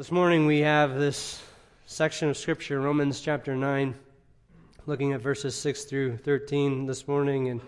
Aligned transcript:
This 0.00 0.10
morning 0.10 0.46
we 0.46 0.60
have 0.60 0.98
this 0.98 1.42
section 1.84 2.30
of 2.30 2.38
Scripture, 2.38 2.80
Romans 2.80 3.20
chapter 3.20 3.54
9, 3.54 3.94
looking 4.86 5.12
at 5.12 5.20
verses 5.20 5.54
6 5.56 5.84
through 5.84 6.16
13 6.16 6.86
this 6.86 7.06
morning. 7.06 7.50
And 7.50 7.60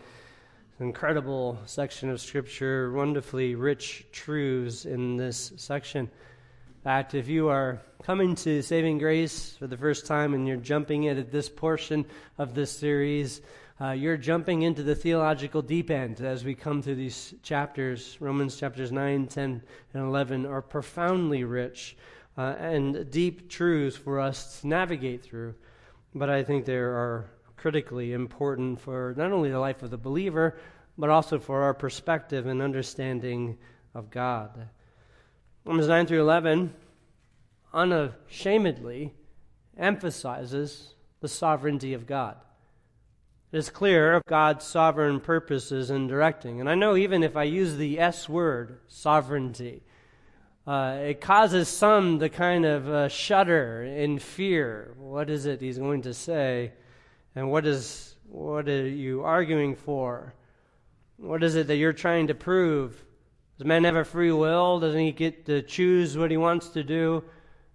an 0.78 0.86
incredible 0.86 1.58
section 1.66 2.08
of 2.08 2.22
Scripture, 2.22 2.90
wonderfully 2.90 3.54
rich 3.54 4.06
truths 4.12 4.86
in 4.86 5.18
this 5.18 5.52
section. 5.58 6.06
In 6.06 6.82
fact, 6.82 7.12
if 7.12 7.28
you 7.28 7.50
are 7.50 7.82
coming 8.02 8.34
to 8.36 8.62
Saving 8.62 8.96
Grace 8.96 9.54
for 9.58 9.66
the 9.66 9.76
first 9.76 10.06
time 10.06 10.32
and 10.32 10.48
you're 10.48 10.56
jumping 10.56 11.02
in 11.02 11.18
at 11.18 11.30
this 11.30 11.50
portion 11.50 12.06
of 12.38 12.54
this 12.54 12.70
series, 12.70 13.42
uh, 13.78 13.90
you're 13.90 14.16
jumping 14.16 14.62
into 14.62 14.82
the 14.82 14.94
theological 14.94 15.60
deep 15.60 15.90
end 15.90 16.22
as 16.22 16.44
we 16.44 16.54
come 16.54 16.80
through 16.80 16.94
these 16.94 17.34
chapters. 17.42 18.16
Romans 18.20 18.56
chapters 18.56 18.90
9, 18.90 19.26
10, 19.26 19.62
and 19.92 20.02
11 20.02 20.46
are 20.46 20.62
profoundly 20.62 21.44
rich 21.44 21.94
uh, 22.36 22.54
and 22.58 23.10
deep 23.10 23.48
truths 23.48 23.96
for 23.96 24.20
us 24.20 24.60
to 24.60 24.66
navigate 24.66 25.22
through. 25.22 25.54
But 26.14 26.30
I 26.30 26.42
think 26.42 26.64
they 26.64 26.76
are 26.76 27.30
critically 27.56 28.12
important 28.12 28.80
for 28.80 29.14
not 29.16 29.32
only 29.32 29.50
the 29.50 29.58
life 29.58 29.82
of 29.82 29.90
the 29.90 29.98
believer, 29.98 30.58
but 30.98 31.10
also 31.10 31.38
for 31.38 31.62
our 31.62 31.74
perspective 31.74 32.46
and 32.46 32.60
understanding 32.60 33.58
of 33.94 34.10
God. 34.10 34.68
Romans 35.64 35.88
9 35.88 36.06
through 36.06 36.20
11 36.20 36.74
unashamedly 37.72 39.14
emphasizes 39.76 40.94
the 41.20 41.28
sovereignty 41.28 41.94
of 41.94 42.06
God. 42.06 42.36
It 43.52 43.58
is 43.58 43.70
clear 43.70 44.14
of 44.14 44.24
God's 44.26 44.64
sovereign 44.64 45.20
purposes 45.20 45.90
in 45.90 46.06
directing. 46.06 46.60
And 46.60 46.68
I 46.68 46.74
know 46.74 46.96
even 46.96 47.22
if 47.22 47.36
I 47.36 47.44
use 47.44 47.76
the 47.76 48.00
S 48.00 48.28
word, 48.28 48.80
sovereignty, 48.88 49.82
uh, 50.66 50.98
it 51.02 51.20
causes 51.20 51.68
some 51.68 52.20
to 52.20 52.28
kind 52.28 52.64
of 52.64 52.88
uh, 52.88 53.08
shudder 53.08 53.82
in 53.82 54.18
fear. 54.18 54.94
What 54.96 55.28
is 55.28 55.46
it 55.46 55.60
he's 55.60 55.78
going 55.78 56.02
to 56.02 56.14
say? 56.14 56.72
And 57.34 57.50
what 57.50 57.66
is 57.66 58.14
what 58.28 58.68
are 58.68 58.88
you 58.88 59.22
arguing 59.22 59.74
for? 59.74 60.34
What 61.16 61.42
is 61.42 61.54
it 61.56 61.66
that 61.66 61.76
you're 61.76 61.92
trying 61.92 62.28
to 62.28 62.34
prove? 62.34 63.04
Does 63.58 63.66
man 63.66 63.84
have 63.84 63.96
a 63.96 64.04
free 64.04 64.32
will? 64.32 64.80
Doesn't 64.80 65.00
he 65.00 65.12
get 65.12 65.46
to 65.46 65.62
choose 65.62 66.16
what 66.16 66.30
he 66.30 66.36
wants 66.36 66.70
to 66.70 66.82
do? 66.82 67.24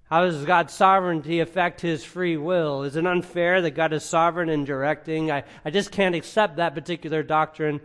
How 0.09 0.22
does 0.22 0.45
God's 0.45 0.73
sovereignty 0.73 1.42
affect 1.42 1.81
his 1.81 2.04
free 2.04 2.38
will? 2.38 2.83
Is 2.83 2.95
it 2.95 3.06
unfair 3.06 3.61
that 3.61 3.72
God 3.72 3.92
is 3.92 4.04
sovereign 4.04 4.50
in 4.50 4.64
directing? 4.64 5.31
I, 5.31 5.44
I 5.66 5.70
just 5.70 5.92
can't 5.92 6.16
accept 6.16 6.56
that 6.56 6.73
particular 6.73 7.23
doctrine. 7.23 7.81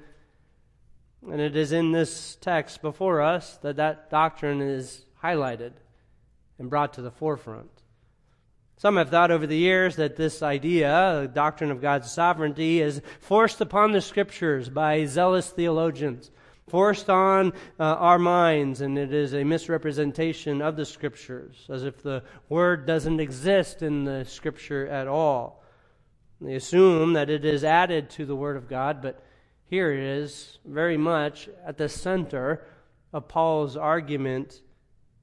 And 1.31 1.41
it 1.41 1.57
is 1.57 1.73
in 1.73 1.93
this 1.93 2.37
text 2.41 2.83
before 2.83 3.21
us 3.21 3.57
that 3.59 3.77
that 3.77 4.11
doctrine 4.11 4.61
is 4.61 5.05
highlighted 5.23 5.73
and 6.59 6.69
brought 6.69 6.95
to 6.95 7.03
the 7.03 7.11
forefront. 7.11 7.71
Some 8.77 8.97
have 8.97 9.11
thought 9.11 9.31
over 9.31 9.47
the 9.47 9.57
years 9.57 9.95
that 9.97 10.17
this 10.17 10.43
idea, 10.43 11.21
the 11.23 11.29
doctrine 11.29 11.71
of 11.71 11.81
God's 11.81 12.11
sovereignty, 12.11 12.81
is 12.81 13.01
forced 13.21 13.61
upon 13.61 13.93
the 13.93 14.01
scriptures 14.01 14.69
by 14.69 15.05
zealous 15.05 15.51
theologians, 15.51 16.33
forced 16.69 17.09
on 17.09 17.53
uh, 17.79 17.85
our 17.85 18.19
minds, 18.19 18.81
and 18.81 18.99
it 18.99 19.13
is 19.13 19.35
a 19.35 19.45
misrepresentation 19.45 20.61
of 20.61 20.75
the 20.75 20.85
scriptures, 20.85 21.67
as 21.71 21.85
if 21.85 22.03
the 22.03 22.25
word 22.49 22.85
doesn't 22.85 23.21
exist 23.21 23.83
in 23.83 24.03
the 24.05 24.25
scripture 24.25 24.89
at 24.89 25.07
all. 25.07 25.63
They 26.41 26.57
assume 26.57 27.13
that 27.13 27.31
it 27.31 27.45
is 27.45 27.63
added 27.63 28.11
to 28.11 28.27
the 28.27 28.35
word 28.35 28.57
of 28.57 28.69
God, 28.69 29.01
but 29.01 29.23
here 29.73 29.91
it 29.91 30.01
is 30.01 30.59
very 30.67 30.99
much 30.99 31.49
at 31.65 31.79
the 31.79 31.89
center 31.89 32.63
of 33.11 33.27
Paul's 33.27 33.75
argument 33.75 34.61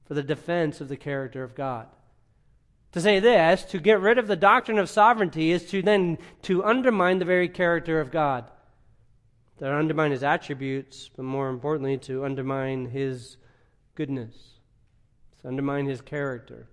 for 0.08 0.14
the 0.14 0.24
defense 0.24 0.80
of 0.80 0.88
the 0.88 0.96
character 0.96 1.44
of 1.44 1.54
God. 1.54 1.86
To 2.90 3.00
say 3.00 3.20
this, 3.20 3.62
to 3.66 3.78
get 3.78 4.00
rid 4.00 4.18
of 4.18 4.26
the 4.26 4.34
doctrine 4.34 4.80
of 4.80 4.90
sovereignty 4.90 5.52
is 5.52 5.66
to 5.66 5.82
then 5.82 6.18
to 6.42 6.64
undermine 6.64 7.20
the 7.20 7.24
very 7.24 7.48
character 7.48 8.00
of 8.00 8.10
God. 8.10 8.50
To 9.58 9.72
undermine 9.72 10.10
his 10.10 10.24
attributes, 10.24 11.08
but 11.14 11.24
more 11.24 11.48
importantly, 11.48 11.96
to 11.98 12.24
undermine 12.24 12.86
his 12.86 13.36
goodness. 13.94 14.34
To 15.42 15.48
undermine 15.48 15.86
his 15.86 16.00
character. 16.00 16.66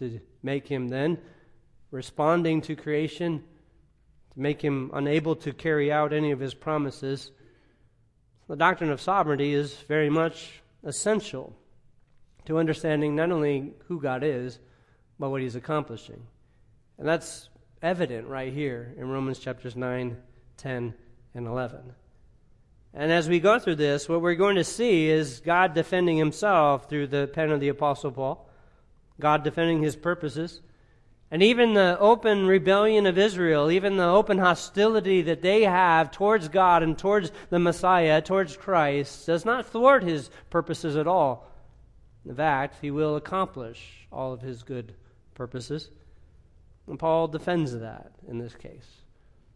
To 0.00 0.20
make 0.42 0.68
him 0.68 0.88
then 0.88 1.16
responding 1.90 2.60
to 2.60 2.76
creation 2.76 3.44
make 4.38 4.62
him 4.62 4.90
unable 4.94 5.36
to 5.36 5.52
carry 5.52 5.90
out 5.90 6.12
any 6.12 6.30
of 6.30 6.40
his 6.40 6.54
promises. 6.54 7.32
The 8.48 8.56
doctrine 8.56 8.90
of 8.90 9.00
sovereignty 9.00 9.52
is 9.52 9.74
very 9.74 10.08
much 10.08 10.62
essential 10.84 11.54
to 12.46 12.58
understanding 12.58 13.14
not 13.14 13.30
only 13.30 13.74
who 13.86 14.00
God 14.00 14.22
is, 14.22 14.58
but 15.18 15.30
what 15.30 15.42
he's 15.42 15.56
accomplishing. 15.56 16.22
And 16.96 17.06
that's 17.06 17.48
evident 17.82 18.28
right 18.28 18.52
here 18.52 18.94
in 18.96 19.08
Romans 19.08 19.38
chapters 19.38 19.76
9, 19.76 20.16
10, 20.56 20.94
and 21.34 21.46
11. 21.46 21.92
And 22.94 23.12
as 23.12 23.28
we 23.28 23.40
go 23.40 23.58
through 23.58 23.76
this, 23.76 24.08
what 24.08 24.22
we're 24.22 24.34
going 24.34 24.56
to 24.56 24.64
see 24.64 25.08
is 25.08 25.40
God 25.40 25.74
defending 25.74 26.16
himself 26.16 26.88
through 26.88 27.08
the 27.08 27.26
pen 27.26 27.50
of 27.50 27.60
the 27.60 27.68
Apostle 27.68 28.12
Paul, 28.12 28.48
God 29.20 29.44
defending 29.44 29.82
his 29.82 29.94
purposes, 29.94 30.60
and 31.30 31.42
even 31.42 31.74
the 31.74 31.98
open 32.00 32.46
rebellion 32.46 33.06
of 33.06 33.18
Israel, 33.18 33.70
even 33.70 33.96
the 33.96 34.08
open 34.08 34.38
hostility 34.38 35.22
that 35.22 35.42
they 35.42 35.62
have 35.62 36.10
towards 36.10 36.48
God 36.48 36.82
and 36.82 36.96
towards 36.96 37.30
the 37.50 37.58
Messiah, 37.58 38.22
towards 38.22 38.56
Christ, 38.56 39.26
does 39.26 39.44
not 39.44 39.66
thwart 39.66 40.02
his 40.02 40.30
purposes 40.48 40.96
at 40.96 41.06
all. 41.06 41.46
In 42.26 42.34
fact, 42.34 42.76
he 42.80 42.90
will 42.90 43.16
accomplish 43.16 44.06
all 44.10 44.32
of 44.32 44.40
his 44.40 44.62
good 44.62 44.94
purposes. 45.34 45.90
And 46.86 46.98
Paul 46.98 47.28
defends 47.28 47.72
that 47.72 48.12
in 48.26 48.38
this 48.38 48.54
case. 48.54 48.86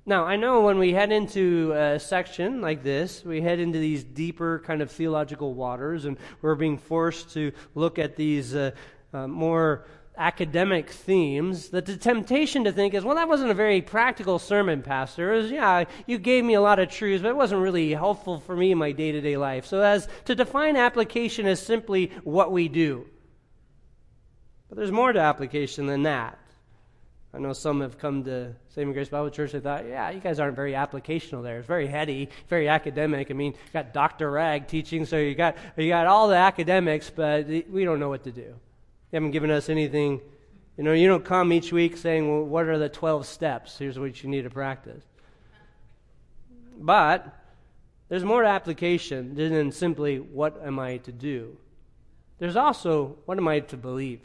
Now, 0.04 0.24
I 0.24 0.36
know 0.36 0.62
when 0.62 0.78
we 0.78 0.92
head 0.92 1.12
into 1.12 1.72
a 1.74 1.98
section 1.98 2.60
like 2.60 2.82
this, 2.82 3.24
we 3.24 3.40
head 3.40 3.60
into 3.60 3.78
these 3.78 4.02
deeper 4.02 4.58
kind 4.66 4.82
of 4.82 4.90
theological 4.90 5.54
waters, 5.54 6.04
and 6.04 6.18
we're 6.42 6.56
being 6.56 6.76
forced 6.76 7.32
to 7.34 7.52
look 7.74 7.98
at 7.98 8.16
these 8.16 8.54
uh, 8.54 8.72
uh, 9.14 9.28
more 9.28 9.86
academic 10.16 10.90
themes, 10.90 11.70
that 11.70 11.86
the 11.86 11.96
temptation 11.96 12.64
to 12.64 12.72
think 12.72 12.94
is, 12.94 13.04
well, 13.04 13.16
that 13.16 13.28
wasn't 13.28 13.50
a 13.50 13.54
very 13.54 13.80
practical 13.80 14.38
sermon, 14.38 14.82
Pastor. 14.82 15.32
It 15.32 15.42
was, 15.42 15.50
yeah, 15.50 15.84
you 16.06 16.18
gave 16.18 16.44
me 16.44 16.54
a 16.54 16.60
lot 16.60 16.78
of 16.78 16.90
truths, 16.90 17.22
but 17.22 17.30
it 17.30 17.36
wasn't 17.36 17.62
really 17.62 17.92
helpful 17.92 18.40
for 18.40 18.54
me 18.54 18.72
in 18.72 18.78
my 18.78 18.92
day 18.92 19.12
to 19.12 19.20
day 19.20 19.36
life. 19.36 19.66
So, 19.66 19.80
as 19.80 20.08
to 20.26 20.34
define 20.34 20.76
application 20.76 21.46
as 21.46 21.60
simply 21.60 22.12
what 22.24 22.52
we 22.52 22.68
do. 22.68 23.06
But 24.68 24.78
there's 24.78 24.92
more 24.92 25.12
to 25.12 25.20
application 25.20 25.86
than 25.86 26.02
that. 26.04 26.38
I 27.34 27.38
know 27.38 27.54
some 27.54 27.80
have 27.80 27.98
come 27.98 28.24
to 28.24 28.54
Saving 28.68 28.92
Grace 28.92 29.08
Bible 29.08 29.30
Church. 29.30 29.52
They 29.52 29.60
thought, 29.60 29.86
yeah, 29.86 30.10
you 30.10 30.20
guys 30.20 30.38
aren't 30.38 30.54
very 30.54 30.72
applicational 30.72 31.42
there. 31.42 31.58
It's 31.58 31.66
very 31.66 31.86
heady, 31.86 32.28
very 32.48 32.68
academic. 32.68 33.30
I 33.30 33.34
mean, 33.34 33.52
you 33.52 33.72
got 33.72 33.94
Dr. 33.94 34.30
Rag 34.30 34.66
teaching, 34.66 35.06
so 35.06 35.16
you 35.16 35.34
got 35.34 35.56
you 35.78 35.88
got 35.88 36.06
all 36.06 36.28
the 36.28 36.36
academics, 36.36 37.08
but 37.08 37.46
we 37.46 37.84
don't 37.84 38.00
know 38.00 38.10
what 38.10 38.24
to 38.24 38.32
do. 38.32 38.54
You 39.12 39.16
haven't 39.16 39.32
given 39.32 39.50
us 39.50 39.68
anything. 39.68 40.22
You 40.78 40.84
know, 40.84 40.94
you 40.94 41.06
don't 41.06 41.24
come 41.24 41.52
each 41.52 41.70
week 41.70 41.98
saying, 41.98 42.30
well, 42.30 42.44
what 42.44 42.66
are 42.66 42.78
the 42.78 42.88
12 42.88 43.26
steps? 43.26 43.78
Here's 43.78 43.98
what 43.98 44.22
you 44.22 44.30
need 44.30 44.42
to 44.42 44.50
practice. 44.50 45.04
But 46.78 47.26
there's 48.08 48.24
more 48.24 48.42
application 48.42 49.34
than 49.34 49.70
simply, 49.70 50.18
what 50.18 50.60
am 50.64 50.78
I 50.78 50.96
to 50.98 51.12
do? 51.12 51.58
There's 52.38 52.56
also, 52.56 53.16
what 53.26 53.36
am 53.36 53.46
I 53.48 53.60
to 53.60 53.76
believe? 53.76 54.20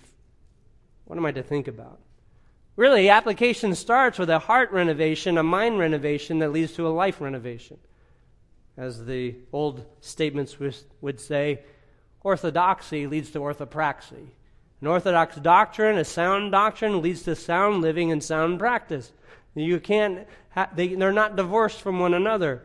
What 1.03 1.17
am 1.17 1.25
I 1.25 1.31
to 1.33 1.43
think 1.43 1.67
about? 1.67 1.99
Really, 2.77 3.09
application 3.09 3.75
starts 3.75 4.17
with 4.17 4.29
a 4.29 4.39
heart 4.39 4.71
renovation, 4.71 5.37
a 5.37 5.43
mind 5.43 5.79
renovation 5.79 6.39
that 6.39 6.53
leads 6.53 6.73
to 6.73 6.87
a 6.87 6.89
life 6.89 7.19
renovation. 7.19 7.77
As 8.77 9.05
the 9.05 9.35
old 9.51 9.85
statements 9.99 10.57
would 11.01 11.19
say, 11.19 11.61
orthodoxy 12.21 13.05
leads 13.05 13.31
to 13.31 13.39
orthopraxy. 13.39 14.27
An 14.81 14.87
orthodox 14.87 15.35
doctrine, 15.37 15.97
a 15.97 16.05
sound 16.05 16.51
doctrine, 16.51 17.01
leads 17.01 17.23
to 17.23 17.35
sound 17.35 17.81
living 17.81 18.11
and 18.11 18.23
sound 18.23 18.59
practice. 18.59 19.11
You 19.55 19.79
can't, 19.79 20.27
ha- 20.51 20.69
they, 20.75 20.89
they're 20.89 21.11
not 21.11 21.35
divorced 21.35 21.81
from 21.81 21.99
one 21.99 22.13
another. 22.13 22.61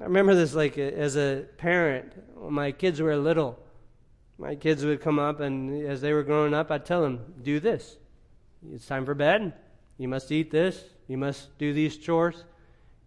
I 0.00 0.04
remember 0.04 0.34
this 0.34 0.54
like 0.54 0.78
as 0.78 1.16
a 1.16 1.44
parent, 1.58 2.12
when 2.34 2.54
my 2.54 2.72
kids 2.72 3.00
were 3.00 3.16
little. 3.16 3.58
My 4.38 4.54
kids 4.54 4.84
would 4.84 5.00
come 5.00 5.18
up, 5.18 5.40
and 5.40 5.86
as 5.86 6.00
they 6.00 6.12
were 6.12 6.22
growing 6.22 6.54
up, 6.54 6.70
I'd 6.70 6.86
tell 6.86 7.02
them, 7.02 7.20
do 7.42 7.60
this. 7.60 7.96
It's 8.72 8.86
time 8.86 9.04
for 9.04 9.14
bed. 9.14 9.52
You 9.98 10.08
must 10.08 10.32
eat 10.32 10.50
this. 10.50 10.82
You 11.08 11.18
must 11.18 11.56
do 11.58 11.72
these 11.72 11.96
chores. 11.96 12.44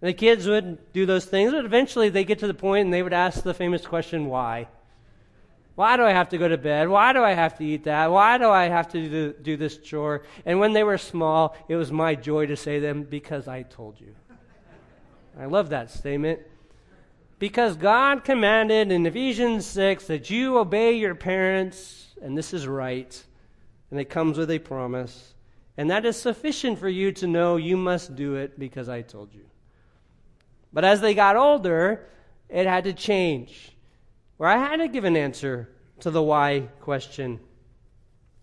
And 0.01 0.09
the 0.09 0.13
kids 0.13 0.47
would 0.47 0.93
do 0.93 1.05
those 1.05 1.25
things, 1.25 1.51
but 1.51 1.65
eventually 1.65 2.09
they 2.09 2.23
get 2.23 2.39
to 2.39 2.47
the 2.47 2.53
point 2.53 2.85
and 2.85 2.93
they 2.93 3.01
would 3.01 3.13
ask 3.13 3.43
the 3.43 3.53
famous 3.53 3.85
question, 3.85 4.27
why? 4.27 4.67
Why 5.75 5.97
do 5.97 6.03
I 6.03 6.11
have 6.11 6.29
to 6.29 6.37
go 6.37 6.47
to 6.47 6.57
bed? 6.57 6.87
Why 6.87 7.13
do 7.13 7.23
I 7.23 7.31
have 7.31 7.57
to 7.57 7.65
eat 7.65 7.85
that? 7.85 8.11
Why 8.11 8.37
do 8.37 8.49
I 8.49 8.65
have 8.65 8.89
to 8.89 9.09
do, 9.09 9.33
do 9.33 9.57
this 9.57 9.77
chore? 9.77 10.23
And 10.45 10.59
when 10.59 10.73
they 10.73 10.83
were 10.83 10.99
small, 10.99 11.55
it 11.67 11.75
was 11.75 11.91
my 11.91 12.13
joy 12.13 12.45
to 12.45 12.55
say 12.55 12.79
them, 12.79 13.03
because 13.03 13.47
I 13.47 13.63
told 13.63 13.99
you. 13.99 14.13
I 15.39 15.45
love 15.45 15.69
that 15.69 15.89
statement. 15.89 16.41
Because 17.39 17.75
God 17.75 18.23
commanded 18.23 18.91
in 18.91 19.05
Ephesians 19.05 19.65
6 19.65 20.07
that 20.07 20.29
you 20.29 20.59
obey 20.59 20.93
your 20.93 21.15
parents 21.15 22.03
and 22.23 22.37
this 22.37 22.53
is 22.53 22.65
right, 22.67 23.21
and 23.91 23.99
it 23.99 24.05
comes 24.05 24.37
with 24.37 24.49
a 24.49 24.59
promise. 24.59 25.33
And 25.75 25.91
that 25.91 26.05
is 26.05 26.15
sufficient 26.15 26.79
for 26.79 26.87
you 26.87 27.11
to 27.13 27.27
know 27.27 27.57
you 27.57 27.75
must 27.75 28.15
do 28.15 28.35
it 28.35 28.57
because 28.57 28.87
I 28.87 29.01
told 29.01 29.33
you. 29.33 29.45
But 30.71 30.85
as 30.85 31.01
they 31.01 31.13
got 31.13 31.35
older, 31.35 32.07
it 32.47 32.65
had 32.65 32.85
to 32.85 32.93
change. 32.93 33.72
Where 34.43 34.51
I 34.51 34.57
had 34.57 34.81
to 34.81 34.89
give 34.89 35.05
an 35.05 35.15
answer 35.15 35.69
to 36.01 36.11
the 36.11 36.21
why 36.21 36.67
question. 36.81 37.39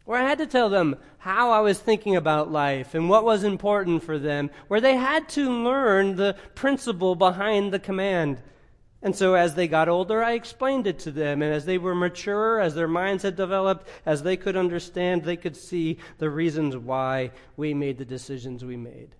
Where 0.06 0.19
I 0.19 0.26
had 0.26 0.38
to 0.38 0.47
tell 0.47 0.70
them 0.70 0.97
how 1.19 1.50
I 1.50 1.61
was 1.61 1.79
thinking 1.79 2.17
about 2.17 2.50
life 2.50 2.94
and 2.94 3.11
what 3.11 3.23
was 3.23 3.44
important 3.44 4.02
for 4.02 4.19
them. 4.19 4.49
Where 4.69 4.81
they 4.81 4.97
had 4.97 5.29
to 5.37 5.50
learn 5.50 6.17
the 6.17 6.37
principle 6.55 7.17
behind 7.17 7.70
the 7.70 7.79
command. 7.79 8.41
And 9.02 9.14
so 9.14 9.35
as 9.35 9.56
they 9.56 9.69
got 9.69 9.91
older, 9.91 10.25
I 10.25 10.32
explained 10.32 10.87
it 10.87 11.00
to 11.00 11.11
them. 11.11 11.43
And 11.43 11.52
as 11.52 11.67
they 11.67 11.76
were 11.76 11.94
mature, 11.94 12.61
as 12.61 12.75
their 12.75 12.88
minds 12.88 13.23
had 13.23 13.37
developed, 13.37 13.87
as 14.06 14.23
they 14.23 14.38
could 14.38 14.56
understand, 14.56 15.25
they 15.25 15.37
could 15.37 15.55
see 15.55 15.99
the 16.17 16.31
reasons 16.31 16.79
why 16.79 17.32
we 17.58 17.75
made 17.75 17.99
the 17.99 18.06
decisions 18.06 18.64
we 18.64 18.79
made. 18.79 19.17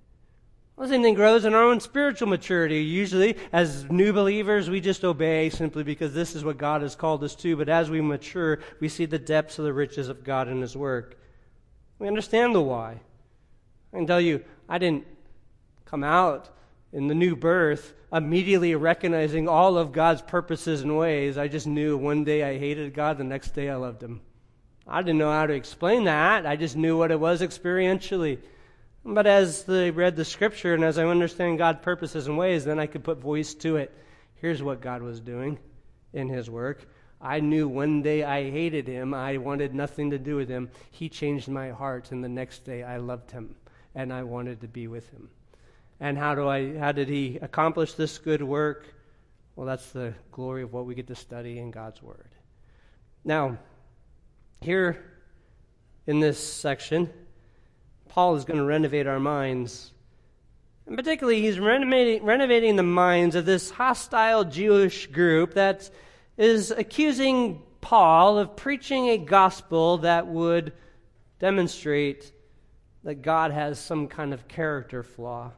Well, 0.81 0.89
the 0.89 0.95
same 0.95 1.03
thing 1.03 1.13
grows 1.13 1.45
in 1.45 1.53
our 1.53 1.65
own 1.65 1.79
spiritual 1.79 2.29
maturity. 2.29 2.83
Usually, 2.83 3.37
as 3.53 3.85
new 3.91 4.15
believers, 4.15 4.71
we 4.71 4.81
just 4.81 5.05
obey 5.05 5.51
simply 5.51 5.83
because 5.83 6.15
this 6.15 6.35
is 6.35 6.43
what 6.43 6.57
God 6.57 6.81
has 6.81 6.97
called 6.97 7.23
us 7.23 7.35
to. 7.35 7.55
But 7.55 7.69
as 7.69 7.91
we 7.91 8.01
mature, 8.01 8.61
we 8.81 8.89
see 8.89 9.05
the 9.05 9.19
depths 9.19 9.59
of 9.59 9.67
the 9.67 9.75
riches 9.75 10.09
of 10.09 10.25
God 10.25 10.49
and 10.49 10.63
His 10.63 10.75
work. 10.75 11.19
We 11.99 12.09
understand 12.09 12.55
the 12.55 12.63
why. 12.63 12.99
I 13.93 13.97
can 13.99 14.07
tell 14.07 14.23
you, 14.23 14.43
I 14.71 14.79
didn't 14.79 15.07
come 15.85 16.03
out 16.03 16.49
in 16.95 17.09
the 17.09 17.15
new 17.15 17.37
birth, 17.37 17.93
immediately 18.11 18.75
recognizing 18.75 19.51
all 19.51 19.77
of 19.77 19.93
God's 19.93 20.23
purposes 20.23 20.81
and 20.81 20.97
ways, 20.97 21.37
I 21.37 21.47
just 21.47 21.67
knew 21.67 21.99
one 21.99 22.25
day 22.25 22.43
I 22.43 22.59
hated 22.59 22.95
God, 22.95 23.19
the 23.19 23.25
next 23.25 23.51
day 23.51 23.69
I 23.69 23.77
loved 23.77 24.03
Him. 24.03 24.23
I 24.89 25.03
didn't 25.03 25.19
know 25.19 25.31
how 25.31 25.45
to 25.45 25.53
explain 25.53 26.05
that. 26.05 26.47
I 26.47 26.57
just 26.57 26.75
knew 26.75 26.97
what 26.97 27.11
it 27.11 27.21
was 27.21 27.43
experientially. 27.43 28.39
But 29.05 29.27
as 29.27 29.69
I 29.69 29.91
read 29.91 30.17
the 30.17 30.25
scripture 30.25 30.75
and 30.75 30.85
as 30.85 30.99
I 30.99 31.05
understand 31.05 31.59
God's 31.59 31.83
purposes 31.83 32.27
and 32.27 32.37
ways, 32.37 32.65
then 32.65 32.79
I 32.79 32.87
could 32.87 33.05
put 33.05 33.19
voice 33.19 33.55
to 33.55 33.77
it. 33.77 33.93
Here's 34.35 34.63
what 34.63 34.81
God 34.81 35.03
was 35.03 35.21
doing 35.21 35.59
in 36.13 36.29
His 36.29 36.51
work. 36.51 36.87
I 37.21 37.41
knew 37.41 37.69
one 37.69 38.03
day 38.03 38.23
I 38.25 38.51
hated 38.51 38.87
Him. 38.87 39.15
I 39.15 39.37
wanted 39.37 39.75
nothing 39.75 40.11
to 40.11 40.19
do 40.19 40.37
with 40.37 40.49
Him. 40.49 40.71
He 40.91 41.09
changed 41.09 41.49
my 41.49 41.71
heart, 41.71 42.13
and 42.13 42.23
the 42.23 42.29
next 42.29 42.65
day 42.65 42.83
I 42.83 42.99
loved 42.99 43.31
Him 43.31 43.55
and 43.95 44.13
I 44.13 44.23
wanted 44.23 44.61
to 44.61 44.69
be 44.69 44.87
with 44.87 45.09
Him. 45.11 45.29
And 45.99 46.17
how 46.17 46.35
do 46.35 46.49
I 46.49 46.79
how 46.79 46.93
did 46.93 47.09
he 47.09 47.39
accomplish 47.43 47.93
this 47.93 48.19
good 48.19 48.43
work? 48.43 48.87
Well, 49.55 49.67
that's 49.67 49.91
the 49.93 50.15
glory 50.33 50.63
of 50.63 50.73
what 50.73 50.87
we 50.87 50.95
get 50.95 51.07
to 51.09 51.15
study 51.15 51.59
in 51.59 51.71
God's 51.71 52.03
word. 52.03 52.31
Now, 53.25 53.59
here 54.63 55.05
in 56.07 56.21
this 56.21 56.39
section, 56.39 57.11
Paul 58.11 58.35
is 58.35 58.45
going 58.45 58.59
to 58.59 58.65
renovate 58.65 59.07
our 59.07 59.21
minds. 59.21 59.93
And 60.87 60.97
particularly, 60.97 61.41
he's 61.41 61.59
renovating, 61.59 62.25
renovating 62.25 62.77
the 62.77 62.83
minds 62.83 63.37
of 63.37 63.47
this 63.47 63.71
hostile 63.71 64.45
Jewish 64.45 65.07
group 65.07 65.55
that 65.55 65.89
is 66.37 66.73
accusing 66.73 67.63
Paul 67.81 68.39
of 68.39 68.57
preaching 68.57 69.09
a 69.09 69.17
gospel 69.17 69.99
that 69.99 70.27
would 70.27 70.73
demonstrate 71.39 72.33
that 73.05 73.23
God 73.23 73.53
has 73.53 73.79
some 73.79 74.09
kind 74.09 74.35
of 74.35 74.49
character 74.49 75.03
flaw 75.03 75.53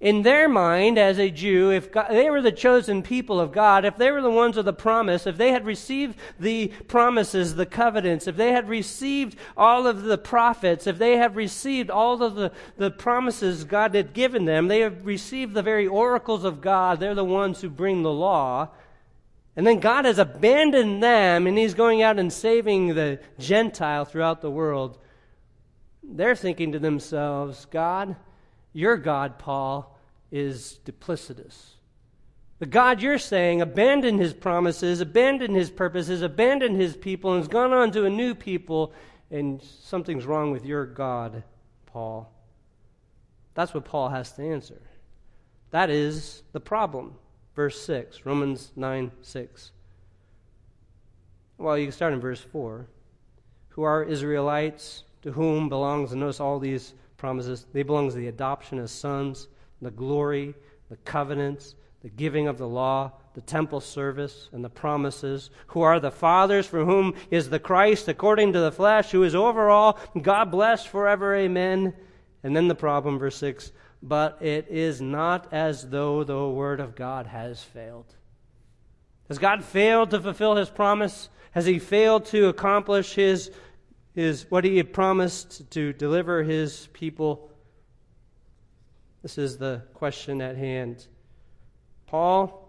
in 0.00 0.22
their 0.22 0.48
mind 0.48 0.96
as 0.96 1.18
a 1.18 1.28
Jew, 1.28 1.72
if 1.72 1.90
God, 1.90 2.06
they 2.10 2.30
were 2.30 2.40
the 2.40 2.52
chosen 2.52 3.02
people 3.02 3.40
of 3.40 3.50
God, 3.50 3.84
if 3.84 3.96
they 3.96 4.12
were 4.12 4.22
the 4.22 4.30
ones 4.30 4.56
of 4.56 4.64
the 4.64 4.72
promise, 4.72 5.26
if 5.26 5.36
they 5.36 5.50
had 5.50 5.66
received 5.66 6.16
the 6.38 6.68
promises, 6.86 7.56
the 7.56 7.66
covenants, 7.66 8.28
if 8.28 8.36
they 8.36 8.52
had 8.52 8.68
received 8.68 9.36
all 9.56 9.88
of 9.88 10.04
the 10.04 10.16
prophets, 10.16 10.86
if 10.86 10.98
they 10.98 11.16
have 11.16 11.34
received 11.34 11.90
all 11.90 12.22
of 12.22 12.36
the, 12.36 12.52
the 12.76 12.92
promises 12.92 13.64
God 13.64 13.92
had 13.96 14.12
given 14.12 14.44
them, 14.44 14.68
they 14.68 14.80
have 14.80 15.04
received 15.04 15.54
the 15.54 15.62
very 15.62 15.88
oracles 15.88 16.44
of 16.44 16.60
God, 16.60 17.00
they're 17.00 17.16
the 17.16 17.24
ones 17.24 17.60
who 17.60 17.68
bring 17.68 18.02
the 18.02 18.12
law. 18.12 18.68
And 19.56 19.66
then 19.66 19.80
God 19.80 20.04
has 20.04 20.20
abandoned 20.20 21.02
them 21.02 21.48
and 21.48 21.58
He's 21.58 21.74
going 21.74 22.02
out 22.02 22.20
and 22.20 22.32
saving 22.32 22.94
the 22.94 23.18
Gentile 23.40 24.04
throughout 24.04 24.42
the 24.42 24.50
world. 24.50 24.96
They're 26.04 26.36
thinking 26.36 26.70
to 26.70 26.78
themselves, 26.78 27.66
God, 27.68 28.14
your 28.72 28.96
God, 28.96 29.38
Paul, 29.38 29.98
is 30.30 30.80
duplicitous. 30.84 31.74
The 32.58 32.66
God 32.66 33.00
you're 33.00 33.18
saying 33.18 33.62
abandoned 33.62 34.18
his 34.18 34.34
promises, 34.34 35.00
abandoned 35.00 35.54
his 35.54 35.70
purposes, 35.70 36.22
abandoned 36.22 36.80
his 36.80 36.96
people, 36.96 37.32
and 37.32 37.40
has 37.40 37.48
gone 37.48 37.72
on 37.72 37.92
to 37.92 38.04
a 38.04 38.10
new 38.10 38.34
people, 38.34 38.92
and 39.30 39.62
something's 39.62 40.26
wrong 40.26 40.50
with 40.50 40.64
your 40.64 40.84
God, 40.84 41.44
Paul. 41.86 42.32
That's 43.54 43.74
what 43.74 43.84
Paul 43.84 44.08
has 44.08 44.32
to 44.32 44.42
answer. 44.42 44.80
That 45.70 45.90
is 45.90 46.42
the 46.52 46.60
problem. 46.60 47.14
Verse 47.54 47.80
6, 47.82 48.24
Romans 48.24 48.72
9 48.76 49.10
6. 49.20 49.72
Well, 51.58 51.76
you 51.76 51.86
can 51.86 51.92
start 51.92 52.12
in 52.12 52.20
verse 52.20 52.40
4. 52.40 52.86
Who 53.70 53.82
are 53.82 54.02
Israelites, 54.02 55.04
to 55.22 55.32
whom 55.32 55.68
belongs, 55.68 56.12
and 56.12 56.20
notice 56.20 56.40
all 56.40 56.58
these 56.58 56.94
promises. 57.18 57.66
They 57.72 57.82
belong 57.82 58.08
to 58.08 58.16
the 58.16 58.28
adoption 58.28 58.78
as 58.78 58.90
sons, 58.90 59.48
the 59.82 59.90
glory, 59.90 60.54
the 60.88 60.96
covenants, 60.98 61.74
the 62.02 62.08
giving 62.08 62.46
of 62.46 62.58
the 62.58 62.68
law, 62.68 63.12
the 63.34 63.40
temple 63.42 63.80
service, 63.80 64.48
and 64.52 64.64
the 64.64 64.70
promises, 64.70 65.50
who 65.68 65.82
are 65.82 66.00
the 66.00 66.10
fathers, 66.10 66.66
for 66.66 66.84
whom 66.84 67.14
is 67.30 67.50
the 67.50 67.58
Christ 67.58 68.08
according 68.08 68.52
to 68.52 68.60
the 68.60 68.72
flesh, 68.72 69.10
who 69.10 69.24
is 69.24 69.34
over 69.34 69.68
all, 69.68 69.98
God 70.20 70.50
bless 70.50 70.86
forever, 70.86 71.34
amen. 71.34 71.92
And 72.42 72.56
then 72.56 72.68
the 72.68 72.74
problem, 72.74 73.18
verse 73.18 73.36
6 73.36 73.72
But 74.02 74.38
it 74.40 74.68
is 74.70 75.00
not 75.00 75.52
as 75.52 75.90
though 75.90 76.24
the 76.24 76.48
word 76.48 76.80
of 76.80 76.94
God 76.94 77.26
has 77.26 77.62
failed. 77.62 78.14
Has 79.28 79.38
God 79.38 79.64
failed 79.64 80.10
to 80.10 80.20
fulfill 80.20 80.56
his 80.56 80.70
promise? 80.70 81.28
Has 81.50 81.66
he 81.66 81.78
failed 81.78 82.26
to 82.26 82.46
accomplish 82.46 83.14
his 83.14 83.50
his, 84.18 84.50
what 84.50 84.64
he 84.64 84.78
had 84.78 84.92
promised 84.92 85.70
to 85.70 85.92
deliver 85.92 86.42
his 86.42 86.88
people? 86.92 87.52
This 89.22 89.38
is 89.38 89.58
the 89.58 89.82
question 89.94 90.42
at 90.42 90.56
hand. 90.56 91.06
Paul, 92.08 92.68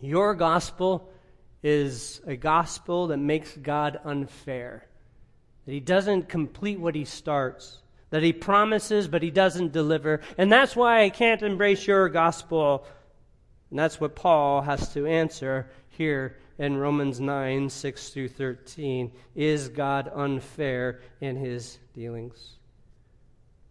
your 0.00 0.34
gospel 0.34 1.12
is 1.62 2.20
a 2.26 2.34
gospel 2.34 3.06
that 3.08 3.18
makes 3.18 3.56
God 3.56 4.00
unfair. 4.04 4.84
That 5.64 5.72
he 5.72 5.78
doesn't 5.78 6.28
complete 6.28 6.80
what 6.80 6.96
he 6.96 7.04
starts. 7.04 7.80
That 8.10 8.24
he 8.24 8.32
promises, 8.32 9.06
but 9.06 9.22
he 9.22 9.30
doesn't 9.30 9.70
deliver. 9.70 10.22
And 10.36 10.50
that's 10.50 10.74
why 10.74 11.04
I 11.04 11.10
can't 11.10 11.42
embrace 11.42 11.86
your 11.86 12.08
gospel. 12.08 12.84
And 13.70 13.78
that's 13.78 14.00
what 14.00 14.16
Paul 14.16 14.62
has 14.62 14.92
to 14.94 15.06
answer 15.06 15.70
here 15.90 16.36
in 16.58 16.76
Romans 16.76 17.20
9 17.20 17.68
6 17.68 18.08
through 18.10 18.28
13. 18.28 19.10
Is 19.34 19.68
God 19.68 20.10
unfair 20.14 21.00
in 21.20 21.36
his 21.36 21.78
dealings? 21.94 22.56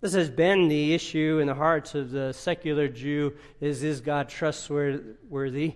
This 0.02 0.14
has 0.14 0.30
been 0.30 0.68
the 0.68 0.94
issue 0.94 1.40
in 1.40 1.48
the 1.48 1.54
hearts 1.54 1.96
of 1.96 2.12
the 2.12 2.34
secular 2.34 2.90
Jew 2.90 3.34
is 3.62 3.84
is 3.84 4.02
God 4.02 4.28
trustworthy? 4.28 5.76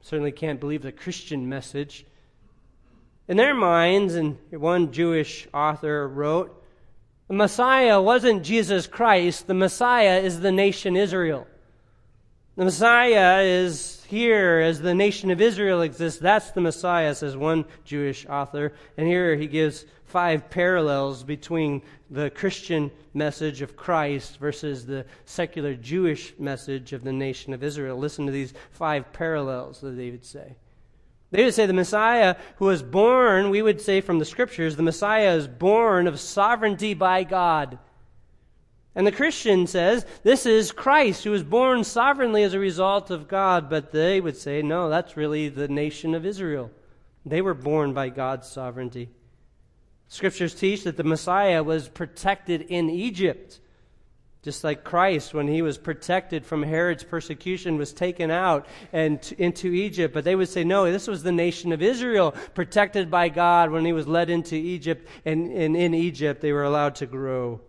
Certainly 0.00 0.32
can't 0.32 0.58
believe 0.58 0.82
the 0.82 0.90
Christian 0.90 1.48
message. 1.48 2.06
In 3.28 3.36
their 3.36 3.54
minds, 3.54 4.16
and 4.16 4.36
one 4.50 4.90
Jewish 4.90 5.46
author 5.54 6.08
wrote, 6.08 6.56
the 7.28 7.34
Messiah 7.34 8.02
wasn't 8.02 8.42
Jesus 8.42 8.88
Christ, 8.88 9.46
the 9.46 9.54
Messiah 9.54 10.18
is 10.18 10.40
the 10.40 10.50
nation 10.50 10.96
Israel. 10.96 11.46
The 12.56 12.64
Messiah 12.64 13.42
is 13.42 13.99
here 14.10 14.58
as 14.58 14.80
the 14.80 14.94
nation 14.94 15.30
of 15.30 15.40
Israel 15.40 15.82
exists. 15.82 16.18
That's 16.18 16.50
the 16.50 16.60
Messiah, 16.60 17.14
says 17.14 17.36
one 17.36 17.64
Jewish 17.84 18.26
author. 18.26 18.72
And 18.96 19.06
here 19.06 19.36
he 19.36 19.46
gives 19.46 19.86
five 20.04 20.50
parallels 20.50 21.22
between 21.22 21.82
the 22.10 22.28
Christian 22.30 22.90
message 23.14 23.62
of 23.62 23.76
Christ 23.76 24.38
versus 24.38 24.84
the 24.84 25.06
secular 25.24 25.74
Jewish 25.74 26.34
message 26.38 26.92
of 26.92 27.04
the 27.04 27.12
nation 27.12 27.54
of 27.54 27.62
Israel. 27.62 27.96
Listen 27.96 28.26
to 28.26 28.32
these 28.32 28.52
five 28.72 29.12
parallels 29.12 29.80
that 29.80 29.92
they 29.92 30.10
would 30.10 30.24
say. 30.24 30.56
They 31.30 31.44
would 31.44 31.54
say 31.54 31.66
the 31.66 31.72
Messiah 31.72 32.34
who 32.56 32.64
was 32.64 32.82
born, 32.82 33.50
we 33.50 33.62
would 33.62 33.80
say 33.80 34.00
from 34.00 34.18
the 34.18 34.24
scriptures, 34.24 34.74
the 34.74 34.82
Messiah 34.82 35.36
is 35.36 35.46
born 35.46 36.08
of 36.08 36.18
sovereignty 36.18 36.92
by 36.94 37.22
God. 37.22 37.78
And 38.94 39.06
the 39.06 39.12
Christian 39.12 39.66
says 39.66 40.04
this 40.22 40.46
is 40.46 40.72
Christ 40.72 41.24
who 41.24 41.30
was 41.30 41.44
born 41.44 41.84
sovereignly 41.84 42.42
as 42.42 42.54
a 42.54 42.58
result 42.58 43.10
of 43.10 43.28
God, 43.28 43.70
but 43.70 43.92
they 43.92 44.20
would 44.20 44.36
say, 44.36 44.62
no, 44.62 44.88
that's 44.88 45.16
really 45.16 45.48
the 45.48 45.68
nation 45.68 46.14
of 46.14 46.26
Israel. 46.26 46.70
They 47.24 47.40
were 47.40 47.54
born 47.54 47.92
by 47.92 48.08
God's 48.08 48.48
sovereignty. 48.48 49.10
Scriptures 50.08 50.54
teach 50.54 50.84
that 50.84 50.96
the 50.96 51.04
Messiah 51.04 51.62
was 51.62 51.88
protected 51.88 52.62
in 52.62 52.90
Egypt. 52.90 53.60
Just 54.42 54.64
like 54.64 54.84
Christ, 54.84 55.34
when 55.34 55.46
he 55.46 55.60
was 55.60 55.76
protected 55.76 56.46
from 56.46 56.62
Herod's 56.62 57.04
persecution, 57.04 57.76
was 57.76 57.92
taken 57.92 58.30
out 58.30 58.66
and 58.90 59.20
t- 59.20 59.36
into 59.38 59.68
Egypt. 59.68 60.14
But 60.14 60.24
they 60.24 60.34
would 60.34 60.48
say, 60.48 60.64
no, 60.64 60.90
this 60.90 61.06
was 61.06 61.22
the 61.22 61.30
nation 61.30 61.72
of 61.72 61.82
Israel, 61.82 62.32
protected 62.54 63.10
by 63.10 63.28
God 63.28 63.70
when 63.70 63.84
he 63.84 63.92
was 63.92 64.08
led 64.08 64.30
into 64.30 64.56
Egypt. 64.56 65.06
And, 65.26 65.52
and 65.52 65.76
in 65.76 65.92
Egypt, 65.94 66.40
they 66.40 66.52
were 66.52 66.64
allowed 66.64 66.94
to 66.96 67.06
grow. 67.06 67.60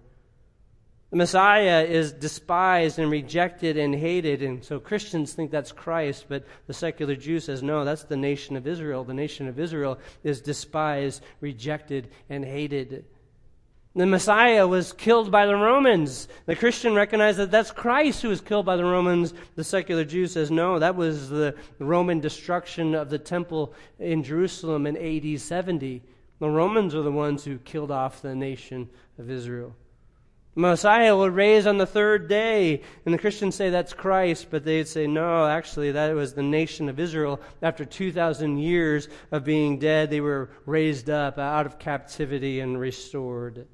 The 1.11 1.17
Messiah 1.17 1.83
is 1.83 2.13
despised 2.13 2.97
and 2.97 3.11
rejected 3.11 3.77
and 3.77 3.93
hated. 3.93 4.41
And 4.41 4.63
so 4.63 4.79
Christians 4.79 5.33
think 5.33 5.51
that's 5.51 5.73
Christ, 5.73 6.25
but 6.29 6.45
the 6.67 6.73
secular 6.73 7.15
Jew 7.15 7.41
says, 7.41 7.61
no, 7.61 7.83
that's 7.83 8.05
the 8.05 8.15
nation 8.15 8.55
of 8.55 8.65
Israel. 8.65 9.03
The 9.03 9.13
nation 9.13 9.49
of 9.49 9.59
Israel 9.59 9.99
is 10.23 10.39
despised, 10.39 11.21
rejected, 11.41 12.09
and 12.29 12.45
hated. 12.45 13.03
The 13.93 14.05
Messiah 14.05 14.65
was 14.65 14.93
killed 14.93 15.31
by 15.31 15.45
the 15.47 15.55
Romans. 15.55 16.29
The 16.45 16.55
Christian 16.55 16.95
recognizes 16.95 17.39
that 17.39 17.51
that's 17.51 17.71
Christ 17.71 18.21
who 18.21 18.29
was 18.29 18.39
killed 18.39 18.65
by 18.65 18.77
the 18.77 18.85
Romans. 18.85 19.33
The 19.55 19.65
secular 19.65 20.05
Jew 20.05 20.27
says, 20.27 20.49
no, 20.49 20.79
that 20.79 20.95
was 20.95 21.27
the 21.27 21.55
Roman 21.77 22.21
destruction 22.21 22.95
of 22.95 23.09
the 23.09 23.19
temple 23.19 23.73
in 23.99 24.23
Jerusalem 24.23 24.87
in 24.87 24.95
AD 24.95 25.41
70. 25.41 26.01
The 26.39 26.49
Romans 26.49 26.95
are 26.95 27.01
the 27.01 27.11
ones 27.11 27.43
who 27.43 27.57
killed 27.57 27.91
off 27.91 28.21
the 28.21 28.33
nation 28.33 28.89
of 29.19 29.29
Israel. 29.29 29.75
Messiah 30.53 31.15
will 31.15 31.29
raise 31.29 31.65
on 31.65 31.77
the 31.77 31.85
third 31.85 32.27
day. 32.27 32.81
And 33.05 33.13
the 33.13 33.17
Christians 33.17 33.55
say 33.55 33.69
that's 33.69 33.93
Christ, 33.93 34.47
but 34.49 34.65
they'd 34.65 34.87
say, 34.87 35.07
no, 35.07 35.45
actually, 35.47 35.91
that 35.91 36.13
was 36.13 36.33
the 36.33 36.43
nation 36.43 36.89
of 36.89 36.99
Israel. 36.99 37.39
After 37.61 37.85
2,000 37.85 38.57
years 38.57 39.07
of 39.31 39.45
being 39.45 39.79
dead, 39.79 40.09
they 40.09 40.19
were 40.19 40.49
raised 40.65 41.09
up 41.09 41.37
out 41.37 41.65
of 41.65 41.79
captivity 41.79 42.59
and 42.59 42.79
restored. 42.79 43.65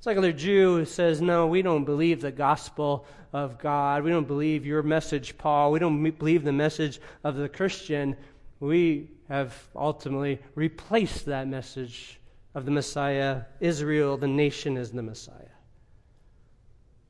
Secular 0.00 0.28
like 0.28 0.36
Jew 0.36 0.84
says, 0.84 1.20
no, 1.20 1.46
we 1.46 1.62
don't 1.62 1.84
believe 1.84 2.20
the 2.20 2.32
gospel 2.32 3.06
of 3.32 3.58
God. 3.58 4.02
We 4.02 4.10
don't 4.10 4.26
believe 4.26 4.66
your 4.66 4.82
message, 4.82 5.36
Paul. 5.36 5.72
We 5.72 5.78
don't 5.78 6.10
believe 6.10 6.44
the 6.44 6.52
message 6.52 7.00
of 7.22 7.36
the 7.36 7.48
Christian. 7.48 8.16
We 8.60 9.10
have 9.28 9.54
ultimately 9.74 10.40
replaced 10.54 11.26
that 11.26 11.48
message 11.48 12.20
of 12.54 12.64
the 12.64 12.70
Messiah. 12.70 13.42
Israel, 13.60 14.16
the 14.16 14.28
nation, 14.28 14.76
is 14.76 14.92
the 14.92 15.02
Messiah. 15.02 15.54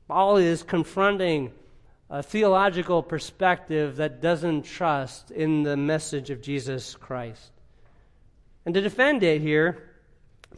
Paul 0.07 0.37
is 0.37 0.63
confronting 0.63 1.51
a 2.09 2.21
theological 2.21 3.01
perspective 3.01 3.95
that 3.97 4.21
doesn't 4.21 4.63
trust 4.63 5.31
in 5.31 5.63
the 5.63 5.75
message 5.75 6.29
of 6.29 6.41
Jesus 6.41 6.95
Christ. 6.95 7.51
And 8.65 8.73
to 8.75 8.81
defend 8.81 9.23
it 9.23 9.41
here, 9.41 9.91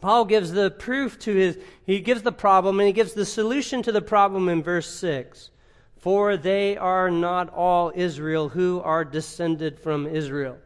Paul 0.00 0.24
gives 0.24 0.52
the 0.52 0.70
proof 0.70 1.18
to 1.20 1.34
his, 1.34 1.58
he 1.84 2.00
gives 2.00 2.22
the 2.22 2.32
problem 2.32 2.78
and 2.78 2.86
he 2.86 2.92
gives 2.92 3.14
the 3.14 3.26
solution 3.26 3.82
to 3.82 3.92
the 3.92 4.02
problem 4.02 4.48
in 4.48 4.62
verse 4.62 4.88
6. 4.88 5.50
For 5.96 6.36
they 6.36 6.76
are 6.76 7.10
not 7.10 7.52
all 7.52 7.92
Israel 7.94 8.50
who 8.50 8.80
are 8.84 9.04
descended 9.04 9.80
from 9.80 10.06
Israel. 10.06 10.58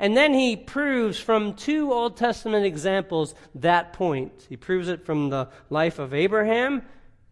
And 0.00 0.16
then 0.16 0.32
he 0.32 0.56
proves 0.56 1.18
from 1.18 1.54
two 1.54 1.92
Old 1.92 2.16
Testament 2.16 2.64
examples 2.64 3.34
that 3.56 3.92
point. 3.92 4.46
He 4.48 4.56
proves 4.56 4.88
it 4.88 5.04
from 5.04 5.30
the 5.30 5.48
life 5.70 5.98
of 5.98 6.14
Abraham 6.14 6.82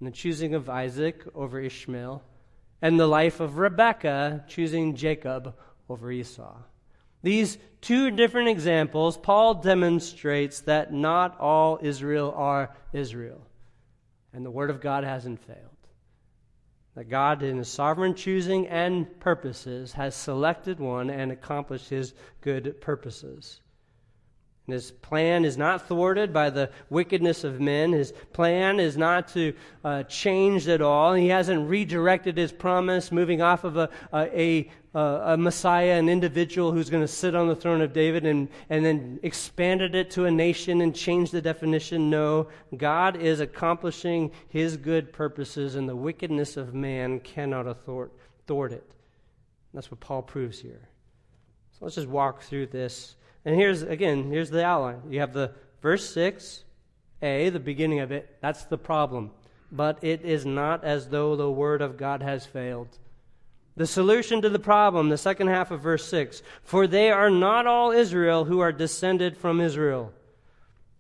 and 0.01 0.07
the 0.07 0.13
choosing 0.13 0.55
of 0.55 0.69
Isaac 0.69 1.25
over 1.35 1.61
Ishmael, 1.61 2.23
and 2.83 3.01
the 3.01 3.07
life 3.07 3.41
of 3.41 3.59
Rebekah 3.59 4.45
choosing 4.49 4.97
Jacob 4.97 5.55
over 5.89 6.11
Esau. 6.11 6.57
These 7.23 7.57
two 7.81 8.11
different 8.11 8.49
examples, 8.49 9.17
Paul 9.17 9.55
demonstrates 9.55 10.61
that 10.63 10.93
not 10.93 11.41
all 11.41 11.79
Israel 11.81 12.35
are 12.37 12.77
Israel. 12.93 13.41
And 14.33 14.45
the 14.45 14.51
Word 14.51 14.71
of 14.71 14.81
God 14.81 15.05
hasn't 15.05 15.41
failed 15.41 15.76
that 16.97 17.11
God, 17.11 17.43
in 17.43 17.59
his 17.59 17.69
sovereign 17.69 18.15
choosing 18.15 18.67
and 18.69 19.21
purposes, 19.21 19.93
has 19.93 20.15
selected 20.15 20.81
one 20.81 21.11
and 21.11 21.31
accomplished 21.31 21.91
his 21.91 22.15
good 22.41 22.81
purposes. 22.81 23.61
And 24.67 24.75
his 24.75 24.91
plan 24.91 25.45
is 25.45 25.57
not 25.57 25.87
thwarted 25.87 26.33
by 26.33 26.51
the 26.51 26.71
wickedness 26.91 27.45
of 27.45 27.61
men. 27.61 27.93
His 27.93 28.13
plan 28.33 28.81
is 28.81 28.97
not 28.97 29.29
to 29.29 29.53
uh, 29.85 30.03
change 30.05 30.67
at 30.67 30.81
all. 30.81 31.15
He 31.15 31.29
hasn't 31.29 31.69
redirected 31.69 32.37
his 32.37 32.51
promise, 32.51 33.13
moving 33.13 33.41
off 33.41 33.63
of 33.63 33.77
a, 33.77 33.89
a, 34.13 34.69
a, 34.93 34.99
a 34.99 35.37
Messiah, 35.37 35.93
an 35.93 36.09
individual 36.09 36.73
who's 36.73 36.91
going 36.91 37.05
to 37.05 37.09
sit 37.09 37.37
on 37.37 37.47
the 37.47 37.55
throne 37.55 37.81
of 37.81 37.93
David, 37.93 38.27
and, 38.27 38.49
and 38.69 38.85
then 38.85 39.21
expanded 39.23 39.95
it 39.95 40.11
to 40.13 40.25
a 40.25 40.31
nation 40.33 40.81
and 40.81 40.97
changed 40.97 41.31
the 41.31 41.41
definition. 41.41 42.11
No, 42.11 42.49
God 42.77 43.17
is 43.17 43.39
accomplishing 43.39 44.33
his 44.49 44.77
good 44.77 45.13
purposes, 45.13 45.77
and 45.77 45.89
the 45.89 45.95
wickedness 45.95 46.57
of 46.57 46.75
man 46.75 47.21
cannot 47.21 47.85
thwart, 47.85 48.13
thwart 48.47 48.73
it. 48.73 48.91
That's 49.75 49.91
what 49.91 50.01
Paul 50.01 50.23
proves 50.23 50.59
here. 50.59 50.89
So 51.73 51.85
let's 51.85 51.97
just 51.97 52.09
walk 52.09 52.41
through 52.41 52.69
this 52.69 53.16
and 53.47 53.55
here's, 53.55 53.83
again, 53.83 54.29
here's 54.29 54.51
the 54.51 54.65
outline. 54.65 55.03
You 55.09 55.21
have 55.21 55.33
the 55.33 55.53
verse 55.81 56.11
6, 56.13 56.65
A, 57.23 57.49
the 57.49 57.61
beginning 57.61 58.01
of 58.01 58.11
it. 58.11 58.39
That's 58.43 58.65
the 58.65 58.77
problem. 58.77 59.31
But 59.71 60.03
it 60.03 60.23
is 60.23 60.45
not 60.45 60.83
as 60.83 61.09
though 61.09 61.37
the 61.37 61.51
word 61.51 61.81
of 61.81 61.97
God 61.97 62.25
has 62.25 62.45
failed. 62.45 62.99
The 63.77 63.87
solution 63.87 64.43
to 64.43 64.49
the 64.49 64.59
problem, 64.59 65.11
the 65.11 65.17
second 65.17 65.47
half 65.47 65.71
of 65.71 65.81
verse 65.81 66.05
6 66.09 66.43
For 66.65 66.89
they 66.89 67.13
are 67.13 67.31
not 67.31 67.69
all 67.69 67.93
Israel 67.93 68.47
who 68.47 68.59
are 68.59 68.73
descended 68.73 69.37
from 69.37 69.61
Israel. 69.61 70.13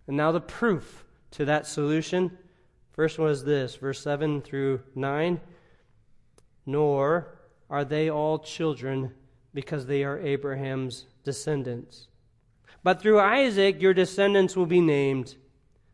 And 0.07 0.17
now 0.17 0.31
the 0.31 0.41
proof 0.41 1.05
to 1.33 1.47
that 1.47 1.67
solution. 1.67 2.39
First 2.93 3.19
was 3.19 3.45
this, 3.45 3.75
verse 3.75 4.01
7 4.01 4.41
through 4.41 4.83
9. 4.95 5.41
Nor 6.65 7.39
are 7.69 7.85
they 7.85 8.09
all 8.09 8.39
children 8.39 9.13
because 9.53 9.87
they 9.87 10.05
are 10.05 10.21
Abraham's 10.21 11.07
descendants. 11.25 12.07
But 12.87 13.03
through 13.03 13.19
Isaac 13.19 13.83
your 13.83 13.95
descendants 13.95 14.55
will 14.55 14.65
be 14.65 14.81
named. 14.81 15.35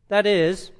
That 0.09 0.27
is, 0.27 0.73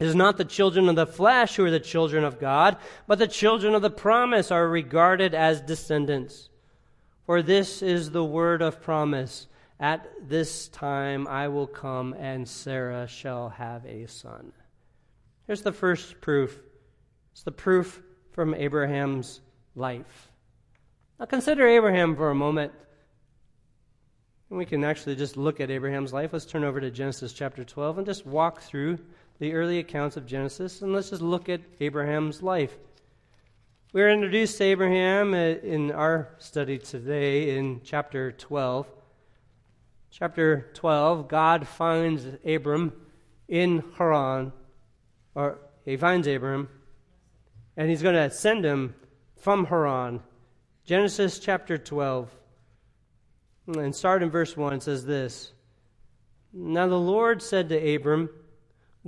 it 0.00 0.06
is 0.06 0.14
not 0.14 0.38
the 0.38 0.46
children 0.46 0.88
of 0.88 0.96
the 0.96 1.06
flesh 1.06 1.56
who 1.56 1.66
are 1.66 1.70
the 1.70 1.78
children 1.78 2.24
of 2.24 2.40
God, 2.40 2.78
but 3.06 3.18
the 3.18 3.28
children 3.28 3.74
of 3.74 3.82
the 3.82 3.90
promise 3.90 4.50
are 4.50 4.66
regarded 4.66 5.34
as 5.34 5.60
descendants. 5.60 6.48
For 7.26 7.42
this 7.42 7.82
is 7.82 8.12
the 8.12 8.24
word 8.24 8.62
of 8.62 8.80
promise. 8.80 9.46
At 9.78 10.08
this 10.26 10.68
time 10.68 11.28
I 11.28 11.48
will 11.48 11.66
come, 11.66 12.14
and 12.14 12.48
Sarah 12.48 13.06
shall 13.06 13.50
have 13.50 13.84
a 13.84 14.06
son. 14.06 14.54
Here's 15.46 15.60
the 15.60 15.70
first 15.70 16.18
proof 16.22 16.58
it's 17.32 17.42
the 17.42 17.52
proof 17.52 18.02
from 18.32 18.54
Abraham's 18.54 19.42
life. 19.74 20.30
Now 21.20 21.26
consider 21.26 21.68
Abraham 21.68 22.16
for 22.16 22.30
a 22.30 22.34
moment. 22.34 22.72
And 24.48 24.58
we 24.58 24.64
can 24.64 24.84
actually 24.84 25.16
just 25.16 25.36
look 25.36 25.60
at 25.60 25.70
Abraham's 25.70 26.12
life. 26.12 26.32
Let's 26.32 26.46
turn 26.46 26.64
over 26.64 26.80
to 26.80 26.90
Genesis 26.90 27.32
chapter 27.32 27.64
12 27.64 27.98
and 27.98 28.06
just 28.06 28.26
walk 28.26 28.60
through 28.60 28.98
the 29.38 29.52
early 29.54 29.78
accounts 29.78 30.16
of 30.16 30.26
Genesis 30.26 30.82
and 30.82 30.92
let's 30.92 31.10
just 31.10 31.22
look 31.22 31.48
at 31.48 31.60
Abraham's 31.80 32.42
life. 32.42 32.76
We 33.92 34.02
are 34.02 34.10
introduced 34.10 34.58
to 34.58 34.64
Abraham 34.64 35.32
uh, 35.32 35.36
in 35.36 35.90
our 35.90 36.28
study 36.38 36.78
today 36.78 37.56
in 37.56 37.80
chapter 37.82 38.30
12. 38.32 38.86
Chapter 40.10 40.70
12, 40.74 41.28
God 41.28 41.66
finds 41.66 42.26
Abram 42.44 42.92
in 43.48 43.82
Haran, 43.96 44.52
or 45.34 45.58
he 45.84 45.96
finds 45.96 46.26
Abram, 46.26 46.68
and 47.76 47.88
he's 47.88 48.02
going 48.02 48.14
to 48.14 48.30
send 48.30 48.64
him 48.64 48.94
from 49.36 49.66
Haran. 49.66 50.20
Genesis 50.84 51.38
chapter 51.38 51.78
12. 51.78 52.30
And 53.66 53.94
start 53.94 54.22
in 54.22 54.30
verse 54.30 54.56
1 54.56 54.74
it 54.74 54.82
says 54.82 55.04
this 55.04 55.52
Now 56.52 56.86
the 56.86 56.98
Lord 56.98 57.42
said 57.42 57.68
to 57.68 57.94
Abram, 57.94 58.30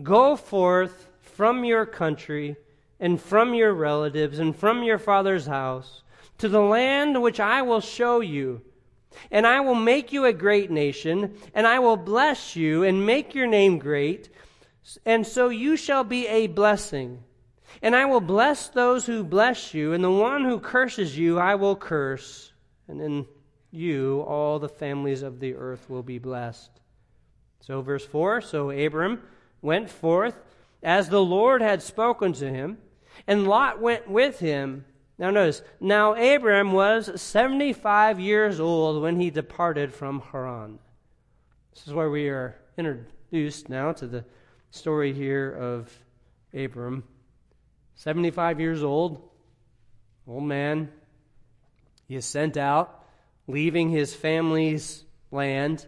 Go 0.03 0.37
forth 0.37 1.09
from 1.21 1.65
your 1.65 1.87
country 1.87 2.57
and 2.99 3.21
from 3.21 3.55
your 3.55 3.73
relatives 3.73 4.39
and 4.39 4.55
from 4.57 4.83
your 4.83 4.99
father's 4.99 5.47
house 5.47 6.03
to 6.39 6.49
the 6.49 6.61
land 6.61 7.23
which 7.23 7.39
I 7.39 7.63
will 7.63 7.81
show 7.81 8.21
you. 8.21 8.63
And 9.31 9.47
I 9.47 9.61
will 9.61 9.75
make 9.75 10.13
you 10.13 10.25
a 10.25 10.33
great 10.33 10.71
nation, 10.71 11.35
and 11.55 11.67
I 11.67 11.79
will 11.79 11.97
bless 11.97 12.55
you 12.55 12.85
and 12.85 13.07
make 13.07 13.35
your 13.35 13.47
name 13.47 13.79
great, 13.79 14.29
and 15.05 15.27
so 15.27 15.49
you 15.49 15.77
shall 15.77 16.05
be 16.05 16.27
a 16.29 16.47
blessing. 16.47 17.23
And 17.83 17.97
I 17.97 18.05
will 18.05 18.21
bless 18.21 18.69
those 18.69 19.07
who 19.07 19.25
bless 19.25 19.73
you, 19.73 19.93
and 19.93 20.05
the 20.05 20.11
one 20.11 20.45
who 20.45 20.61
curses 20.61 21.17
you 21.19 21.39
I 21.39 21.55
will 21.55 21.75
curse. 21.75 22.53
And 22.87 23.01
then 23.01 23.27
you, 23.71 24.21
all 24.27 24.59
the 24.59 24.69
families 24.69 25.23
of 25.23 25.41
the 25.41 25.55
earth 25.55 25.89
will 25.89 26.03
be 26.03 26.19
blessed. 26.19 26.71
So, 27.61 27.83
verse 27.83 28.05
4 28.05 28.41
So 28.41 28.71
Abram 28.71 29.23
went 29.61 29.91
forth 29.91 30.37
as 30.83 31.09
the 31.09 31.23
Lord 31.23 31.61
had 31.61 31.83
spoken 31.83 32.33
to 32.35 32.49
him, 32.49 32.79
and 33.27 33.47
Lot 33.47 33.81
went 33.81 34.09
with 34.09 34.39
him. 34.39 34.85
Now, 35.19 35.31
notice, 35.31 35.63
now 35.81 36.15
Abram 36.15 36.73
was 36.73 37.21
75 37.21 38.21
years 38.21 38.61
old 38.61 39.03
when 39.03 39.21
he 39.21 39.31
departed 39.31 39.93
from 39.93 40.21
Haran. 40.21 40.79
This 41.75 41.89
is 41.89 41.93
where 41.93 42.11
we 42.11 42.29
are 42.29 42.57
introduced 42.77 43.69
now 43.69 43.93
to 43.93 44.07
the 44.07 44.25
story 44.71 45.13
here 45.13 45.51
of 45.51 45.93
Abram. 46.55 47.03
75 47.97 48.61
years 48.61 48.83
old, 48.85 49.29
old 50.27 50.45
man. 50.45 50.89
He 52.07 52.15
is 52.15 52.25
sent 52.25 52.57
out, 52.57 52.98
leaving 53.49 53.89
his 53.89 54.15
family's 54.15 55.05
land, 55.31 55.87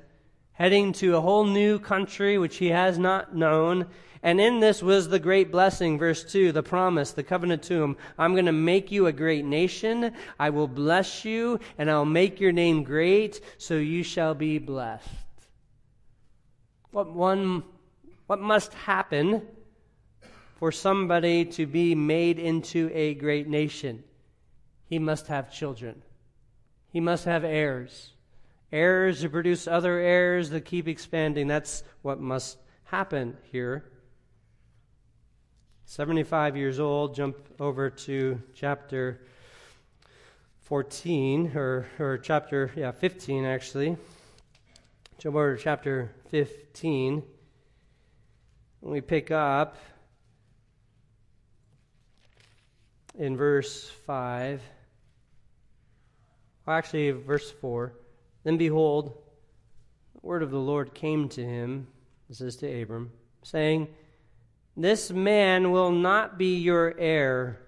heading 0.52 0.92
to 0.94 1.16
a 1.16 1.20
whole 1.20 1.44
new 1.44 1.78
country 1.78 2.38
which 2.38 2.56
he 2.56 2.68
has 2.68 2.98
not 2.98 3.36
known. 3.36 3.86
And 4.22 4.40
in 4.40 4.60
this 4.60 4.82
was 4.82 5.08
the 5.08 5.18
great 5.18 5.52
blessing, 5.52 5.98
verse 5.98 6.24
2, 6.24 6.52
the 6.52 6.62
promise, 6.62 7.12
the 7.12 7.22
covenant 7.22 7.62
to 7.64 7.82
him. 7.82 7.96
I'm 8.18 8.32
going 8.32 8.46
to 8.46 8.52
make 8.52 8.90
you 8.90 9.06
a 9.06 9.12
great 9.12 9.44
nation. 9.44 10.12
I 10.38 10.50
will 10.50 10.68
bless 10.68 11.24
you, 11.24 11.60
and 11.78 11.90
I'll 11.90 12.04
make 12.04 12.40
your 12.40 12.52
name 12.52 12.82
great, 12.82 13.40
so 13.58 13.74
you 13.74 14.02
shall 14.02 14.34
be 14.34 14.58
blessed. 14.58 15.08
What 16.90 17.12
one, 17.12 17.62
what 18.26 18.40
must 18.40 18.74
happen 18.74 19.42
for 20.56 20.72
somebody 20.72 21.46
to 21.46 21.66
be 21.66 21.94
made 21.94 22.38
into 22.38 22.90
a 22.92 23.14
great 23.14 23.48
nation, 23.48 24.04
he 24.86 24.98
must 24.98 25.26
have 25.28 25.50
children. 25.50 26.02
He 26.92 27.00
must 27.00 27.24
have 27.24 27.44
heirs. 27.44 28.12
Heirs 28.72 29.20
to 29.22 29.28
produce 29.28 29.66
other 29.66 29.98
heirs 29.98 30.50
that 30.50 30.64
keep 30.64 30.88
expanding. 30.88 31.46
That's 31.46 31.82
what 32.02 32.20
must 32.20 32.58
happen 32.84 33.36
here. 33.50 33.84
75 35.84 36.56
years 36.56 36.78
old, 36.78 37.14
jump 37.14 37.36
over 37.58 37.90
to 37.90 38.40
chapter 38.54 39.20
14, 40.60 41.52
or, 41.56 41.86
or 41.98 42.18
chapter, 42.18 42.70
yeah, 42.76 42.92
15 42.92 43.44
actually. 43.44 43.96
Jump 45.18 45.34
over 45.34 45.56
to 45.56 45.62
chapter 45.62 46.12
15. 46.28 47.22
And 48.82 48.90
We 48.90 49.00
pick 49.00 49.32
up 49.32 49.76
in 53.18 53.36
verse 53.36 53.90
5. 54.06 54.62
Well, 56.70 56.78
actually, 56.78 57.10
verse 57.10 57.50
4. 57.50 57.92
Then 58.44 58.56
behold, 58.56 59.18
the 60.14 60.20
word 60.22 60.44
of 60.44 60.52
the 60.52 60.60
Lord 60.60 60.94
came 60.94 61.28
to 61.30 61.44
him, 61.44 61.88
this 62.28 62.40
is 62.40 62.54
to 62.58 62.82
Abram, 62.82 63.10
saying, 63.42 63.88
This 64.76 65.10
man 65.10 65.72
will 65.72 65.90
not 65.90 66.38
be 66.38 66.58
your 66.58 66.94
heir, 66.96 67.60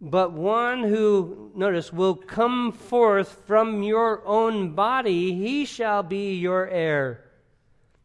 but 0.00 0.32
one 0.32 0.84
who, 0.84 1.52
notice, 1.54 1.92
will 1.92 2.14
come 2.14 2.72
forth 2.72 3.42
from 3.46 3.82
your 3.82 4.26
own 4.26 4.74
body, 4.74 5.34
he 5.34 5.66
shall 5.66 6.02
be 6.02 6.34
your 6.36 6.66
heir. 6.66 7.30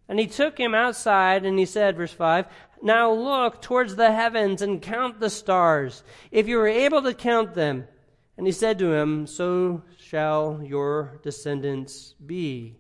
And 0.10 0.20
he 0.20 0.28
took 0.28 0.58
him 0.58 0.76
outside, 0.76 1.46
and 1.46 1.58
he 1.58 1.66
said, 1.66 1.96
verse 1.96 2.12
5, 2.12 2.46
now 2.82 3.10
look 3.10 3.62
towards 3.62 3.96
the 3.96 4.12
heavens 4.12 4.62
and 4.62 4.82
count 4.82 5.22
the 5.22 5.30
stars, 5.30 6.04
if 6.30 6.50
you 6.50 6.60
are 6.60 6.68
able 6.68 7.02
to 7.04 7.14
count 7.14 7.54
them. 7.54 7.88
And 8.42 8.48
he 8.48 8.54
said 8.54 8.80
to 8.80 8.92
him, 8.92 9.28
So 9.28 9.84
shall 10.00 10.64
your 10.64 11.20
descendants 11.22 12.16
be. 12.26 12.76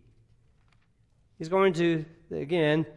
He's 1.37 1.49
going 1.49 1.73
to, 1.73 2.03
again, 2.31 2.87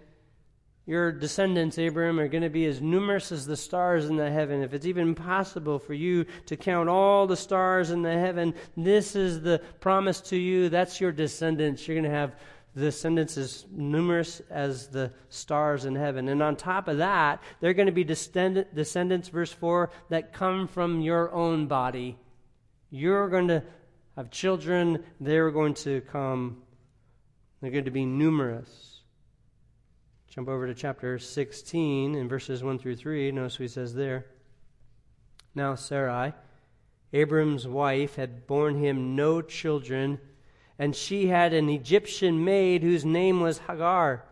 your 0.87 1.13
descendants, 1.13 1.79
Abraham, 1.79 2.19
are 2.19 2.27
going 2.27 2.43
to 2.43 2.49
be 2.49 2.65
as 2.65 2.81
numerous 2.81 3.33
as 3.33 3.45
the 3.45 3.55
stars 3.55 4.07
in 4.07 4.17
the 4.17 4.31
heaven. 4.31 4.63
If 4.63 4.73
it's 4.73 4.87
even 4.87 5.15
possible 5.15 5.79
for 5.79 5.93
you 5.93 6.25
to 6.47 6.57
count 6.57 6.89
all 6.89 7.27
the 7.27 7.37
stars 7.37 7.91
in 7.91 8.01
the 8.01 8.19
heaven, 8.19 8.55
this 8.79 9.15
is 9.15 9.43
the 9.43 9.61
promise 9.81 10.23
to 10.23 10.37
you. 10.39 10.71
That's 10.71 11.03
your 11.03 11.13
descendants. 11.13 11.87
You're 11.87 11.97
going 11.97 12.11
to 12.11 12.17
have 12.17 12.35
descendants 12.75 13.37
as 13.37 13.67
numerous 13.73 14.41
as 14.49 14.89
the 14.89 15.13
stars 15.29 15.85
in 15.85 15.95
heaven. 15.95 16.31
And 16.31 16.43
on 16.43 16.57
top 16.57 16.89
of 16.89 16.97
that, 16.97 17.43
they're 17.61 17.75
going 17.75 17.89
to 17.89 17.93
be 17.93 18.05
descendants, 18.05 19.29
verse 19.29 19.53
4, 19.53 19.91
that 20.09 20.33
come 20.33 20.67
from 20.67 21.03
your 21.03 21.31
own 21.31 21.67
body. 21.67 22.17
You're 22.95 23.29
going 23.29 23.49
to 23.49 23.61
have 24.15 24.31
children, 24.31 25.03
they're 25.19 25.51
going 25.51 25.75
to 25.75 26.01
come, 26.03 26.63
they're 27.61 27.73
going 27.73 27.87
to 27.87 27.91
be 27.91 28.05
numerous. 28.05 29.01
Jump 30.29 30.49
over 30.49 30.69
to 30.69 30.75
chapter 30.75 31.19
16 31.19 32.15
in 32.15 32.29
verses 32.29 32.63
1 32.63 32.79
through 32.79 32.95
3. 32.95 33.33
Notice 33.33 33.59
what 33.59 33.65
he 33.65 33.69
says 33.69 33.95
there. 33.95 34.27
Now, 35.57 35.75
Sarai, 35.75 36.35
Abram's 37.13 37.67
wife, 37.67 38.15
had 38.15 38.47
borne 38.47 38.79
him 38.79 39.17
no 39.17 39.43
children 39.43 40.21
and 40.79 40.95
she 40.95 41.27
had 41.27 41.53
an 41.53 41.69
Egyptian 41.69 42.45
maid 42.45 42.85
whose 42.85 43.05
name 43.05 43.41
was 43.41 43.59
Hagar. 43.59 44.25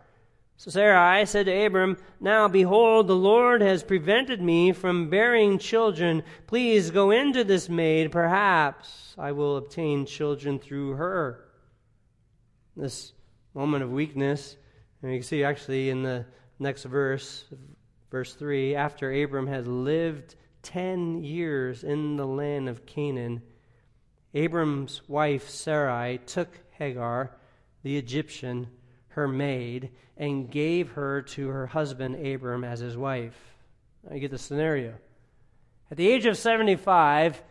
So 0.63 0.71
Sarai 0.71 1.25
said 1.25 1.47
to 1.47 1.65
Abram, 1.65 1.97
Now 2.21 2.47
behold, 2.47 3.07
the 3.07 3.17
Lord 3.17 3.59
has 3.59 3.83
prevented 3.83 4.41
me 4.41 4.71
from 4.71 5.09
bearing 5.09 5.57
children. 5.57 6.23
Please 6.47 6.89
go 6.89 7.11
into 7.11 7.43
this 7.43 7.67
maid. 7.67 8.13
Perhaps 8.13 9.13
I 9.17 9.33
will 9.33 9.57
obtain 9.57 10.05
children 10.05 10.59
through 10.59 10.91
her. 10.91 11.43
This 12.77 13.11
moment 13.53 13.83
of 13.83 13.91
weakness, 13.91 14.55
and 15.01 15.11
you 15.11 15.17
can 15.17 15.27
see 15.27 15.43
actually 15.43 15.89
in 15.89 16.01
the 16.01 16.25
next 16.59 16.85
verse, 16.85 17.43
verse 18.09 18.33
3, 18.33 18.73
after 18.73 19.11
Abram 19.11 19.47
had 19.47 19.67
lived 19.67 20.35
10 20.61 21.25
years 21.25 21.83
in 21.83 22.15
the 22.15 22.25
land 22.25 22.69
of 22.69 22.85
Canaan, 22.85 23.41
Abram's 24.33 25.01
wife 25.09 25.49
Sarai 25.49 26.21
took 26.25 26.57
Hagar, 26.77 27.35
the 27.83 27.97
Egyptian, 27.97 28.69
her 29.13 29.27
maid, 29.27 29.89
and 30.17 30.49
gave 30.49 30.91
her 30.91 31.21
to 31.21 31.47
her 31.47 31.67
husband 31.67 32.25
Abram 32.25 32.63
as 32.63 32.79
his 32.79 32.95
wife. 32.97 33.35
Now 34.03 34.15
you 34.15 34.21
get 34.21 34.31
the 34.31 34.37
scenario. 34.37 34.93
At 35.89 35.97
the 35.97 36.07
age 36.07 36.25
of 36.25 36.37
75, 36.37 37.41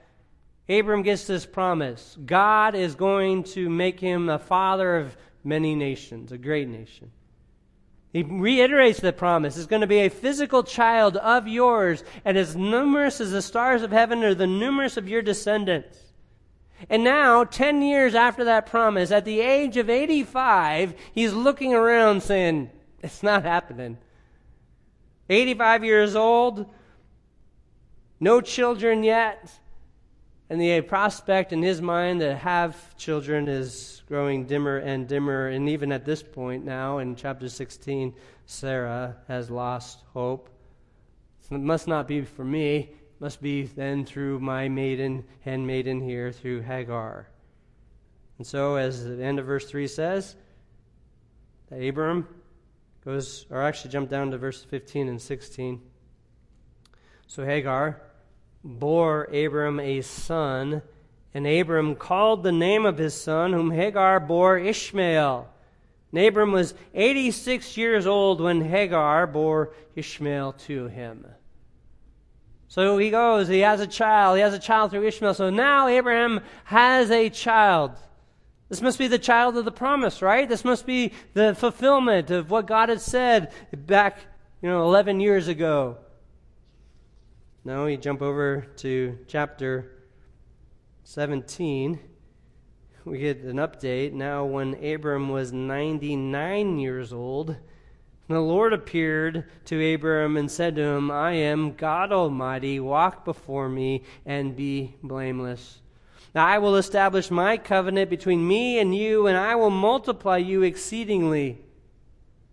Abram 0.68 1.02
gets 1.02 1.26
this 1.26 1.46
promise 1.46 2.16
God 2.24 2.74
is 2.74 2.94
going 2.94 3.44
to 3.44 3.68
make 3.68 4.00
him 4.00 4.28
a 4.28 4.38
father 4.38 4.96
of 4.96 5.16
many 5.44 5.74
nations, 5.74 6.32
a 6.32 6.38
great 6.38 6.68
nation. 6.68 7.10
He 8.12 8.22
reiterates 8.22 9.00
the 9.00 9.12
promise. 9.12 9.56
It's 9.56 9.66
going 9.66 9.80
to 9.80 9.86
be 9.86 10.00
a 10.00 10.10
physical 10.10 10.62
child 10.62 11.16
of 11.16 11.48
yours, 11.48 12.04
and 12.24 12.36
as 12.36 12.54
numerous 12.54 13.20
as 13.20 13.30
the 13.30 13.40
stars 13.40 13.82
of 13.82 13.90
heaven 13.90 14.22
are 14.22 14.34
the 14.34 14.46
numerous 14.46 14.96
of 14.96 15.08
your 15.08 15.22
descendants. 15.22 15.98
And 16.88 17.04
now, 17.04 17.44
10 17.44 17.82
years 17.82 18.14
after 18.14 18.44
that 18.44 18.66
promise, 18.66 19.10
at 19.10 19.24
the 19.24 19.40
age 19.40 19.76
of 19.76 19.88
85, 19.88 20.94
he's 21.12 21.32
looking 21.32 21.74
around 21.74 22.22
saying, 22.22 22.70
It's 23.02 23.22
not 23.22 23.44
happening. 23.44 23.98
85 25.28 25.84
years 25.84 26.16
old, 26.16 26.66
no 28.20 28.40
children 28.40 29.02
yet, 29.02 29.50
and 30.52 30.60
the 30.60 30.82
prospect 30.82 31.54
in 31.54 31.62
his 31.62 31.80
mind 31.80 32.20
to 32.20 32.36
have 32.36 32.94
children 32.98 33.48
is 33.48 34.02
growing 34.06 34.44
dimmer 34.44 34.76
and 34.76 35.08
dimmer. 35.08 35.48
And 35.48 35.66
even 35.68 35.90
at 35.90 36.04
this 36.04 36.22
point 36.22 36.62
now, 36.62 36.98
in 36.98 37.16
chapter 37.16 37.48
16, 37.48 38.14
Sarah 38.44 39.16
has 39.28 39.48
lost 39.50 40.00
hope. 40.12 40.50
It 41.50 41.58
must 41.58 41.88
not 41.88 42.06
be 42.06 42.20
for 42.20 42.44
me 42.44 42.90
must 43.22 43.40
be 43.40 43.62
then 43.62 44.04
through 44.04 44.40
my 44.40 44.68
maiden, 44.68 45.22
handmaiden 45.42 46.00
here, 46.00 46.32
through 46.32 46.60
Hagar. 46.60 47.28
And 48.38 48.44
so, 48.44 48.74
as 48.74 49.04
the 49.04 49.22
end 49.22 49.38
of 49.38 49.46
verse 49.46 49.64
3 49.70 49.86
says, 49.86 50.34
that 51.70 51.76
Abram 51.76 52.26
goes, 53.04 53.46
or 53.48 53.62
actually 53.62 53.92
jump 53.92 54.10
down 54.10 54.32
to 54.32 54.38
verse 54.38 54.64
15 54.64 55.06
and 55.06 55.22
16. 55.22 55.80
So 57.28 57.44
Hagar 57.44 58.02
bore 58.64 59.24
Abram 59.32 59.78
a 59.78 60.00
son, 60.00 60.82
and 61.32 61.46
Abram 61.46 61.94
called 61.94 62.42
the 62.42 62.50
name 62.50 62.84
of 62.84 62.98
his 62.98 63.14
son, 63.14 63.52
whom 63.52 63.70
Hagar 63.70 64.18
bore 64.18 64.58
Ishmael. 64.58 65.48
And 66.10 66.26
Abram 66.26 66.50
was 66.50 66.74
86 66.92 67.76
years 67.76 68.04
old 68.04 68.40
when 68.40 68.62
Hagar 68.62 69.28
bore 69.28 69.72
Ishmael 69.94 70.54
to 70.66 70.88
him. 70.88 71.24
So 72.72 72.96
he 72.96 73.10
goes, 73.10 73.48
he 73.48 73.58
has 73.58 73.82
a 73.82 73.86
child. 73.86 74.38
He 74.38 74.42
has 74.42 74.54
a 74.54 74.58
child 74.58 74.90
through 74.92 75.06
Ishmael. 75.06 75.34
So 75.34 75.50
now 75.50 75.88
Abraham 75.88 76.40
has 76.64 77.10
a 77.10 77.28
child. 77.28 77.90
This 78.70 78.80
must 78.80 78.98
be 78.98 79.08
the 79.08 79.18
child 79.18 79.58
of 79.58 79.66
the 79.66 79.70
promise, 79.70 80.22
right? 80.22 80.48
This 80.48 80.64
must 80.64 80.86
be 80.86 81.12
the 81.34 81.54
fulfillment 81.54 82.30
of 82.30 82.50
what 82.50 82.66
God 82.66 82.88
had 82.88 83.02
said 83.02 83.52
back, 83.76 84.20
you 84.62 84.70
know, 84.70 84.84
11 84.84 85.20
years 85.20 85.48
ago. 85.48 85.98
Now 87.62 87.84
we 87.84 87.98
jump 87.98 88.22
over 88.22 88.66
to 88.76 89.18
chapter 89.26 90.06
17. 91.04 92.00
We 93.04 93.18
get 93.18 93.40
an 93.40 93.56
update. 93.56 94.14
Now, 94.14 94.46
when 94.46 94.82
Abram 94.82 95.28
was 95.28 95.52
99 95.52 96.78
years 96.78 97.12
old, 97.12 97.54
and 98.32 98.38
the 98.38 98.40
Lord 98.40 98.72
appeared 98.72 99.44
to 99.66 99.94
Abram 99.94 100.38
and 100.38 100.50
said 100.50 100.74
to 100.76 100.82
him, 100.82 101.10
I 101.10 101.32
am 101.32 101.74
God 101.74 102.12
Almighty. 102.12 102.80
Walk 102.80 103.26
before 103.26 103.68
me 103.68 104.04
and 104.24 104.56
be 104.56 104.94
blameless. 105.02 105.82
Now 106.34 106.46
I 106.46 106.56
will 106.56 106.76
establish 106.76 107.30
my 107.30 107.58
covenant 107.58 108.08
between 108.08 108.48
me 108.48 108.78
and 108.78 108.96
you, 108.96 109.26
and 109.26 109.36
I 109.36 109.54
will 109.56 109.68
multiply 109.68 110.38
you 110.38 110.62
exceedingly. 110.62 111.58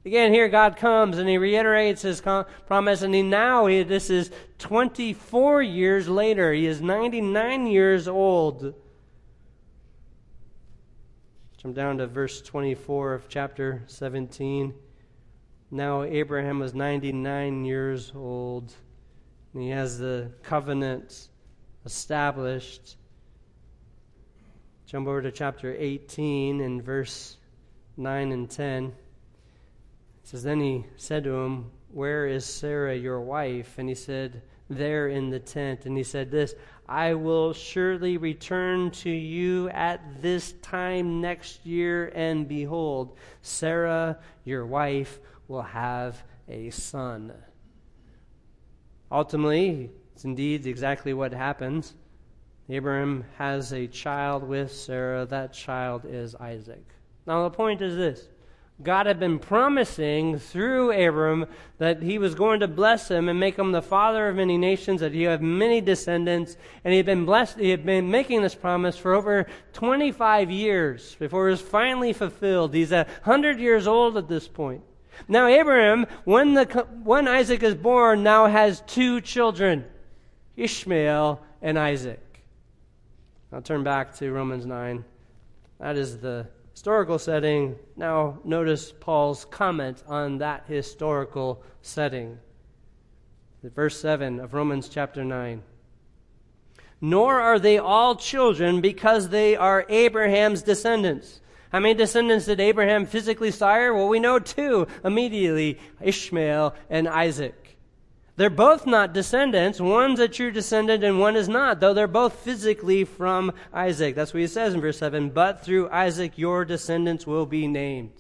Again, 0.03 0.33
here 0.33 0.49
God 0.49 0.75
comes 0.75 1.17
and 1.17 1.29
he 1.29 1.37
reiterates 1.37 2.01
his 2.01 2.19
com- 2.19 2.45
promise, 2.67 3.01
and 3.01 3.15
he 3.15 3.21
now, 3.21 3.67
he, 3.67 3.83
this 3.83 4.09
is 4.09 4.31
24 4.57 5.63
years 5.63 6.09
later. 6.09 6.51
He 6.51 6.65
is 6.65 6.81
99 6.81 7.67
years 7.67 8.05
old. 8.09 8.73
Jump 11.55 11.73
down 11.73 11.99
to 11.99 12.07
verse 12.07 12.41
24 12.41 13.13
of 13.13 13.29
chapter 13.29 13.83
17. 13.87 14.73
Now 15.71 16.01
Abraham 16.01 16.59
was 16.59 16.73
99 16.73 17.63
years 17.63 18.11
old, 18.15 18.73
and 19.53 19.61
he 19.61 19.69
has 19.69 19.99
the 19.99 20.31
covenant 20.41 21.29
established. 21.85 22.97
Jump 24.87 25.07
over 25.07 25.21
to 25.21 25.31
chapter 25.31 25.75
18 25.77 26.61
and 26.61 26.83
verse 26.83 27.37
9 27.97 28.31
and 28.31 28.49
10. 28.49 28.85
It 28.85 28.93
says, 30.23 30.41
Then 30.41 30.59
he 30.59 30.85
said 30.97 31.23
to 31.25 31.35
him, 31.35 31.69
Where 31.91 32.25
is 32.25 32.45
Sarah 32.45 32.95
your 32.95 33.21
wife? 33.21 33.77
And 33.77 33.87
he 33.87 33.93
said, 33.93 34.41
There 34.71 35.09
in 35.09 35.29
the 35.29 35.39
tent. 35.39 35.85
And 35.85 35.95
he 35.95 36.03
said, 36.03 36.31
This, 36.31 36.55
I 36.87 37.13
will 37.13 37.53
surely 37.53 38.17
return 38.17 38.89
to 38.91 39.11
you 39.11 39.69
at 39.69 40.23
this 40.23 40.53
time 40.63 41.21
next 41.21 41.63
year, 41.63 42.11
and 42.15 42.47
behold, 42.47 43.15
Sarah 43.43 44.17
your 44.45 44.65
wife 44.65 45.19
will 45.49 45.63
have 45.63 46.23
a 46.47 46.69
son. 46.69 47.33
Ultimately, 49.11 49.89
it's 50.13 50.23
indeed 50.23 50.65
exactly 50.65 51.13
what 51.13 51.33
happens. 51.33 51.95
Abraham 52.69 53.25
has 53.37 53.73
a 53.73 53.87
child 53.87 54.43
with 54.43 54.71
Sarah. 54.71 55.25
That 55.25 55.51
child 55.51 56.03
is 56.07 56.35
Isaac. 56.35 56.85
Now, 57.25 57.43
the 57.43 57.49
point 57.49 57.81
is 57.81 57.95
this 57.95 58.27
God 58.83 59.07
had 59.07 59.19
been 59.19 59.39
promising 59.39 60.37
through 60.37 60.91
Abram 60.91 61.47
that 61.79 62.03
he 62.03 62.19
was 62.19 62.35
going 62.35 62.59
to 62.59 62.67
bless 62.67 63.09
him 63.09 63.27
and 63.27 63.39
make 63.39 63.57
him 63.57 63.71
the 63.71 63.81
father 63.81 64.29
of 64.29 64.35
many 64.35 64.57
nations, 64.57 65.01
that 65.01 65.13
he 65.13 65.23
have 65.23 65.41
many 65.41 65.81
descendants, 65.81 66.57
and 66.83 66.91
he 66.91 66.97
had 66.97 67.07
been 67.07 67.25
blessed, 67.25 67.57
he 67.57 67.71
had 67.71 67.85
been 67.85 68.11
making 68.11 68.43
this 68.43 68.55
promise 68.55 68.97
for 68.97 69.15
over 69.15 69.47
25 69.73 70.51
years 70.51 71.15
before 71.15 71.47
it 71.47 71.51
was 71.51 71.61
finally 71.61 72.13
fulfilled. 72.13 72.73
He's 72.73 72.91
a 72.91 73.07
hundred 73.23 73.59
years 73.59 73.87
old 73.87 74.15
at 74.15 74.29
this 74.29 74.47
point. 74.47 74.83
Now, 75.27 75.47
Abraham, 75.47 76.05
when, 76.23 76.53
the, 76.53 76.65
when 77.03 77.27
Isaac 77.27 77.63
is 77.63 77.75
born, 77.75 78.23
now 78.23 78.47
has 78.47 78.81
two 78.87 79.21
children 79.21 79.85
Ishmael 80.55 81.41
and 81.61 81.79
Isaac. 81.79 82.43
I'll 83.51 83.61
turn 83.61 83.83
back 83.83 84.15
to 84.17 84.31
Romans 84.31 84.65
9. 84.65 85.03
That 85.79 85.97
is 85.97 86.19
the 86.19 86.47
historical 86.71 87.17
setting. 87.17 87.75
Now, 87.95 88.39
notice 88.43 88.91
Paul's 88.91 89.45
comment 89.45 90.03
on 90.07 90.37
that 90.39 90.65
historical 90.67 91.63
setting. 91.81 92.37
Verse 93.63 93.99
7 93.99 94.39
of 94.39 94.53
Romans 94.53 94.87
chapter 94.87 95.25
9. 95.25 95.61
Nor 97.01 97.39
are 97.39 97.59
they 97.59 97.77
all 97.77 98.15
children 98.15 98.81
because 98.81 99.29
they 99.29 99.55
are 99.55 99.85
Abraham's 99.89 100.61
descendants. 100.61 101.41
How 101.71 101.79
many 101.79 101.93
descendants 101.93 102.45
did 102.45 102.59
Abraham 102.59 103.05
physically 103.05 103.51
sire? 103.51 103.93
Well, 103.93 104.07
we 104.07 104.19
know 104.19 104.39
two 104.39 104.87
immediately 105.03 105.79
Ishmael 106.01 106.75
and 106.89 107.07
Isaac. 107.07 107.77
They're 108.37 108.49
both 108.49 108.85
not 108.85 109.13
descendants. 109.13 109.81
One's 109.81 110.19
a 110.21 110.29
true 110.29 110.49
descendant 110.49 111.03
and 111.03 111.19
one 111.19 111.35
is 111.35 111.49
not, 111.49 111.81
though 111.81 111.93
they're 111.93 112.07
both 112.07 112.33
physically 112.35 113.03
from 113.03 113.51
Isaac. 113.73 114.15
That's 114.15 114.33
what 114.33 114.39
he 114.39 114.47
says 114.47 114.73
in 114.73 114.79
verse 114.79 114.97
7. 114.97 115.29
But 115.31 115.63
through 115.63 115.89
Isaac 115.89 116.37
your 116.37 116.63
descendants 116.63 117.27
will 117.27 117.45
be 117.45 117.67
named. 117.67 118.13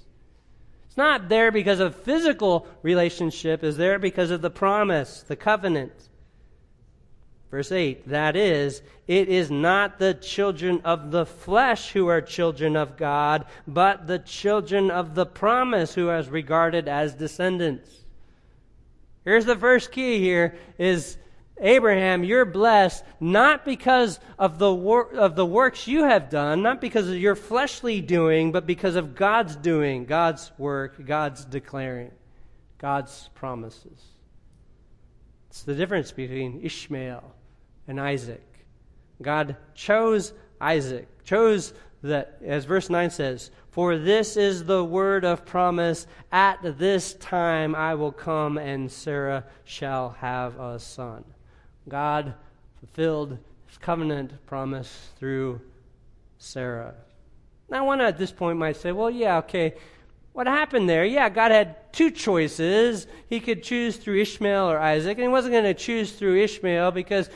It's 0.87 0.97
not 0.97 1.29
there 1.29 1.51
because 1.51 1.79
of 1.79 1.95
physical 1.95 2.67
relationship, 2.81 3.63
it's 3.63 3.77
there 3.77 3.97
because 3.97 4.29
of 4.29 4.41
the 4.41 4.49
promise, 4.49 5.23
the 5.25 5.37
covenant. 5.37 6.08
Verse 7.51 7.71
8, 7.71 8.07
that 8.09 8.35
is, 8.35 8.83
it 9.07 9.27
is 9.27 9.49
not 9.49 9.97
the 9.97 10.13
children 10.13 10.81
of 10.85 11.09
the 11.09 11.25
flesh 11.25 11.89
who 11.91 12.07
are 12.07 12.21
children 12.21 12.75
of 12.75 12.95
God, 12.95 13.45
but 13.67 14.05
the 14.05 14.19
children 14.19 14.91
of 14.91 15.15
the 15.15 15.25
promise 15.25 15.95
who 15.95 16.09
are 16.09 16.21
regarded 16.23 16.87
as 16.87 17.15
descendants. 17.15 17.89
Here's 19.25 19.45
the 19.45 19.55
first 19.55 19.91
key 19.91 20.19
here 20.19 20.57
is 20.77 21.17
Abraham, 21.59 22.23
you're 22.23 22.45
blessed 22.45 23.03
not 23.19 23.65
because 23.65 24.19
of 24.37 24.59
the, 24.59 24.73
wor- 24.73 25.11
of 25.15 25.35
the 25.35 25.45
works 25.45 25.87
you 25.87 26.03
have 26.03 26.29
done, 26.29 26.61
not 26.61 26.79
because 26.79 27.09
of 27.09 27.17
your 27.17 27.35
fleshly 27.35 27.99
doing, 27.99 28.51
but 28.51 28.67
because 28.67 28.95
of 28.95 29.15
God's 29.15 29.55
doing, 29.55 30.05
God's 30.05 30.51
work, 30.59 31.03
God's 31.03 31.45
declaring, 31.45 32.11
God's 32.77 33.29
promises. 33.33 34.03
It's 35.49 35.63
the 35.63 35.73
difference 35.73 36.11
between 36.11 36.61
Ishmael 36.63 37.35
and 37.89 37.99
Isaac. 37.99 38.45
God 39.21 39.57
chose 39.73 40.31
Isaac, 40.61 41.07
chose 41.25 41.73
that, 42.03 42.37
as 42.45 42.63
verse 42.63 42.89
9 42.89 43.09
says, 43.09 43.51
For 43.71 43.97
this 43.97 44.37
is 44.37 44.63
the 44.63 44.85
word 44.85 45.25
of 45.25 45.45
promise, 45.45 46.07
at 46.31 46.59
this 46.77 47.15
time 47.15 47.75
I 47.75 47.95
will 47.95 48.11
come, 48.11 48.57
and 48.57 48.89
Sarah 48.89 49.43
shall 49.65 50.11
have 50.19 50.57
a 50.59 50.79
son. 50.79 51.25
God 51.89 52.35
fulfilled 52.79 53.39
his 53.67 53.77
covenant 53.79 54.45
promise 54.45 55.09
through 55.17 55.59
Sarah. 56.37 56.93
Now, 57.69 57.85
one 57.85 58.01
at 58.01 58.17
this 58.17 58.31
point 58.31 58.59
might 58.59 58.77
say, 58.77 58.91
well, 58.91 59.09
yeah, 59.09 59.37
okay, 59.39 59.73
what 60.39 60.47
happened 60.47 60.89
there? 60.89 61.03
Yeah, 61.03 61.27
God 61.27 61.51
had 61.51 61.91
two 61.91 62.09
choices. 62.11 63.07
He 63.27 63.41
could 63.41 63.61
choose 63.61 63.97
through 63.97 64.21
Ishmael 64.21 64.71
or 64.71 64.79
Isaac, 64.79 65.17
and 65.17 65.23
he 65.23 65.27
wasn't 65.27 65.51
going 65.51 65.65
to 65.65 65.73
choose 65.73 66.13
through 66.13 66.41
Ishmael 66.41 66.91
because 66.91 67.29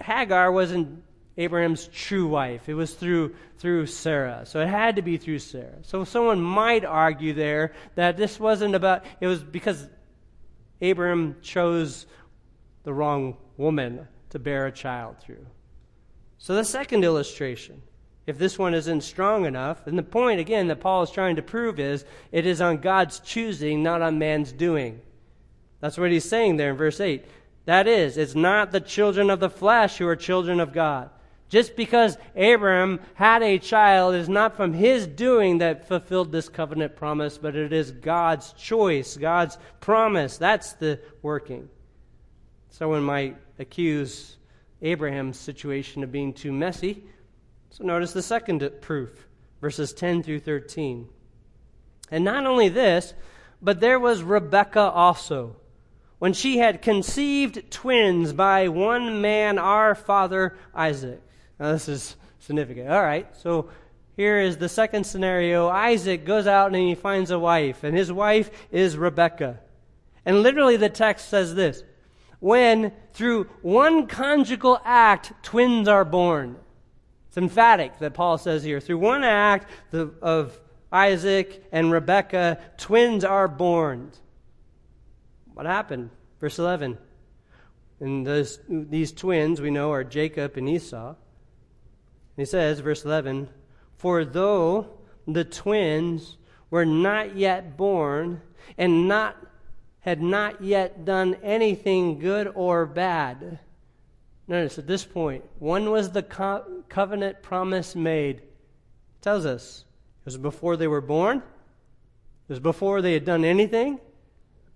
Hagar 0.00 0.50
wasn't 0.50 1.02
Abraham's 1.36 1.88
true 1.88 2.26
wife. 2.26 2.70
It 2.70 2.74
was 2.74 2.94
through, 2.94 3.34
through 3.58 3.84
Sarah. 3.84 4.46
So 4.46 4.60
it 4.60 4.66
had 4.66 4.96
to 4.96 5.02
be 5.02 5.18
through 5.18 5.40
Sarah. 5.40 5.76
So 5.82 6.04
someone 6.04 6.40
might 6.40 6.86
argue 6.86 7.34
there 7.34 7.74
that 7.96 8.16
this 8.16 8.40
wasn't 8.40 8.74
about, 8.74 9.04
it 9.20 9.26
was 9.26 9.42
because 9.42 9.86
Abraham 10.80 11.36
chose 11.42 12.06
the 12.84 12.94
wrong 12.94 13.36
woman 13.58 14.08
to 14.30 14.38
bear 14.38 14.64
a 14.64 14.72
child 14.72 15.16
through. 15.20 15.44
So 16.38 16.54
the 16.54 16.64
second 16.64 17.04
illustration, 17.04 17.82
if 18.26 18.38
this 18.38 18.58
one 18.58 18.74
isn't 18.74 19.02
strong 19.02 19.46
enough, 19.46 19.86
and 19.86 19.96
the 19.96 20.02
point 20.02 20.40
again 20.40 20.66
that 20.68 20.80
Paul 20.80 21.02
is 21.02 21.10
trying 21.10 21.36
to 21.36 21.42
prove 21.42 21.78
is 21.78 22.04
it 22.32 22.44
is 22.44 22.60
on 22.60 22.78
God's 22.78 23.20
choosing, 23.20 23.82
not 23.82 24.02
on 24.02 24.18
man's 24.18 24.52
doing. 24.52 25.00
That's 25.80 25.98
what 25.98 26.10
he's 26.10 26.28
saying 26.28 26.56
there 26.56 26.70
in 26.70 26.76
verse 26.76 27.00
8. 27.00 27.24
That 27.66 27.86
is, 27.86 28.16
it's 28.16 28.34
not 28.34 28.72
the 28.72 28.80
children 28.80 29.30
of 29.30 29.40
the 29.40 29.50
flesh 29.50 29.98
who 29.98 30.08
are 30.08 30.16
children 30.16 30.60
of 30.60 30.72
God. 30.72 31.10
Just 31.48 31.76
because 31.76 32.18
Abraham 32.34 32.98
had 33.14 33.42
a 33.42 33.58
child 33.58 34.16
is 34.16 34.28
not 34.28 34.56
from 34.56 34.72
his 34.72 35.06
doing 35.06 35.58
that 35.58 35.86
fulfilled 35.86 36.32
this 36.32 36.48
covenant 36.48 36.96
promise, 36.96 37.38
but 37.38 37.54
it 37.54 37.72
is 37.72 37.92
God's 37.92 38.52
choice, 38.54 39.16
God's 39.16 39.56
promise. 39.78 40.38
That's 40.38 40.72
the 40.72 40.98
working. 41.22 41.68
Someone 42.70 43.04
might 43.04 43.36
accuse 43.60 44.36
Abraham's 44.82 45.38
situation 45.38 46.02
of 46.02 46.10
being 46.10 46.32
too 46.32 46.52
messy. 46.52 47.04
So 47.70 47.84
notice 47.84 48.12
the 48.12 48.22
second 48.22 48.68
proof, 48.80 49.26
verses 49.60 49.92
10 49.92 50.22
through 50.22 50.40
13. 50.40 51.08
And 52.10 52.24
not 52.24 52.46
only 52.46 52.68
this, 52.68 53.14
but 53.60 53.80
there 53.80 53.98
was 53.98 54.22
Rebekah 54.22 54.90
also 54.90 55.56
when 56.18 56.32
she 56.32 56.58
had 56.58 56.82
conceived 56.82 57.70
twins 57.70 58.32
by 58.32 58.68
one 58.68 59.20
man, 59.20 59.58
our 59.58 59.94
father 59.94 60.56
Isaac. 60.74 61.20
Now, 61.58 61.72
this 61.72 61.88
is 61.88 62.16
significant. 62.38 62.88
All 62.88 63.02
right, 63.02 63.26
so 63.36 63.70
here 64.16 64.40
is 64.40 64.56
the 64.56 64.68
second 64.68 65.04
scenario 65.04 65.68
Isaac 65.68 66.24
goes 66.24 66.46
out 66.46 66.74
and 66.74 66.76
he 66.76 66.94
finds 66.94 67.30
a 67.30 67.38
wife, 67.38 67.84
and 67.84 67.96
his 67.96 68.10
wife 68.10 68.50
is 68.70 68.96
Rebecca. 68.96 69.60
And 70.24 70.42
literally, 70.42 70.76
the 70.76 70.88
text 70.88 71.28
says 71.28 71.54
this 71.54 71.82
when 72.40 72.92
through 73.12 73.44
one 73.62 74.06
conjugal 74.06 74.80
act 74.84 75.32
twins 75.42 75.88
are 75.88 76.04
born. 76.04 76.56
It's 77.36 77.42
emphatic 77.42 77.98
that 77.98 78.14
Paul 78.14 78.38
says 78.38 78.64
here. 78.64 78.80
Through 78.80 78.96
one 78.96 79.22
act 79.22 79.70
of 79.92 80.58
Isaac 80.90 81.62
and 81.70 81.92
Rebecca, 81.92 82.58
twins 82.78 83.24
are 83.24 83.46
born. 83.46 84.10
What 85.52 85.66
happened? 85.66 86.08
Verse 86.40 86.58
11. 86.58 86.96
And 88.00 88.26
those, 88.26 88.58
these 88.66 89.12
twins 89.12 89.60
we 89.60 89.68
know 89.68 89.92
are 89.92 90.02
Jacob 90.02 90.56
and 90.56 90.66
Esau. 90.66 91.14
He 92.36 92.46
says, 92.46 92.80
verse 92.80 93.04
11, 93.04 93.50
For 93.98 94.24
though 94.24 94.96
the 95.28 95.44
twins 95.44 96.38
were 96.70 96.86
not 96.86 97.36
yet 97.36 97.76
born 97.76 98.40
and 98.78 99.08
not 99.08 99.36
had 100.00 100.22
not 100.22 100.62
yet 100.62 101.04
done 101.04 101.36
anything 101.42 102.18
good 102.18 102.50
or 102.54 102.86
bad. 102.86 103.58
Notice 104.48 104.78
at 104.78 104.86
this 104.86 105.04
point, 105.04 105.44
when 105.58 105.90
was 105.90 106.10
the 106.10 106.22
co- 106.22 106.84
covenant 106.88 107.42
promise 107.42 107.96
made? 107.96 108.36
It 108.36 109.22
tells 109.22 109.44
us 109.44 109.84
it 110.20 110.26
was 110.26 110.36
before 110.36 110.76
they 110.76 110.86
were 110.86 111.00
born 111.00 111.38
It 111.38 111.42
was 112.48 112.60
before 112.60 113.02
they 113.02 113.14
had 113.14 113.24
done 113.24 113.44
anything, 113.44 113.98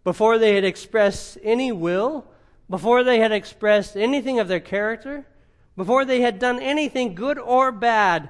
before 0.02 0.38
they 0.38 0.54
had 0.56 0.64
expressed 0.64 1.38
any 1.42 1.70
will, 1.70 2.26
before 2.68 3.04
they 3.04 3.20
had 3.20 3.32
expressed 3.32 3.96
anything 3.96 4.40
of 4.40 4.48
their 4.48 4.60
character, 4.60 5.26
before 5.76 6.04
they 6.04 6.20
had 6.20 6.38
done 6.38 6.58
anything 6.60 7.14
good 7.14 7.38
or 7.38 7.70
bad. 7.70 8.28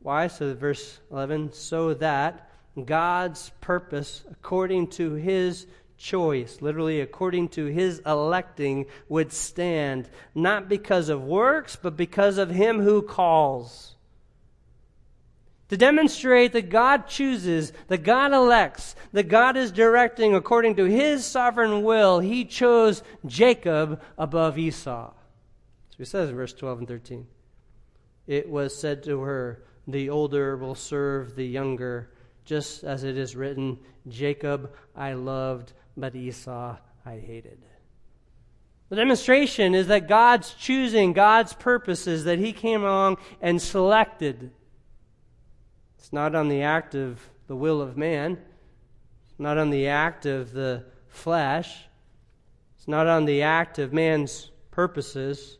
Why? 0.00 0.26
So, 0.26 0.52
verse 0.54 0.98
11, 1.10 1.52
so 1.52 1.94
that 1.94 2.50
God's 2.84 3.50
purpose, 3.60 4.24
according 4.30 4.88
to 4.88 5.14
his 5.14 5.66
choice, 6.02 6.58
literally 6.60 7.00
according 7.00 7.48
to 7.48 7.66
his 7.66 8.00
electing, 8.04 8.86
would 9.08 9.32
stand, 9.32 10.10
not 10.34 10.68
because 10.68 11.08
of 11.08 11.22
works, 11.22 11.76
but 11.76 11.96
because 11.96 12.38
of 12.38 12.50
him 12.50 12.80
who 12.80 13.00
calls. 13.00 13.94
To 15.68 15.76
demonstrate 15.76 16.52
that 16.52 16.68
God 16.68 17.06
chooses, 17.06 17.72
that 17.86 18.02
God 18.02 18.32
elects, 18.32 18.94
that 19.12 19.28
God 19.28 19.56
is 19.56 19.70
directing 19.70 20.34
according 20.34 20.76
to 20.76 20.84
his 20.84 21.24
sovereign 21.24 21.82
will, 21.82 22.18
he 22.18 22.44
chose 22.44 23.02
Jacob 23.24 24.02
above 24.18 24.58
Esau. 24.58 25.12
So 25.90 25.96
he 25.96 26.04
says 26.04 26.28
in 26.28 26.36
verse 26.36 26.52
12 26.52 26.80
and 26.80 26.88
13. 26.88 27.26
It 28.26 28.48
was 28.50 28.78
said 28.78 29.02
to 29.04 29.20
her, 29.20 29.62
The 29.86 30.10
older 30.10 30.56
will 30.56 30.74
serve 30.74 31.36
the 31.36 31.46
younger, 31.46 32.10
just 32.44 32.84
as 32.84 33.04
it 33.04 33.16
is 33.16 33.36
written, 33.36 33.78
Jacob 34.08 34.74
I 34.94 35.14
loved, 35.14 35.72
but 35.96 36.14
Esau 36.14 36.76
I 37.04 37.18
hated. 37.18 37.58
The 38.88 38.96
demonstration 38.96 39.74
is 39.74 39.86
that 39.86 40.06
God's 40.06 40.54
choosing, 40.54 41.12
God's 41.12 41.54
purposes, 41.54 42.24
that 42.24 42.38
He 42.38 42.52
came 42.52 42.82
along 42.82 43.16
and 43.40 43.60
selected. 43.60 44.50
It's 45.98 46.12
not 46.12 46.34
on 46.34 46.48
the 46.48 46.62
act 46.62 46.94
of 46.94 47.20
the 47.46 47.56
will 47.56 47.80
of 47.80 47.96
man, 47.96 48.38
it's 49.24 49.38
not 49.40 49.58
on 49.58 49.70
the 49.70 49.88
act 49.88 50.26
of 50.26 50.52
the 50.52 50.84
flesh, 51.08 51.86
it's 52.76 52.86
not 52.86 53.06
on 53.06 53.24
the 53.24 53.42
act 53.42 53.78
of 53.78 53.92
man's 53.92 54.50
purposes. 54.70 55.58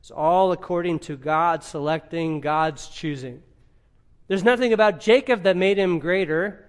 It's 0.00 0.10
all 0.12 0.52
according 0.52 1.00
to 1.00 1.16
God 1.16 1.64
selecting, 1.64 2.40
God's 2.40 2.86
choosing. 2.86 3.42
There's 4.28 4.44
nothing 4.44 4.72
about 4.72 5.00
Jacob 5.00 5.42
that 5.42 5.56
made 5.56 5.78
him 5.78 5.98
greater. 5.98 6.64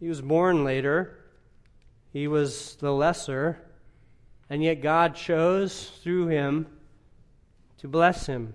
He 0.00 0.08
was 0.08 0.20
born 0.20 0.64
later. 0.64 1.19
He 2.12 2.26
was 2.26 2.76
the 2.76 2.92
lesser, 2.92 3.58
and 4.48 4.62
yet 4.62 4.82
God 4.82 5.14
chose 5.14 5.90
through 6.02 6.26
him 6.26 6.66
to 7.78 7.88
bless 7.88 8.26
him, 8.26 8.54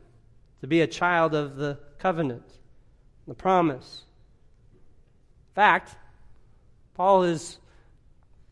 to 0.61 0.67
be 0.67 0.81
a 0.81 0.87
child 0.87 1.33
of 1.33 1.55
the 1.55 1.79
covenant, 1.97 2.43
the 3.27 3.33
promise. 3.33 4.03
In 4.73 5.55
fact, 5.55 5.95
Paul 6.93 7.23
is 7.23 7.59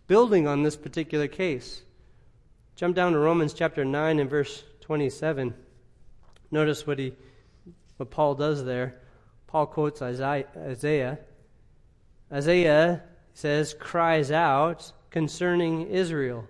building 0.07 0.47
on 0.47 0.63
this 0.63 0.75
particular 0.75 1.27
case. 1.27 1.81
Jump 2.75 2.95
down 2.95 3.11
to 3.11 3.19
Romans 3.19 3.53
chapter 3.53 3.85
9 3.85 4.19
and 4.19 4.29
verse 4.29 4.63
27. 4.81 5.53
Notice 6.51 6.87
what 6.87 6.99
he 6.99 7.13
what 7.97 8.09
Paul 8.09 8.35
does 8.35 8.65
there. 8.65 8.95
Paul 9.47 9.67
quotes 9.67 10.01
Isaiah. 10.01 11.19
Isaiah 12.31 13.03
says, 13.33 13.73
cries 13.73 14.31
out 14.31 14.91
concerning 15.09 15.87
Israel. 15.87 16.47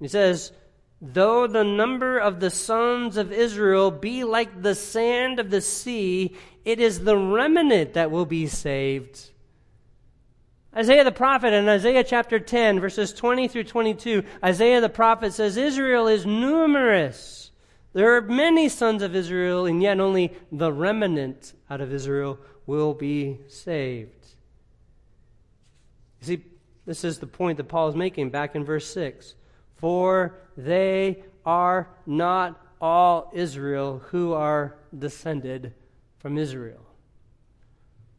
He 0.00 0.08
says, 0.08 0.52
Though 1.00 1.46
the 1.46 1.64
number 1.64 2.18
of 2.18 2.40
the 2.40 2.50
sons 2.50 3.16
of 3.16 3.32
Israel 3.32 3.90
be 3.90 4.24
like 4.24 4.62
the 4.62 4.74
sand 4.74 5.38
of 5.38 5.50
the 5.50 5.60
sea, 5.60 6.34
it 6.64 6.80
is 6.80 7.00
the 7.00 7.16
remnant 7.16 7.94
that 7.94 8.10
will 8.10 8.24
be 8.24 8.46
saved. 8.46 9.30
Isaiah 10.74 11.04
the 11.04 11.12
prophet 11.12 11.52
in 11.52 11.68
Isaiah 11.68 12.04
chapter 12.04 12.38
10, 12.38 12.80
verses 12.80 13.12
20 13.12 13.48
through 13.48 13.64
22, 13.64 14.22
Isaiah 14.44 14.80
the 14.80 14.88
prophet 14.88 15.32
says, 15.32 15.56
Israel 15.56 16.06
is 16.06 16.26
numerous. 16.26 17.50
There 17.92 18.16
are 18.16 18.22
many 18.22 18.68
sons 18.68 19.02
of 19.02 19.16
Israel, 19.16 19.64
and 19.64 19.82
yet 19.82 20.00
only 20.00 20.34
the 20.52 20.72
remnant 20.72 21.54
out 21.70 21.80
of 21.80 21.94
Israel 21.94 22.38
will 22.66 22.92
be 22.92 23.38
saved. 23.48 24.15
See, 26.20 26.42
this 26.86 27.04
is 27.04 27.18
the 27.18 27.26
point 27.26 27.56
that 27.58 27.64
Paul 27.64 27.88
is 27.88 27.96
making 27.96 28.30
back 28.30 28.54
in 28.54 28.64
verse 28.64 28.86
6. 28.92 29.34
For 29.76 30.38
they 30.56 31.22
are 31.44 31.88
not 32.06 32.60
all 32.80 33.30
Israel 33.34 34.02
who 34.06 34.32
are 34.32 34.76
descended 34.96 35.74
from 36.18 36.38
Israel. 36.38 36.80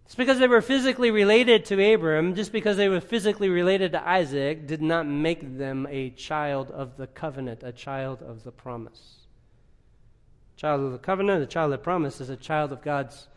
Just 0.05 0.17
because 0.17 0.39
they 0.39 0.47
were 0.47 0.61
physically 0.61 1.11
related 1.11 1.65
to 1.65 1.93
Abram, 1.93 2.35
just 2.35 2.51
because 2.51 2.77
they 2.77 2.87
were 2.87 3.01
physically 3.01 3.49
related 3.49 3.91
to 3.91 4.07
Isaac, 4.07 4.65
did 4.65 4.81
not 4.81 5.05
make 5.05 5.57
them 5.57 5.85
a 5.89 6.11
child 6.11 6.71
of 6.71 6.95
the 6.95 7.07
covenant, 7.07 7.63
a 7.63 7.73
child 7.73 8.21
of 8.21 8.43
the 8.43 8.51
promise. 8.51 9.27
Child 10.55 10.85
of 10.85 10.91
the 10.93 10.97
covenant, 10.97 11.43
a 11.43 11.47
child 11.47 11.73
of 11.73 11.79
the 11.79 11.83
promise 11.83 12.21
is 12.21 12.29
a 12.29 12.37
child 12.37 12.71
of 12.71 12.81
God's, 12.81 13.27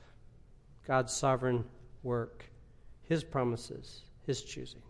God's 0.86 1.12
sovereign 1.12 1.64
work, 2.02 2.44
His 3.02 3.24
promises 3.24 4.02
his 4.26 4.42
choosing. 4.42 4.82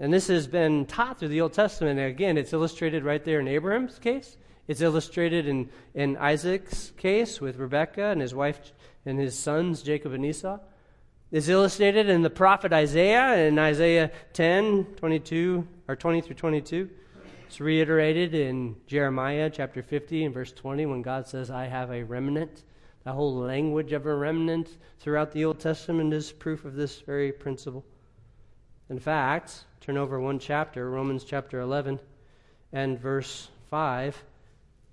And 0.00 0.12
this 0.12 0.26
has 0.28 0.46
been 0.46 0.86
taught 0.86 1.18
through 1.18 1.28
the 1.28 1.40
Old 1.40 1.52
Testament. 1.52 1.98
And 1.98 2.08
again, 2.08 2.36
it's 2.36 2.52
illustrated 2.52 3.04
right 3.04 3.24
there 3.24 3.40
in 3.40 3.48
Abraham's 3.48 3.98
case. 3.98 4.36
It's 4.66 4.80
illustrated 4.80 5.46
in, 5.46 5.70
in 5.94 6.16
Isaac's 6.16 6.92
case 6.96 7.40
with 7.40 7.56
Rebekah 7.56 8.06
and 8.06 8.20
his 8.20 8.34
wife 8.34 8.72
and 9.04 9.18
his 9.18 9.38
sons, 9.38 9.82
Jacob 9.82 10.12
and 10.12 10.24
Esau. 10.24 10.58
It's 11.30 11.48
illustrated 11.48 12.08
in 12.08 12.22
the 12.22 12.30
prophet 12.30 12.72
Isaiah 12.72 13.46
in 13.46 13.58
Isaiah 13.58 14.10
10, 14.34 14.84
22, 14.96 15.66
or 15.88 15.96
20 15.96 16.20
through 16.20 16.36
22. 16.36 16.90
It's 17.46 17.60
reiterated 17.60 18.34
in 18.34 18.76
Jeremiah 18.86 19.50
chapter 19.50 19.82
50 19.82 20.24
and 20.24 20.34
verse 20.34 20.52
20 20.52 20.86
when 20.86 21.02
God 21.02 21.26
says, 21.26 21.50
I 21.50 21.66
have 21.66 21.90
a 21.90 22.02
remnant 22.02 22.64
the 23.04 23.12
whole 23.12 23.34
language 23.34 23.92
of 23.92 24.06
a 24.06 24.14
remnant 24.14 24.78
throughout 25.00 25.32
the 25.32 25.44
Old 25.44 25.58
Testament 25.58 26.12
is 26.12 26.30
proof 26.30 26.64
of 26.64 26.74
this 26.74 27.00
very 27.00 27.32
principle. 27.32 27.84
In 28.90 28.98
fact, 28.98 29.64
turn 29.80 29.96
over 29.96 30.20
one 30.20 30.38
chapter, 30.38 30.90
Romans 30.90 31.24
chapter 31.24 31.60
11 31.60 31.98
and 32.72 32.98
verse 32.98 33.48
5. 33.70 34.22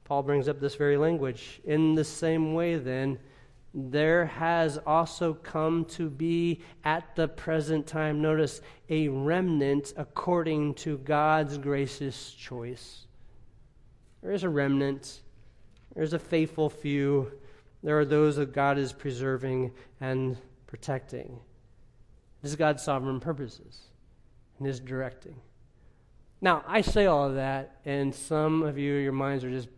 Paul 0.05 0.23
brings 0.23 0.47
up 0.47 0.59
this 0.59 0.75
very 0.75 0.97
language. 0.97 1.61
In 1.65 1.93
the 1.93 2.03
same 2.03 2.53
way, 2.53 2.77
then, 2.77 3.19
there 3.73 4.25
has 4.25 4.79
also 4.87 5.33
come 5.35 5.85
to 5.85 6.09
be 6.09 6.61
at 6.83 7.15
the 7.15 7.27
present 7.27 7.85
time, 7.85 8.19
notice, 8.19 8.61
a 8.89 9.07
remnant 9.09 9.93
according 9.95 10.73
to 10.75 10.97
God's 10.97 11.59
gracious 11.59 12.31
choice. 12.31 13.05
There 14.23 14.31
is 14.31 14.43
a 14.43 14.49
remnant, 14.49 15.21
there's 15.95 16.13
a 16.13 16.19
faithful 16.19 16.69
few 16.69 17.31
there 17.83 17.99
are 17.99 18.05
those 18.05 18.35
that 18.35 18.53
God 18.53 18.77
is 18.77 18.93
preserving 18.93 19.71
and 20.01 20.37
protecting. 20.67 21.39
This 22.41 22.51
is 22.51 22.55
God's 22.55 22.83
sovereign 22.83 23.19
purposes 23.19 23.79
and 24.57 24.67
His 24.67 24.79
directing. 24.79 25.35
Now, 26.41 26.63
I 26.67 26.81
say 26.81 27.05
all 27.05 27.25
of 27.25 27.35
that, 27.35 27.77
and 27.85 28.15
some 28.15 28.63
of 28.63 28.77
you, 28.77 28.93
your 28.93 29.11
minds 29.11 29.43
are 29.43 29.51
just 29.51 29.69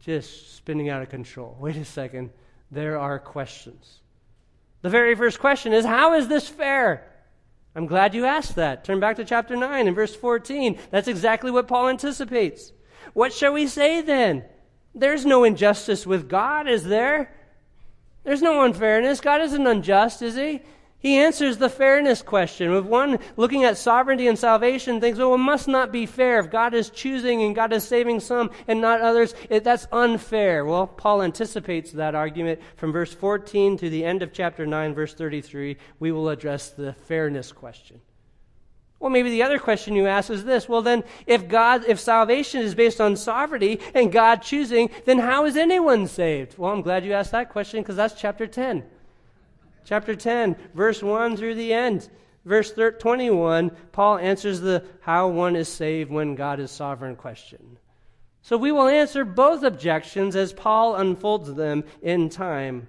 just 0.00 0.56
spinning 0.56 0.88
out 0.88 1.02
of 1.02 1.08
control. 1.08 1.56
Wait 1.60 1.76
a 1.76 1.84
second. 1.84 2.30
There 2.70 2.98
are 2.98 3.18
questions. 3.18 4.00
The 4.82 4.90
very 4.90 5.14
first 5.14 5.40
question 5.40 5.72
is 5.72 5.84
How 5.84 6.14
is 6.14 6.28
this 6.28 6.48
fair? 6.48 7.04
I'm 7.74 7.86
glad 7.86 8.14
you 8.14 8.24
asked 8.24 8.56
that. 8.56 8.84
Turn 8.84 8.98
back 8.98 9.16
to 9.16 9.24
chapter 9.24 9.54
9 9.54 9.86
and 9.86 9.94
verse 9.94 10.14
14. 10.14 10.78
That's 10.90 11.06
exactly 11.06 11.50
what 11.50 11.68
Paul 11.68 11.88
anticipates. 11.88 12.72
What 13.12 13.32
shall 13.32 13.52
we 13.52 13.66
say 13.66 14.00
then? 14.00 14.44
There's 14.94 15.26
no 15.26 15.44
injustice 15.44 16.06
with 16.06 16.28
God, 16.28 16.68
is 16.68 16.84
there? 16.84 17.34
There's 18.24 18.42
no 18.42 18.62
unfairness. 18.62 19.20
God 19.20 19.40
isn't 19.40 19.66
unjust, 19.66 20.22
is 20.22 20.34
he? 20.34 20.60
He 21.00 21.16
answers 21.16 21.58
the 21.58 21.68
fairness 21.68 22.22
question. 22.22 22.72
With 22.72 22.84
one 22.84 23.20
looking 23.36 23.62
at 23.62 23.78
sovereignty 23.78 24.26
and 24.26 24.36
salvation, 24.36 25.00
thinks, 25.00 25.18
well, 25.18 25.34
it 25.34 25.38
must 25.38 25.68
not 25.68 25.92
be 25.92 26.06
fair. 26.06 26.40
If 26.40 26.50
God 26.50 26.74
is 26.74 26.90
choosing 26.90 27.42
and 27.42 27.54
God 27.54 27.72
is 27.72 27.84
saving 27.84 28.18
some 28.18 28.50
and 28.66 28.80
not 28.80 29.00
others, 29.00 29.34
it, 29.48 29.62
that's 29.62 29.86
unfair. 29.92 30.64
Well, 30.64 30.88
Paul 30.88 31.22
anticipates 31.22 31.92
that 31.92 32.16
argument 32.16 32.60
from 32.76 32.90
verse 32.90 33.14
14 33.14 33.76
to 33.78 33.88
the 33.88 34.04
end 34.04 34.22
of 34.22 34.32
chapter 34.32 34.66
9, 34.66 34.92
verse 34.92 35.14
33. 35.14 35.76
We 36.00 36.10
will 36.10 36.28
address 36.28 36.70
the 36.70 36.94
fairness 36.94 37.52
question. 37.52 38.00
Well, 39.00 39.10
maybe 39.10 39.30
the 39.30 39.44
other 39.44 39.58
question 39.58 39.94
you 39.94 40.06
ask 40.06 40.28
is 40.28 40.44
this. 40.44 40.68
Well, 40.68 40.82
then, 40.82 41.04
if 41.26 41.48
God, 41.48 41.84
if 41.86 42.00
salvation 42.00 42.62
is 42.62 42.74
based 42.74 43.00
on 43.00 43.16
sovereignty 43.16 43.80
and 43.94 44.10
God 44.10 44.42
choosing, 44.42 44.90
then 45.04 45.20
how 45.20 45.44
is 45.44 45.56
anyone 45.56 46.08
saved? 46.08 46.58
Well, 46.58 46.72
I'm 46.72 46.82
glad 46.82 47.04
you 47.04 47.12
asked 47.12 47.30
that 47.30 47.50
question 47.50 47.82
because 47.82 47.96
that's 47.96 48.20
chapter 48.20 48.46
10. 48.46 48.84
Chapter 49.84 50.16
10, 50.16 50.56
verse 50.74 51.02
1 51.02 51.36
through 51.36 51.54
the 51.54 51.72
end. 51.72 52.08
Verse 52.44 52.72
21, 52.72 53.70
Paul 53.92 54.18
answers 54.18 54.60
the 54.60 54.84
how 55.00 55.28
one 55.28 55.54
is 55.54 55.68
saved 55.68 56.10
when 56.10 56.34
God 56.34 56.60
is 56.60 56.70
sovereign 56.70 57.14
question. 57.14 57.78
So 58.42 58.56
we 58.56 58.72
will 58.72 58.88
answer 58.88 59.24
both 59.24 59.62
objections 59.62 60.34
as 60.34 60.52
Paul 60.52 60.96
unfolds 60.96 61.52
them 61.54 61.84
in 62.00 62.30
time. 62.30 62.88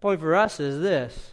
point 0.00 0.20
for 0.20 0.34
us 0.34 0.60
is 0.60 0.80
this 0.80 1.31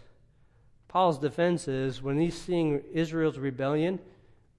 Paul's 0.89 1.19
defense 1.19 1.67
is 1.67 2.01
when 2.01 2.19
he's 2.19 2.35
seeing 2.35 2.81
Israel's 2.91 3.37
rebellion, 3.37 3.99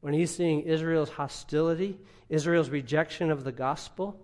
when 0.00 0.14
he's 0.14 0.34
seeing 0.34 0.62
Israel's 0.62 1.10
hostility, 1.10 1.98
Israel's 2.28 2.70
rejection 2.70 3.32
of 3.32 3.42
the 3.42 3.52
gospel, 3.52 4.16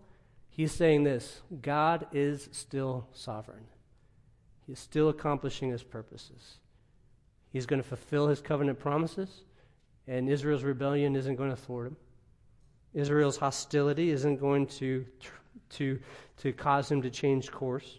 he's 0.48 0.72
saying 0.72 1.02
this 1.02 1.42
God 1.60 2.06
is 2.12 2.48
still 2.52 3.08
sovereign. 3.12 3.66
He 4.66 4.72
is 4.72 4.78
still 4.78 5.08
accomplishing 5.08 5.70
his 5.70 5.82
purposes. 5.82 6.58
He's 7.52 7.66
going 7.66 7.82
to 7.82 7.88
fulfill 7.88 8.28
his 8.28 8.40
covenant 8.40 8.78
promises, 8.78 9.42
and 10.06 10.28
Israel's 10.28 10.62
rebellion 10.62 11.16
isn't 11.16 11.36
going 11.36 11.50
to 11.50 11.56
thwart 11.56 11.88
him. 11.88 11.96
Israel's 12.94 13.36
hostility 13.36 14.10
isn't 14.10 14.36
going 14.36 14.66
to, 14.66 15.04
to, 15.70 15.98
to 16.38 16.52
cause 16.52 16.90
him 16.90 17.02
to 17.02 17.10
change 17.10 17.50
course. 17.50 17.98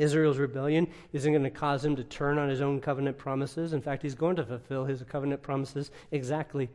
Israel's 0.00 0.38
rebellion 0.38 0.88
isn't 1.12 1.32
going 1.32 1.44
to 1.44 1.50
cause 1.50 1.84
him 1.84 1.96
to 1.96 2.04
turn 2.04 2.38
on 2.38 2.48
his 2.48 2.60
own 2.60 2.80
covenant 2.80 3.18
promises. 3.18 3.72
In 3.72 3.82
fact, 3.82 4.02
he's 4.02 4.14
going 4.14 4.36
to 4.36 4.44
fulfill 4.44 4.84
his 4.84 5.02
covenant 5.02 5.42
promises 5.42 5.90
exactly. 6.10 6.70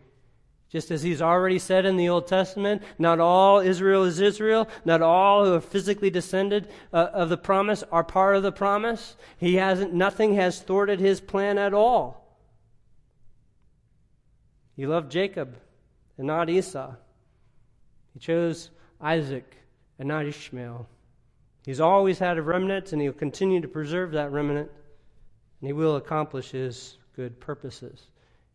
Just 0.69 0.91
as 0.91 1.03
he's 1.03 1.21
already 1.21 1.59
said 1.59 1.85
in 1.85 1.97
the 1.97 2.09
Old 2.09 2.27
Testament, 2.27 2.81
not 2.99 3.19
all 3.19 3.59
Israel 3.59 4.03
is 4.03 4.19
Israel, 4.19 4.67
not 4.83 5.01
all 5.01 5.45
who 5.45 5.53
are 5.53 5.61
physically 5.61 6.09
descended 6.09 6.67
uh, 6.91 7.07
of 7.13 7.29
the 7.29 7.38
promise 7.38 7.83
are 7.91 8.03
part 8.03 8.35
of 8.35 8.43
the 8.43 8.51
promise. 8.51 9.15
He 9.38 9.55
hasn't, 9.55 9.93
nothing 9.93 10.35
has 10.35 10.61
thwarted 10.61 10.99
his 10.99 11.21
plan 11.21 11.57
at 11.57 11.73
all. 11.73 12.39
He 14.75 14.85
loved 14.85 15.11
Jacob 15.11 15.55
and 16.17 16.27
not 16.27 16.49
Esau. 16.49 16.93
He 18.13 18.19
chose 18.19 18.69
Isaac 18.99 19.55
and 19.97 20.07
not 20.07 20.25
Ishmael. 20.25 20.88
He's 21.65 21.82
always 21.82 22.19
had 22.19 22.38
a 22.38 22.43
remnant, 22.43 22.93
and 22.93 23.01
he'll 23.01 23.12
continue 23.12 23.60
to 23.60 23.67
preserve 23.67 24.12
that 24.12 24.32
remnant, 24.32 24.69
and 25.60 25.67
he 25.67 25.73
will 25.73 25.95
accomplish 25.95 26.51
his 26.51 26.97
good 27.15 27.39
purposes. 27.39 28.10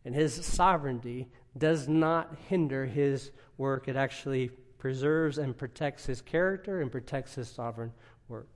And 0.05 0.15
his 0.15 0.33
sovereignty 0.45 1.27
does 1.57 1.89
not 1.89 2.35
hinder 2.47 2.85
his 2.85 3.31
work, 3.57 3.89
it 3.89 3.97
actually 3.97 4.49
preserves 4.77 5.37
and 5.37 5.55
protects 5.55 6.05
his 6.05 6.21
character 6.21 6.81
and 6.81 6.91
protects 6.91 7.35
his 7.35 7.49
sovereign 7.49 7.91
work. 8.29 8.47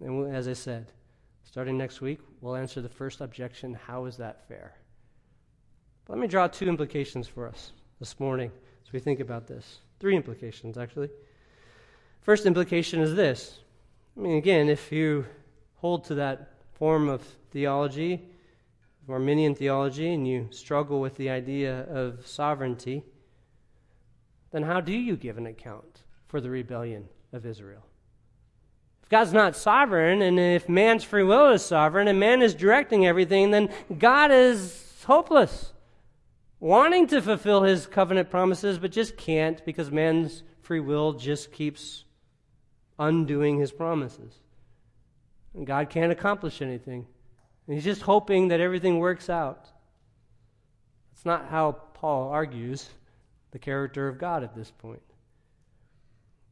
And 0.00 0.34
as 0.34 0.48
I 0.48 0.52
said, 0.52 0.92
starting 1.44 1.78
next 1.78 2.00
week, 2.00 2.18
we'll 2.40 2.56
answer 2.56 2.82
the 2.82 2.88
first 2.88 3.20
objection 3.20 3.74
how 3.74 4.06
is 4.06 4.16
that 4.16 4.46
fair? 4.48 4.74
Let 6.08 6.18
me 6.18 6.26
draw 6.26 6.48
two 6.48 6.68
implications 6.68 7.28
for 7.28 7.46
us 7.48 7.72
this 7.98 8.18
morning 8.20 8.50
as 8.84 8.92
we 8.92 8.98
think 8.98 9.20
about 9.20 9.46
this. 9.46 9.78
Three 10.00 10.16
implications, 10.16 10.76
actually. 10.76 11.08
First 12.26 12.44
implication 12.44 13.00
is 13.00 13.14
this. 13.14 13.60
I 14.16 14.20
mean, 14.20 14.36
again, 14.36 14.68
if 14.68 14.90
you 14.90 15.26
hold 15.76 16.02
to 16.06 16.16
that 16.16 16.54
form 16.72 17.08
of 17.08 17.22
theology, 17.52 18.20
Arminian 19.08 19.54
theology, 19.54 20.12
and 20.12 20.26
you 20.26 20.48
struggle 20.50 21.00
with 21.00 21.14
the 21.14 21.30
idea 21.30 21.84
of 21.84 22.26
sovereignty, 22.26 23.04
then 24.50 24.64
how 24.64 24.80
do 24.80 24.90
you 24.90 25.16
give 25.16 25.38
an 25.38 25.46
account 25.46 26.02
for 26.26 26.40
the 26.40 26.50
rebellion 26.50 27.08
of 27.32 27.46
Israel? 27.46 27.86
If 29.04 29.08
God's 29.08 29.32
not 29.32 29.54
sovereign, 29.54 30.20
and 30.20 30.40
if 30.40 30.68
man's 30.68 31.04
free 31.04 31.22
will 31.22 31.50
is 31.50 31.64
sovereign, 31.64 32.08
and 32.08 32.18
man 32.18 32.42
is 32.42 32.56
directing 32.56 33.06
everything, 33.06 33.52
then 33.52 33.68
God 34.00 34.32
is 34.32 35.04
hopeless, 35.06 35.74
wanting 36.58 37.06
to 37.06 37.22
fulfill 37.22 37.62
his 37.62 37.86
covenant 37.86 38.30
promises, 38.30 38.80
but 38.80 38.90
just 38.90 39.16
can't 39.16 39.64
because 39.64 39.92
man's 39.92 40.42
free 40.60 40.80
will 40.80 41.12
just 41.12 41.52
keeps 41.52 42.02
undoing 42.98 43.58
his 43.58 43.72
promises. 43.72 44.34
And 45.54 45.66
God 45.66 45.90
can't 45.90 46.12
accomplish 46.12 46.62
anything. 46.62 47.06
And 47.66 47.74
he's 47.74 47.84
just 47.84 48.02
hoping 48.02 48.48
that 48.48 48.60
everything 48.60 48.98
works 48.98 49.28
out. 49.28 49.68
That's 51.12 51.24
not 51.24 51.48
how 51.50 51.72
Paul 51.94 52.28
argues 52.28 52.90
the 53.50 53.58
character 53.58 54.06
of 54.06 54.18
God 54.18 54.42
at 54.42 54.54
this 54.54 54.70
point. 54.70 55.02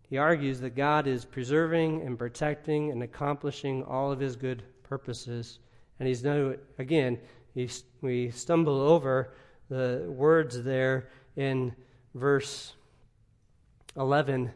He 0.09 0.19
argues 0.19 0.61
that 0.61 0.75
God 0.75 1.07
is 1.07 1.25
preserving 1.25 2.03
and 2.03 2.19
protecting 2.19 2.91
and 2.91 3.03
accomplishing 3.03 3.83
all 3.85 4.13
of 4.13 4.21
his 4.21 4.37
good 4.37 4.63
purposes. 4.83 5.59
And 5.99 6.09
he's 6.09 6.23
no, 6.23 6.57
again, 6.79 7.19
he's, 7.55 7.85
we 8.01 8.31
stumble 8.31 8.81
over 8.81 9.35
the 9.69 10.05
words 10.09 10.63
there 10.63 11.09
in 11.37 11.75
verse 12.15 12.75
11 13.97 14.51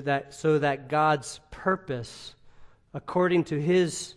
that, 0.00 0.34
so 0.34 0.58
that 0.58 0.88
God's 0.88 1.40
purpose, 1.50 2.34
according 2.94 3.44
to 3.44 3.60
his 3.60 4.14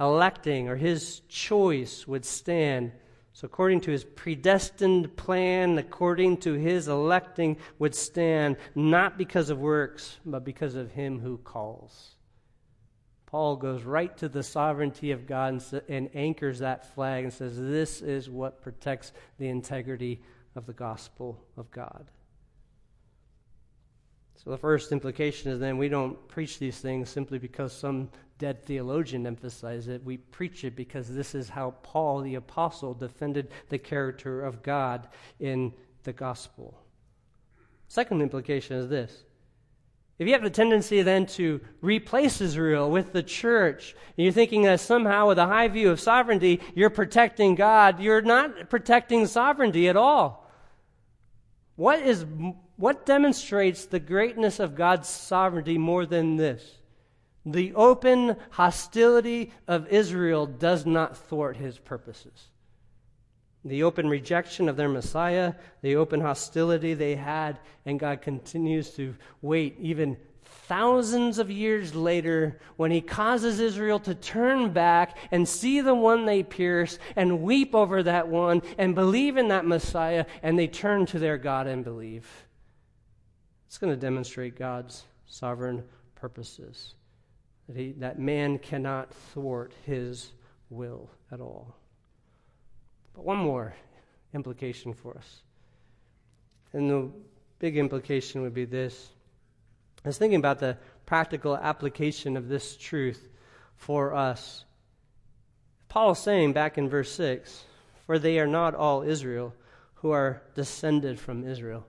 electing 0.00 0.68
or 0.68 0.76
his 0.76 1.20
choice, 1.28 2.06
would 2.08 2.24
stand. 2.24 2.92
So, 3.32 3.46
according 3.46 3.82
to 3.82 3.92
his 3.92 4.04
predestined 4.04 5.16
plan, 5.16 5.78
according 5.78 6.38
to 6.38 6.54
his 6.54 6.88
electing, 6.88 7.58
would 7.78 7.94
stand, 7.94 8.56
not 8.74 9.16
because 9.16 9.50
of 9.50 9.58
works, 9.58 10.18
but 10.26 10.44
because 10.44 10.74
of 10.74 10.90
him 10.90 11.20
who 11.20 11.38
calls. 11.38 12.16
Paul 13.26 13.56
goes 13.56 13.82
right 13.82 14.16
to 14.18 14.28
the 14.28 14.42
sovereignty 14.42 15.10
of 15.10 15.26
God 15.26 15.52
and, 15.52 15.82
and 15.88 16.10
anchors 16.14 16.60
that 16.60 16.94
flag 16.94 17.24
and 17.24 17.32
says, 17.32 17.58
This 17.58 18.00
is 18.00 18.30
what 18.30 18.62
protects 18.62 19.12
the 19.38 19.48
integrity 19.48 20.22
of 20.56 20.64
the 20.64 20.72
gospel 20.72 21.38
of 21.56 21.70
God. 21.70 22.06
So 24.42 24.50
the 24.50 24.56
first 24.56 24.92
implication 24.92 25.50
is 25.50 25.58
then 25.58 25.78
we 25.78 25.88
don't 25.88 26.28
preach 26.28 26.60
these 26.60 26.78
things 26.78 27.10
simply 27.10 27.38
because 27.38 27.72
some 27.72 28.08
dead 28.38 28.64
theologian 28.64 29.26
emphasized 29.26 29.88
it. 29.88 30.04
We 30.04 30.18
preach 30.18 30.62
it 30.62 30.76
because 30.76 31.12
this 31.12 31.34
is 31.34 31.48
how 31.48 31.74
Paul 31.82 32.20
the 32.20 32.36
apostle 32.36 32.94
defended 32.94 33.50
the 33.68 33.78
character 33.78 34.42
of 34.44 34.62
God 34.62 35.08
in 35.40 35.72
the 36.04 36.12
gospel. 36.12 36.78
Second 37.88 38.22
implication 38.22 38.76
is 38.76 38.88
this. 38.88 39.24
If 40.20 40.28
you 40.28 40.34
have 40.34 40.42
the 40.42 40.50
tendency 40.50 41.02
then 41.02 41.26
to 41.26 41.60
replace 41.80 42.40
Israel 42.40 42.90
with 42.90 43.12
the 43.12 43.24
church, 43.24 43.96
and 44.16 44.24
you're 44.24 44.32
thinking 44.32 44.62
that 44.62 44.78
somehow 44.78 45.28
with 45.28 45.38
a 45.38 45.46
high 45.46 45.68
view 45.68 45.90
of 45.90 46.00
sovereignty, 46.00 46.60
you're 46.76 46.90
protecting 46.90 47.56
God, 47.56 48.00
you're 48.00 48.22
not 48.22 48.70
protecting 48.70 49.26
sovereignty 49.26 49.88
at 49.88 49.96
all. 49.96 50.48
What 51.74 52.00
is 52.00 52.24
what 52.78 53.04
demonstrates 53.04 53.86
the 53.86 53.98
greatness 53.98 54.60
of 54.60 54.76
God's 54.76 55.08
sovereignty 55.08 55.78
more 55.78 56.06
than 56.06 56.36
this? 56.36 56.78
The 57.44 57.74
open 57.74 58.36
hostility 58.50 59.52
of 59.66 59.88
Israel 59.88 60.46
does 60.46 60.86
not 60.86 61.16
thwart 61.16 61.56
his 61.56 61.76
purposes. 61.76 62.50
The 63.64 63.82
open 63.82 64.08
rejection 64.08 64.68
of 64.68 64.76
their 64.76 64.88
Messiah, 64.88 65.54
the 65.82 65.96
open 65.96 66.20
hostility 66.20 66.94
they 66.94 67.16
had, 67.16 67.58
and 67.84 67.98
God 67.98 68.22
continues 68.22 68.90
to 68.90 69.16
wait 69.42 69.76
even 69.80 70.16
thousands 70.68 71.40
of 71.40 71.50
years 71.50 71.96
later 71.96 72.60
when 72.76 72.92
he 72.92 73.00
causes 73.00 73.58
Israel 73.58 73.98
to 74.00 74.14
turn 74.14 74.72
back 74.72 75.16
and 75.32 75.48
see 75.48 75.80
the 75.80 75.94
one 75.94 76.26
they 76.26 76.44
pierced 76.44 77.00
and 77.16 77.42
weep 77.42 77.74
over 77.74 78.04
that 78.04 78.28
one 78.28 78.62
and 78.78 78.94
believe 78.94 79.36
in 79.36 79.48
that 79.48 79.66
Messiah, 79.66 80.26
and 80.44 80.56
they 80.56 80.68
turn 80.68 81.06
to 81.06 81.18
their 81.18 81.38
God 81.38 81.66
and 81.66 81.82
believe. 81.82 82.47
It's 83.68 83.76
going 83.76 83.92
to 83.92 84.00
demonstrate 84.00 84.56
God's 84.56 85.04
sovereign 85.26 85.84
purposes, 86.14 86.94
that, 87.68 87.76
he, 87.76 87.92
that 87.98 88.18
man 88.18 88.58
cannot 88.58 89.12
thwart 89.12 89.74
his 89.84 90.32
will 90.70 91.10
at 91.30 91.42
all. 91.42 91.76
But 93.12 93.26
one 93.26 93.36
more 93.36 93.74
implication 94.32 94.94
for 94.94 95.18
us. 95.18 95.42
And 96.72 96.88
the 96.88 97.10
big 97.58 97.76
implication 97.76 98.40
would 98.40 98.54
be 98.54 98.64
this. 98.64 99.10
I 100.02 100.08
was 100.08 100.16
thinking 100.16 100.38
about 100.38 100.60
the 100.60 100.78
practical 101.04 101.54
application 101.54 102.38
of 102.38 102.48
this 102.48 102.74
truth 102.74 103.28
for 103.76 104.14
us. 104.14 104.64
Paul 105.90 106.12
is 106.12 106.18
saying 106.18 106.54
back 106.54 106.78
in 106.78 106.88
verse 106.88 107.12
6 107.12 107.64
For 108.06 108.18
they 108.18 108.38
are 108.38 108.46
not 108.46 108.74
all 108.74 109.02
Israel 109.02 109.54
who 109.96 110.10
are 110.10 110.40
descended 110.54 111.20
from 111.20 111.46
Israel 111.46 111.84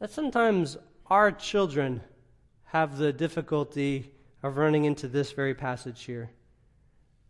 that 0.00 0.10
sometimes 0.10 0.78
our 1.06 1.30
children 1.30 2.00
have 2.64 2.96
the 2.96 3.12
difficulty 3.12 4.10
of 4.42 4.56
running 4.56 4.86
into 4.86 5.06
this 5.06 5.32
very 5.32 5.54
passage 5.54 6.04
here. 6.04 6.30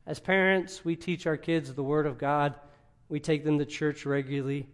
As 0.07 0.21
parents, 0.21 0.85
we 0.85 0.97
teach 0.97 1.27
our 1.27 1.37
kids 1.37 1.75
the 1.75 1.83
Word 1.83 2.07
of 2.07 2.17
God. 2.17 2.55
We 3.09 3.19
take 3.19 3.45
them 3.45 3.59
to 3.59 3.67
church 3.67 4.07
regularly. 4.07 4.69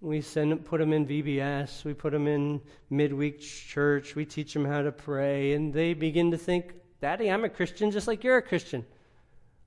We 0.00 0.20
send 0.20 0.64
put 0.64 0.80
them 0.80 0.92
in 0.92 1.06
VBS. 1.06 1.84
We 1.84 1.94
put 1.94 2.12
them 2.12 2.26
in 2.26 2.60
midweek 2.90 3.40
church. 3.40 4.14
We 4.14 4.24
teach 4.24 4.52
them 4.52 4.64
how 4.64 4.82
to 4.82 4.92
pray, 4.92 5.52
and 5.52 5.72
they 5.72 5.94
begin 5.94 6.30
to 6.30 6.38
think, 6.38 6.74
"Daddy, 7.00 7.30
I'm 7.30 7.44
a 7.44 7.48
Christian, 7.48 7.90
just 7.90 8.06
like 8.06 8.24
you're 8.24 8.36
a 8.36 8.42
Christian. 8.42 8.84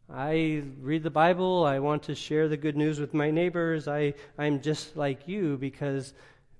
I 0.10 0.64
read 0.80 1.04
the 1.04 1.10
Bible. 1.10 1.66
I 1.66 1.80
want 1.80 2.04
to 2.04 2.16
share 2.16 2.48
the 2.48 2.58
good 2.58 2.78
news 2.78 3.00
with 3.00 3.14
my 3.14 3.30
neighbors. 3.32 3.88
I 3.88 4.14
I'm 4.38 4.62
just 4.62 4.96
like 4.96 5.28
you 5.28 5.58
because 5.58 6.14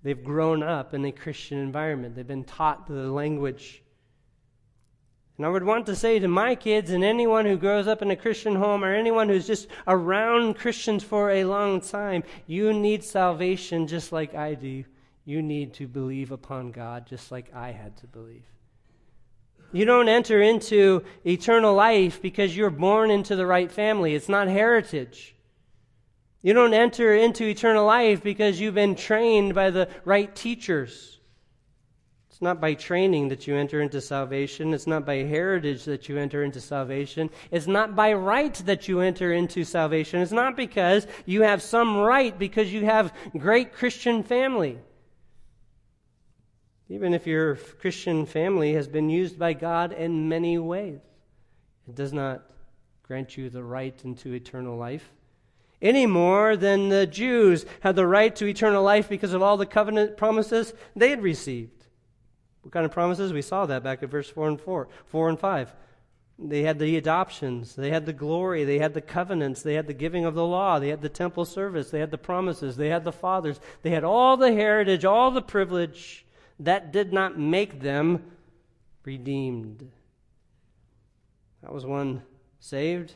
They've 0.04 0.24
grown 0.24 0.64
up 0.64 0.94
in 0.94 1.06
a 1.06 1.12
Christian 1.12 1.58
environment, 1.58 2.16
they've 2.16 2.28
been 2.28 2.44
taught 2.44 2.88
the 2.88 3.12
language. 3.12 3.84
And 5.38 5.46
I 5.46 5.50
would 5.50 5.64
want 5.64 5.86
to 5.86 5.96
say 5.96 6.18
to 6.18 6.28
my 6.28 6.56
kids 6.56 6.90
and 6.90 7.04
anyone 7.04 7.46
who 7.46 7.58
grows 7.58 7.88
up 7.88 8.02
in 8.02 8.10
a 8.10 8.16
Christian 8.16 8.56
home 8.56 8.84
or 8.84 8.94
anyone 8.94 9.30
who's 9.30 9.46
just 9.46 9.68
around 9.88 10.56
Christians 10.56 11.04
for 11.04 11.30
a 11.30 11.44
long 11.44 11.80
time, 11.80 12.24
you 12.48 12.74
need 12.74 13.04
salvation 13.04 13.86
just 13.86 14.12
like 14.12 14.34
I 14.34 14.56
do. 14.56 14.84
You 15.26 15.44
need 15.44 15.76
to 15.76 15.88
believe 15.88 16.32
upon 16.32 16.72
God 16.72 17.06
just 17.06 17.32
like 17.32 17.54
I 17.54 17.72
had 17.72 17.98
to 17.98 18.08
believe. 18.08 18.46
You 19.72 19.86
don't 19.86 20.10
enter 20.10 20.42
into 20.42 21.04
eternal 21.26 21.76
life 21.76 22.22
because 22.22 22.56
you're 22.56 22.70
born 22.70 23.12
into 23.12 23.36
the 23.36 23.46
right 23.46 23.72
family. 23.72 24.16
It's 24.16 24.30
not 24.30 24.48
heritage. 24.48 25.36
You 26.42 26.54
don't 26.54 26.74
enter 26.74 27.14
into 27.14 27.46
eternal 27.46 27.86
life 27.86 28.24
because 28.24 28.60
you've 28.60 28.76
been 28.76 28.96
trained 28.96 29.54
by 29.54 29.72
the 29.72 29.90
right 30.06 30.34
teachers. 30.36 31.18
It's 32.30 32.42
not 32.44 32.62
by 32.62 32.76
training 32.76 33.30
that 33.30 33.48
you 33.48 33.56
enter 33.56 33.82
into 33.82 34.00
salvation. 34.00 34.72
It's 34.72 34.86
not 34.86 35.08
by 35.08 35.16
heritage 35.24 35.86
that 35.86 36.08
you 36.08 36.20
enter 36.20 36.44
into 36.44 36.62
salvation. 36.62 37.32
It's 37.50 37.66
not 37.66 37.96
by 37.96 38.14
right 38.14 38.54
that 38.66 38.88
you 38.88 39.00
enter 39.00 39.34
into 39.34 39.64
salvation. 39.64 40.22
It's 40.22 40.32
not 40.32 40.56
because 40.56 41.08
you 41.26 41.42
have 41.42 41.64
some 41.64 41.98
right 41.98 42.38
because 42.38 42.72
you 42.72 42.86
have 42.86 43.12
great 43.36 43.74
Christian 43.74 44.22
family. 44.22 44.78
Even 46.90 47.16
if 47.16 47.26
your 47.26 47.56
Christian 47.56 48.28
family 48.28 48.74
has 48.74 48.88
been 48.88 49.10
used 49.10 49.40
by 49.40 49.54
God 49.54 49.92
in 49.92 50.30
many 50.30 50.60
ways, 50.60 51.00
it 51.88 51.96
does 51.96 52.14
not 52.14 52.44
grant 53.02 53.36
you 53.36 53.50
the 53.50 53.64
right 53.64 54.00
into 54.06 54.34
eternal 54.34 54.78
life. 54.78 55.12
Any 55.82 56.06
more 56.06 56.58
than 56.58 56.90
the 56.90 57.06
Jews 57.06 57.66
had 57.82 57.96
the 57.96 58.08
right 58.08 58.36
to 58.36 58.48
eternal 58.48 58.84
life 58.84 59.08
because 59.08 59.34
of 59.34 59.42
all 59.42 59.58
the 59.58 59.66
covenant 59.66 60.18
promises 60.18 60.74
they 60.96 61.10
had 61.10 61.22
received. 61.22 61.86
What 62.62 62.74
kind 62.74 62.86
of 62.86 62.92
promises? 62.92 63.32
We 63.32 63.42
saw 63.42 63.66
that 63.68 63.84
back 63.84 64.02
at 64.02 64.10
verse 64.10 64.30
4 64.30 64.48
and 64.48 64.60
4, 64.60 64.88
4 65.06 65.30
and 65.30 65.40
5. 65.40 65.76
They 66.40 66.64
had 66.64 66.78
the 66.78 66.98
adoptions, 66.98 67.76
they 67.76 67.90
had 67.90 68.06
the 68.06 68.14
glory, 68.14 68.64
they 68.64 68.78
had 68.78 68.94
the 68.94 69.02
covenants, 69.02 69.64
they 69.64 69.74
had 69.74 69.88
the 69.88 69.94
giving 69.94 70.26
of 70.26 70.36
the 70.36 70.46
law, 70.46 70.78
they 70.78 70.90
had 70.90 71.02
the 71.02 71.10
temple 71.10 71.46
service, 71.46 71.90
they 71.90 72.00
had 72.00 72.12
the 72.12 72.18
promises, 72.18 72.78
they 72.78 72.90
had 72.90 73.04
the 73.04 73.12
fathers, 73.12 73.60
they 73.82 73.90
had 73.90 74.04
all 74.04 74.38
the 74.38 74.54
heritage, 74.54 75.04
all 75.04 75.32
the 75.32 75.42
privilege 75.42 76.26
that 76.60 76.92
did 76.92 77.12
not 77.12 77.40
make 77.40 77.82
them 77.82 78.24
redeemed. 79.04 79.90
That 81.64 81.74
was 81.74 81.86
one 81.86 82.22
saved. 82.60 83.14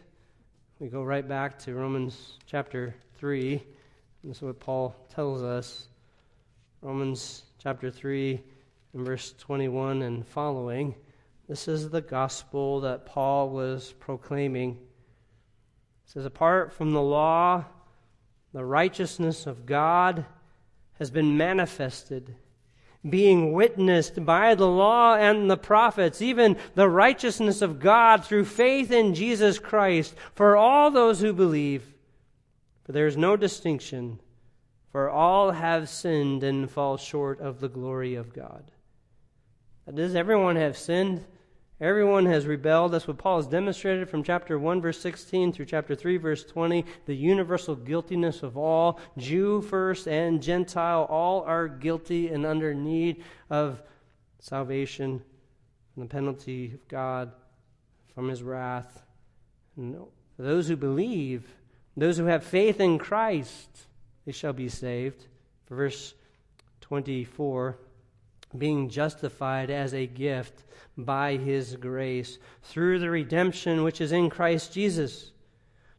We 0.82 0.90
go 0.90 1.04
right 1.04 1.28
back 1.28 1.60
to 1.60 1.76
Romans 1.76 2.40
chapter 2.48 2.96
3. 3.20 3.62
This 4.24 4.38
is 4.38 4.42
what 4.42 4.60
Paul 4.60 4.96
tells 5.14 5.44
us. 5.44 5.88
Romans 6.82 7.44
chapter 7.60 7.92
3 7.92 8.42
and 8.96 9.06
verse 9.06 9.36
21 9.38 10.02
and 10.02 10.26
following. 10.26 10.96
This 11.48 11.68
is 11.68 11.92
the 11.92 12.02
gospel 12.02 12.82
that 12.82 13.06
Paul 13.06 13.52
was 13.52 13.94
proclaiming. 14.00 14.72
It 14.72 16.10
says, 16.14 16.26
Apart 16.26 16.74
from 16.74 16.94
the 16.94 17.02
law, 17.02 17.64
the 18.52 18.66
righteousness 18.66 19.46
of 19.46 19.68
God 19.68 20.26
has 20.94 21.12
been 21.12 21.38
manifested 21.38 22.34
being 23.10 23.54
witnessed 23.54 24.24
by 24.26 24.54
the 24.54 24.68
law 24.68 25.16
and 25.16 25.50
the 25.50 25.58
prophets, 25.58 26.22
even 26.22 26.56
the 26.76 26.90
righteousness 26.90 27.62
of 27.62 27.80
God 27.80 28.24
through 28.24 28.46
faith 28.46 28.92
in 28.92 29.16
Jesus 29.16 29.58
Christ 29.58 30.14
for 30.36 30.56
all 30.56 30.92
those 30.92 31.20
who 31.20 31.34
believe. 31.34 31.84
For 32.84 32.92
there 32.92 33.08
is 33.08 33.18
no 33.18 33.36
distinction, 33.36 34.20
for 34.92 35.10
all 35.10 35.52
have 35.52 35.90
sinned 35.90 36.44
and 36.44 36.70
fall 36.70 36.98
short 36.98 37.40
of 37.40 37.60
the 37.60 37.70
glory 37.70 38.16
of 38.16 38.34
God. 38.34 38.72
Does 39.92 40.16
everyone 40.16 40.56
have 40.56 40.78
sinned 40.78 41.26
Everyone 41.82 42.28
has 42.28 42.46
rebelled. 42.46 42.92
That's 42.92 43.08
what 43.08 43.18
Paul 43.18 43.38
has 43.38 43.48
demonstrated 43.48 44.08
from 44.08 44.22
chapter 44.22 44.60
1, 44.60 44.82
verse 44.82 45.02
16 45.02 45.52
through 45.52 45.66
chapter 45.66 45.96
3, 45.96 46.18
verse 46.18 46.44
20. 46.44 46.86
The 47.08 47.16
universal 47.16 47.76
guiltiness 47.76 48.44
of 48.44 48.56
all, 48.56 49.00
Jew 49.18 49.64
first 49.64 50.08
and 50.08 50.44
Gentile, 50.44 51.08
all 51.10 51.42
are 51.42 51.68
guilty 51.68 52.28
and 52.28 52.46
under 52.46 52.76
need 52.76 53.24
of 53.50 53.82
salvation 54.38 55.24
from 55.96 56.04
the 56.04 56.10
penalty 56.10 56.72
of 56.76 56.88
God, 56.88 57.32
from 58.14 58.30
his 58.30 58.44
wrath. 58.44 59.04
And 59.76 59.96
for 60.36 60.44
those 60.44 60.68
who 60.68 60.76
believe, 60.76 61.48
those 61.98 62.20
who 62.20 62.26
have 62.26 62.44
faith 62.44 62.80
in 62.80 63.00
Christ, 63.00 63.88
they 64.28 64.32
shall 64.32 64.54
be 64.54 64.70
saved. 64.70 65.26
For 65.66 65.76
verse 65.76 66.14
24, 66.82 67.80
being 68.58 68.90
justified 68.90 69.70
as 69.70 69.94
a 69.94 70.08
gift 70.08 70.64
by 70.98 71.38
his 71.38 71.76
grace 71.76 72.38
through 72.64 73.00
the 73.00 73.10
redemption 73.10 73.84
which 73.84 74.02
is 74.02 74.12
in 74.12 74.30
Christ 74.30 74.74
Jesus, 74.74 75.32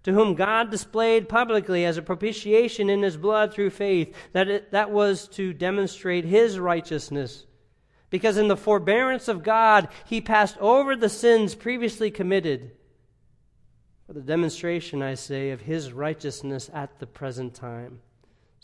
to 0.03 0.13
whom 0.13 0.35
God 0.35 0.71
displayed 0.71 1.29
publicly 1.29 1.85
as 1.85 1.97
a 1.97 2.03
propitiation 2.03 2.91
in 2.91 3.03
his 3.03 3.17
blood 3.17 3.53
through 3.53 3.71
faith, 3.71 4.15
that 4.33 4.49
it, 4.49 4.73
that 4.73 4.91
was 4.91 5.29
to 5.29 5.53
demonstrate 5.53 6.25
his 6.25 6.59
righteousness. 6.59 7.47
Because 8.11 8.37
in 8.37 8.49
the 8.49 8.57
forbearance 8.57 9.29
of 9.29 9.43
God, 9.43 9.89
he 10.05 10.21
passed 10.21 10.59
over 10.59 10.95
the 10.95 11.09
sins 11.09 11.55
previously 11.55 12.11
committed. 12.11 12.73
For 14.07 14.13
the 14.13 14.21
demonstration, 14.21 15.03
I 15.03 15.15
say, 15.15 15.51
of 15.51 15.63
his 15.63 15.93
righteousness 15.93 16.69
at 16.75 16.99
the 16.99 17.07
present 17.07 17.55
time, 17.55 18.01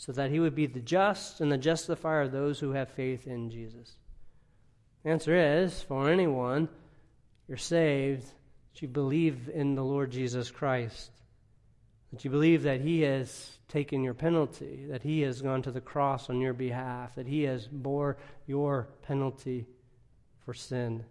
so 0.01 0.13
that 0.13 0.31
he 0.31 0.39
would 0.39 0.55
be 0.55 0.67
the 0.67 0.81
just 0.81 1.41
and 1.41 1.51
the 1.51 1.59
justifier 1.59 2.23
of 2.23 2.31
those 2.31 2.61
who 2.61 2.71
have 2.71 2.89
faith 2.89 3.27
in 3.27 3.51
Jesus. 3.51 3.97
The 5.03 5.11
answer 5.11 5.35
is 5.35 5.83
for 5.83 6.09
anyone, 6.09 6.69
you're 7.49 7.57
saved, 7.57 8.23
that 8.23 8.81
you 8.81 8.87
believe 8.87 9.51
in 9.53 9.75
the 9.75 9.83
Lord 9.83 10.13
Jesus 10.13 10.53
Christ, 10.53 11.11
that 12.13 12.25
you 12.25 12.31
believe 12.31 12.63
that 12.63 12.81
He 12.81 13.01
has 13.01 13.59
taken 13.67 14.05
your 14.05 14.15
penalty, 14.15 14.87
that 14.89 15.03
He 15.03 15.23
has 15.23 15.43
gone 15.43 15.63
to 15.63 15.73
the 15.73 15.81
cross 15.81 16.31
on 16.31 16.41
your 16.41 16.55
behalf, 16.55 17.17
that 17.17 17.27
He 17.27 17.43
has 17.43 17.67
bore 17.67 18.19
your 18.47 18.87
penalty 19.03 19.67
for 20.45 20.55
sin. 20.55 21.05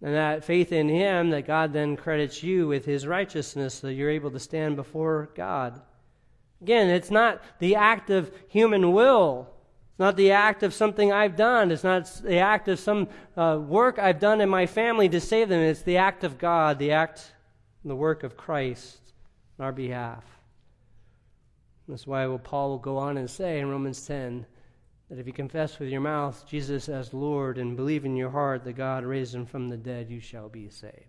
And 0.00 0.14
that 0.14 0.44
faith 0.44 0.72
in 0.72 0.88
Him, 0.88 1.28
that 1.30 1.46
God 1.46 1.74
then 1.74 1.98
credits 1.98 2.42
you 2.42 2.68
with 2.68 2.86
His 2.86 3.06
righteousness, 3.06 3.74
so 3.74 3.88
you're 3.88 4.08
able 4.08 4.30
to 4.30 4.40
stand 4.40 4.76
before 4.76 5.28
God. 5.34 5.82
Again, 6.64 6.88
it's 6.88 7.10
not 7.10 7.42
the 7.58 7.76
act 7.76 8.08
of 8.08 8.32
human 8.48 8.92
will 8.92 9.54
it's 9.94 10.00
not 10.00 10.16
the 10.16 10.32
act 10.32 10.64
of 10.64 10.74
something 10.74 11.12
I've 11.12 11.36
done. 11.36 11.70
It's 11.70 11.84
not 11.84 12.06
the 12.24 12.38
act 12.38 12.66
of 12.66 12.80
some 12.80 13.06
uh, 13.36 13.60
work 13.64 13.96
I've 14.00 14.18
done 14.18 14.40
in 14.40 14.48
my 14.48 14.66
family 14.66 15.08
to 15.10 15.20
save 15.20 15.48
them. 15.48 15.60
It's 15.60 15.82
the 15.82 15.98
act 15.98 16.24
of 16.24 16.36
God, 16.36 16.80
the 16.80 16.90
act, 16.90 17.32
the 17.84 17.94
work 17.94 18.24
of 18.24 18.36
Christ 18.36 18.98
on 19.56 19.66
our 19.66 19.70
behalf. 19.70 20.24
That's 21.86 22.08
why 22.08 22.26
Paul 22.42 22.70
will 22.70 22.78
go 22.78 22.98
on 22.98 23.18
and 23.18 23.30
say 23.30 23.60
in 23.60 23.70
Romans 23.70 24.04
10 24.04 24.44
that 25.10 25.20
if 25.20 25.28
you 25.28 25.32
confess 25.32 25.78
with 25.78 25.90
your 25.90 26.00
mouth 26.00 26.44
Jesus 26.44 26.88
as 26.88 27.14
Lord 27.14 27.58
and 27.58 27.76
believe 27.76 28.04
in 28.04 28.16
your 28.16 28.30
heart 28.30 28.64
that 28.64 28.72
God 28.72 29.04
raised 29.04 29.32
him 29.32 29.46
from 29.46 29.68
the 29.68 29.76
dead, 29.76 30.10
you 30.10 30.18
shall 30.18 30.48
be 30.48 30.68
saved. 30.70 31.06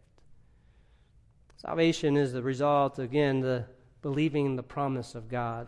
Salvation 1.57 2.17
is 2.17 2.33
the 2.33 2.43
result, 2.43 2.99
again, 2.99 3.39
the 3.39 3.65
believing 4.05 4.45
in 4.45 4.55
the 4.55 4.61
promise 4.61 5.15
of 5.15 5.27
God, 5.27 5.67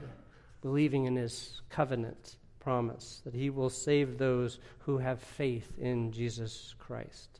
believing 0.61 1.05
in 1.05 1.15
his 1.15 1.59
covenant 1.71 2.35
promise 2.59 3.19
that 3.25 3.33
he 3.33 3.49
will 3.49 3.67
save 3.67 4.19
those 4.19 4.59
who 4.81 4.99
have 4.99 5.19
faith 5.19 5.73
in 5.79 6.11
Jesus 6.11 6.75
Christ. 6.77 7.39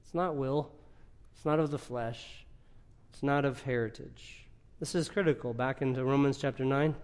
It's 0.00 0.14
not 0.14 0.36
will, 0.36 0.70
it's 1.34 1.44
not 1.44 1.58
of 1.58 1.72
the 1.72 1.78
flesh, 1.78 2.46
it's 3.12 3.24
not 3.24 3.44
of 3.44 3.62
heritage. 3.62 4.46
This 4.78 4.94
is 4.94 5.08
critical 5.08 5.52
back 5.52 5.82
into 5.82 6.04
Romans 6.04 6.38
chapter 6.38 6.64
9 6.64 6.94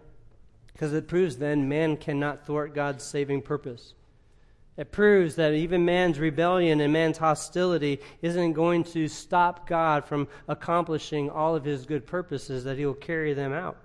because 0.72 0.92
it 0.92 1.08
proves 1.08 1.38
then 1.38 1.68
man 1.68 1.96
cannot 1.96 2.46
thwart 2.46 2.72
God's 2.72 3.02
saving 3.02 3.42
purpose. 3.42 3.94
It 4.76 4.90
proves 4.90 5.34
that 5.34 5.52
even 5.52 5.84
man's 5.84 6.18
rebellion 6.18 6.80
and 6.80 6.92
man's 6.92 7.18
hostility 7.18 8.00
isn't 8.22 8.54
going 8.54 8.84
to 8.84 9.06
stop 9.06 9.68
God 9.68 10.04
from 10.04 10.28
accomplishing 10.48 11.28
all 11.28 11.54
of 11.54 11.64
his 11.64 11.84
good 11.84 12.06
purposes, 12.06 12.64
that 12.64 12.78
he 12.78 12.86
will 12.86 12.94
carry 12.94 13.34
them 13.34 13.52
out. 13.52 13.76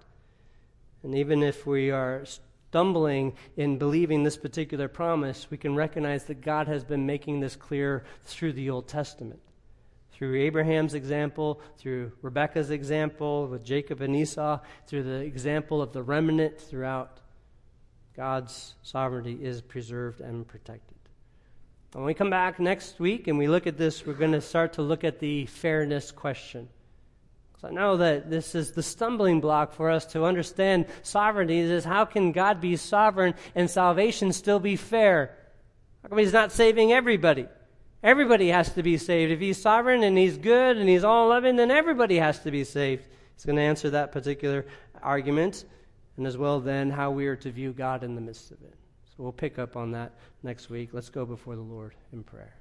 And 1.03 1.13
even 1.13 1.43
if 1.43 1.65
we 1.65 1.91
are 1.91 2.23
stumbling 2.69 3.33
in 3.57 3.77
believing 3.77 4.23
this 4.23 4.37
particular 4.37 4.87
promise, 4.87 5.47
we 5.51 5.57
can 5.57 5.75
recognize 5.75 6.23
that 6.25 6.41
God 6.41 6.67
has 6.67 6.83
been 6.85 7.05
making 7.05 7.41
this 7.41 7.55
clear 7.55 8.03
through 8.23 8.53
the 8.53 8.69
Old 8.69 8.87
Testament. 8.87 9.41
Through 10.13 10.39
Abraham's 10.41 10.93
example, 10.93 11.61
through 11.77 12.11
Rebekah's 12.21 12.71
example, 12.71 13.47
with 13.47 13.63
Jacob 13.63 14.01
and 14.01 14.15
Esau, 14.15 14.59
through 14.87 15.03
the 15.03 15.19
example 15.19 15.81
of 15.81 15.93
the 15.93 16.01
remnant 16.01 16.59
throughout, 16.59 17.19
God's 18.17 18.73
sovereignty 18.81 19.37
is 19.39 19.61
preserved 19.61 20.21
and 20.21 20.47
protected. 20.47 20.97
When 21.93 22.03
we 22.03 22.15
come 22.15 22.31
back 22.31 22.59
next 22.59 22.99
week 22.99 23.27
and 23.27 23.37
we 23.37 23.47
look 23.47 23.67
at 23.67 23.77
this, 23.77 24.05
we're 24.05 24.13
going 24.13 24.31
to 24.31 24.41
start 24.41 24.73
to 24.73 24.81
look 24.81 25.03
at 25.03 25.19
the 25.19 25.45
fairness 25.45 26.11
question. 26.11 26.67
So 27.61 27.67
I 27.67 27.71
know 27.71 27.97
that 27.97 28.29
this 28.29 28.55
is 28.55 28.71
the 28.71 28.81
stumbling 28.81 29.39
block 29.39 29.71
for 29.71 29.91
us 29.91 30.05
to 30.07 30.25
understand 30.25 30.87
sovereignty 31.03 31.59
is 31.59 31.85
how 31.85 32.05
can 32.05 32.31
God 32.31 32.59
be 32.59 32.75
sovereign 32.75 33.35
and 33.53 33.69
salvation 33.69 34.33
still 34.33 34.59
be 34.59 34.75
fair? 34.75 35.37
How 36.01 36.09
come 36.09 36.17
he's 36.17 36.33
not 36.33 36.51
saving 36.51 36.91
everybody? 36.91 37.47
Everybody 38.03 38.49
has 38.49 38.73
to 38.73 38.83
be 38.83 38.97
saved. 38.97 39.31
If 39.31 39.39
he's 39.39 39.61
sovereign 39.61 40.03
and 40.03 40.17
he's 40.17 40.37
good 40.37 40.77
and 40.77 40.89
he's 40.89 41.03
all 41.03 41.29
loving, 41.29 41.55
then 41.55 41.69
everybody 41.69 42.17
has 42.17 42.39
to 42.39 42.51
be 42.51 42.63
saved. 42.63 43.05
He's 43.35 43.45
going 43.45 43.57
to 43.57 43.61
answer 43.61 43.91
that 43.91 44.11
particular 44.11 44.65
argument, 45.03 45.65
and 46.17 46.27
as 46.27 46.37
well 46.37 46.59
then 46.59 46.89
how 46.89 47.11
we 47.11 47.27
are 47.27 47.35
to 47.37 47.51
view 47.51 47.71
God 47.71 48.03
in 48.03 48.15
the 48.15 48.21
midst 48.21 48.51
of 48.51 48.61
it. 48.63 48.73
So 49.05 49.23
we'll 49.23 49.31
pick 49.31 49.57
up 49.57 49.77
on 49.77 49.91
that 49.91 50.13
next 50.43 50.69
week. 50.69 50.89
Let's 50.91 51.09
go 51.09 51.25
before 51.25 51.55
the 51.55 51.61
Lord 51.61 51.93
in 52.11 52.23
prayer. 52.23 52.53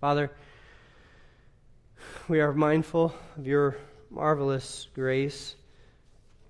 Father, 0.00 0.30
we 2.28 2.40
are 2.40 2.52
mindful 2.52 3.14
of 3.36 3.46
your 3.46 3.76
marvelous 4.10 4.88
grace, 4.94 5.56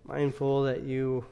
mindful 0.05 0.65
that 0.65 0.83
you 0.83 1.25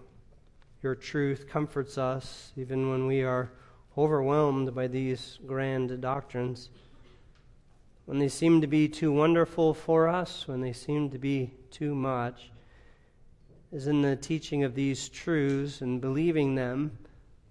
your 0.83 0.95
truth 0.95 1.47
comforts 1.47 1.99
us 1.99 2.53
even 2.57 2.91
when 2.91 3.07
we 3.07 3.23
are 3.23 3.51
overwhelmed 3.99 4.75
by 4.75 4.87
these 4.87 5.39
grand 5.47 6.01
doctrines. 6.01 6.71
When 8.07 8.19
they 8.19 8.29
seem 8.29 8.63
to 8.63 8.67
be 8.67 8.89
too 8.89 9.13
wonderful 9.13 9.75
for 9.75 10.09
us, 10.09 10.49
when 10.49 10.63
they 10.63 10.73
seem 10.73 11.11
to 11.11 11.19
be 11.19 11.53
too 11.71 11.95
much, 11.95 12.51
is 13.73 13.87
in 13.87 14.03
the 14.03 14.17
teaching 14.17 14.65
of 14.65 14.75
these 14.75 15.09
truths 15.09 15.81
and 15.81 16.01
believing 16.01 16.55
them 16.55 16.99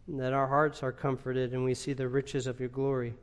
that 0.07 0.33
our 0.33 0.47
hearts 0.47 0.83
are 0.83 0.91
comforted 0.91 1.53
and 1.53 1.63
we 1.63 1.73
see 1.73 1.93
the 1.93 2.07
riches 2.07 2.47
of 2.47 2.59
your 2.59 2.69
glory. 2.69 3.13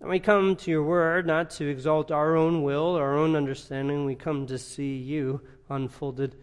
And 0.00 0.10
we 0.10 0.20
come 0.20 0.54
to 0.56 0.70
your 0.70 0.84
word 0.84 1.26
not 1.26 1.50
to 1.52 1.66
exalt 1.66 2.10
our 2.10 2.36
own 2.36 2.62
will, 2.62 2.94
our 2.94 3.16
own 3.16 3.34
understanding. 3.34 4.04
We 4.04 4.14
come 4.14 4.46
to 4.46 4.58
see 4.58 4.96
you 4.96 5.40
unfolded, 5.70 6.36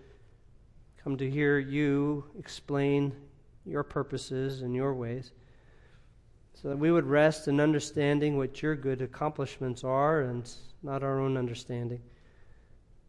come 1.04 1.16
to 1.18 1.30
hear 1.30 1.60
you 1.60 2.26
explain 2.38 3.14
your 3.66 3.84
purposes 3.84 4.62
and 4.62 4.76
your 4.76 4.94
ways, 4.94 5.32
so 6.54 6.70
that 6.70 6.78
we 6.78 6.92
would 6.92 7.06
rest 7.06 7.48
in 7.48 7.60
understanding 7.60 8.38
what 8.38 8.62
your 8.62 8.76
good 8.76 9.02
accomplishments 9.02 9.84
are 9.84 10.22
and 10.22 10.50
not 10.84 11.04
our 11.04 11.20
own 11.20 11.38
understanding. 11.38 12.02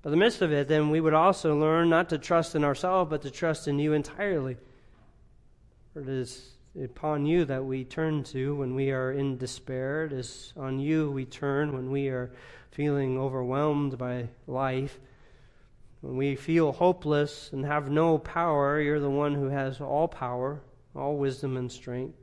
In 0.06 0.12
the 0.12 0.16
midst 0.16 0.40
of 0.40 0.52
it, 0.52 0.68
then 0.68 0.90
we 0.90 1.00
would 1.00 1.14
also 1.14 1.58
learn 1.58 1.90
not 1.90 2.10
to 2.10 2.18
trust 2.18 2.54
in 2.54 2.62
ourselves, 2.62 3.10
but 3.10 3.22
to 3.22 3.30
trust 3.30 3.66
in 3.66 3.80
you 3.80 3.92
entirely. 3.92 4.56
For 5.92 6.00
it 6.00 6.08
is 6.08 6.52
upon 6.80 7.26
you 7.26 7.44
that 7.46 7.64
we 7.64 7.82
turn 7.82 8.22
to 8.22 8.54
when 8.54 8.76
we 8.76 8.92
are 8.92 9.10
in 9.10 9.36
despair. 9.36 10.04
It 10.04 10.12
is 10.12 10.52
on 10.56 10.78
you 10.78 11.10
we 11.10 11.24
turn 11.24 11.72
when 11.72 11.90
we 11.90 12.06
are 12.06 12.30
feeling 12.70 13.18
overwhelmed 13.18 13.98
by 13.98 14.28
life. 14.46 15.00
When 16.02 16.16
we 16.16 16.36
feel 16.36 16.70
hopeless 16.70 17.50
and 17.52 17.64
have 17.64 17.90
no 17.90 18.16
power, 18.16 18.80
you're 18.80 19.00
the 19.00 19.10
one 19.10 19.34
who 19.34 19.48
has 19.48 19.80
all 19.80 20.06
power, 20.06 20.60
all 20.94 21.16
wisdom 21.16 21.56
and 21.56 21.72
strength. 21.72 22.16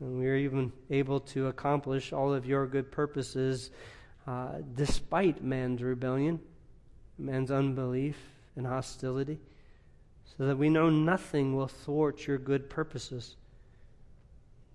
And 0.00 0.18
we 0.18 0.26
are 0.26 0.34
even 0.34 0.72
able 0.90 1.20
to 1.20 1.46
accomplish 1.46 2.12
all 2.12 2.34
of 2.34 2.46
your 2.46 2.66
good 2.66 2.90
purposes 2.90 3.70
uh, 4.26 4.58
despite 4.74 5.42
man's 5.42 5.82
rebellion, 5.82 6.40
man's 7.18 7.50
unbelief 7.50 8.16
and 8.56 8.66
hostility 8.66 9.38
so 10.36 10.46
that 10.46 10.56
we 10.56 10.68
know 10.68 10.88
nothing 10.88 11.54
will 11.54 11.68
thwart 11.68 12.26
your 12.26 12.38
good 12.38 12.70
purposes. 12.70 13.36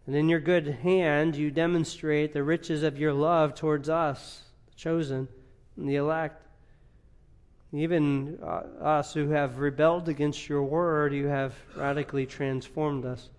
And 0.05 0.15
in 0.15 0.29
your 0.29 0.39
good 0.39 0.67
hand, 0.67 1.35
you 1.35 1.51
demonstrate 1.51 2.31
the 2.31 2.43
riches 2.43 2.83
of 2.83 2.97
your 2.97 3.13
love 3.13 3.55
towards 3.55 3.89
us, 3.89 4.43
the 4.69 4.75
chosen, 4.75 5.27
and 5.75 5.89
the 5.89 5.95
elect. 5.95 6.43
Even 7.73 8.39
uh, 8.41 8.63
us 8.81 9.13
who 9.13 9.29
have 9.29 9.59
rebelled 9.59 10.07
against 10.07 10.47
your 10.47 10.63
word, 10.63 11.13
you 11.13 11.27
have 11.27 11.53
radically 11.75 12.25
transformed 12.25 13.05
us. 13.05 13.29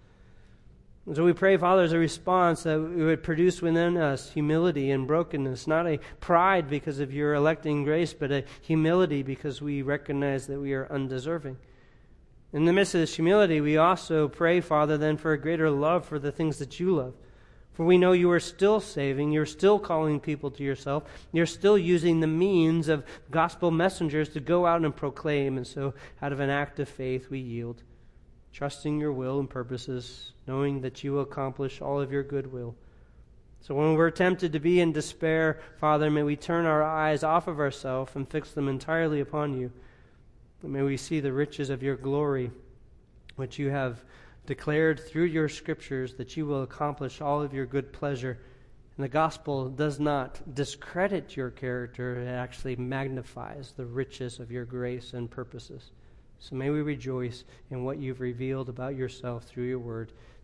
And 1.09 1.17
so 1.17 1.25
we 1.25 1.33
pray, 1.33 1.57
Father, 1.57 1.85
as 1.85 1.95
a 1.95 1.99
response 1.99 2.65
that 2.65 2.75
it 2.75 3.03
would 3.03 3.23
produce 3.23 3.63
within 3.63 3.97
us 3.97 4.31
humility 4.31 4.91
and 4.91 5.07
brokenness, 5.07 5.67
not 5.67 5.87
a 5.87 6.01
pride 6.21 6.69
because 6.69 7.01
of 7.01 7.15
your 7.15 7.33
electing 7.33 7.83
grace, 7.83 8.13
but 8.13 8.31
a 8.31 8.45
humility 8.61 9.23
because 9.23 9.63
we 9.63 9.81
recognize 9.81 10.47
that 10.49 10.61
we 10.61 10.75
are 10.75 10.87
undeserving. 10.93 11.57
In 12.53 12.67
the 12.67 12.75
midst 12.75 12.95
of 12.95 13.01
this 13.01 13.15
humility, 13.15 13.63
we 13.63 13.79
also 13.79 14.29
pray, 14.29 14.61
Father, 14.61 14.99
then 14.99 15.17
for 15.17 15.33
a 15.33 15.41
greater 15.41 15.71
love 15.71 16.05
for 16.05 16.19
the 16.19 16.31
things 16.31 16.59
that 16.59 16.79
you 16.79 16.97
love. 16.97 17.15
For 17.73 17.87
we 17.87 17.97
know 17.97 18.13
you 18.13 18.31
are 18.31 18.39
still 18.39 18.79
saving, 18.79 19.33
you're 19.33 19.47
still 19.47 19.79
calling 19.79 20.21
people 20.21 20.51
to 20.51 20.63
yourself, 20.63 21.05
you're 21.33 21.47
still 21.47 21.79
using 21.79 22.21
the 22.21 22.27
means 22.27 22.87
of 22.87 23.03
gospel 23.31 23.71
messengers 23.71 24.29
to 24.35 24.41
go 24.41 24.67
out 24.67 24.85
and 24.85 24.95
proclaim. 24.95 25.57
And 25.57 25.67
so, 25.67 25.95
out 26.21 26.35
of 26.35 26.41
an 26.41 26.51
act 26.51 26.79
of 26.81 26.87
faith, 26.87 27.31
we 27.31 27.39
yield, 27.39 27.83
trusting 28.53 29.01
your 29.01 29.13
will 29.13 29.41
and 29.41 29.49
purposes, 29.49 30.33
knowing 30.49 30.81
that 30.81 31.05
you 31.05 31.13
will 31.13 31.21
accomplish 31.21 31.81
all 31.81 32.01
of 32.01 32.11
your 32.11 32.25
good 32.25 32.51
will. 32.51 32.75
So, 33.61 33.75
when 33.75 33.95
we're 33.95 34.11
tempted 34.11 34.53
to 34.53 34.61
be 34.61 34.81
in 34.81 34.93
despair, 34.93 35.61
Father, 35.79 36.11
may 36.11 36.23
we 36.23 36.37
turn 36.37 36.65
our 36.65 36.83
eyes 36.83 37.23
off 37.23 37.49
of 37.49 37.61
ourselves 37.61 38.13
and 38.15 38.29
fix 38.29 38.53
them 38.53 38.69
entirely 38.69 39.21
upon 39.21 39.59
you. 39.59 39.71
And 40.63 40.73
may 40.73 40.83
we 40.83 40.97
see 40.97 41.21
the 41.21 41.33
riches 41.33 41.71
of 41.71 41.83
your 41.83 41.97
glory, 41.97 42.51
which 43.37 43.59
you 43.59 43.71
have 43.71 44.05
declared 44.47 44.99
through 45.01 45.25
your 45.25 45.49
scriptures 45.49 46.15
that 46.15 46.37
you 46.37 46.47
will 46.47 46.63
accomplish 46.63 47.21
all 47.21 47.43
of 47.43 47.53
your 47.53 47.67
good 47.67 47.93
pleasure. 47.93 48.39
And 48.97 49.05
the 49.05 49.09
gospel 49.09 49.69
does 49.69 50.01
not 50.01 50.55
discredit 50.55 51.37
your 51.37 51.51
character, 51.51 52.21
it 52.21 52.27
actually 52.27 52.77
magnifies 52.77 53.73
the 53.77 53.87
riches 53.87 54.41
of 54.41 54.51
your 54.51 54.65
grace 54.65 55.13
and 55.13 55.31
purposes. 55.31 55.91
So 56.39 56.57
may 56.57 56.71
we 56.71 56.83
rejoice 56.83 57.45
in 57.71 57.85
what 57.85 57.99
you've 57.99 58.21
revealed 58.21 58.69
about 58.69 58.97
yourself 58.97 59.45
through 59.45 59.65
your 59.65 59.79
word. 59.79 60.13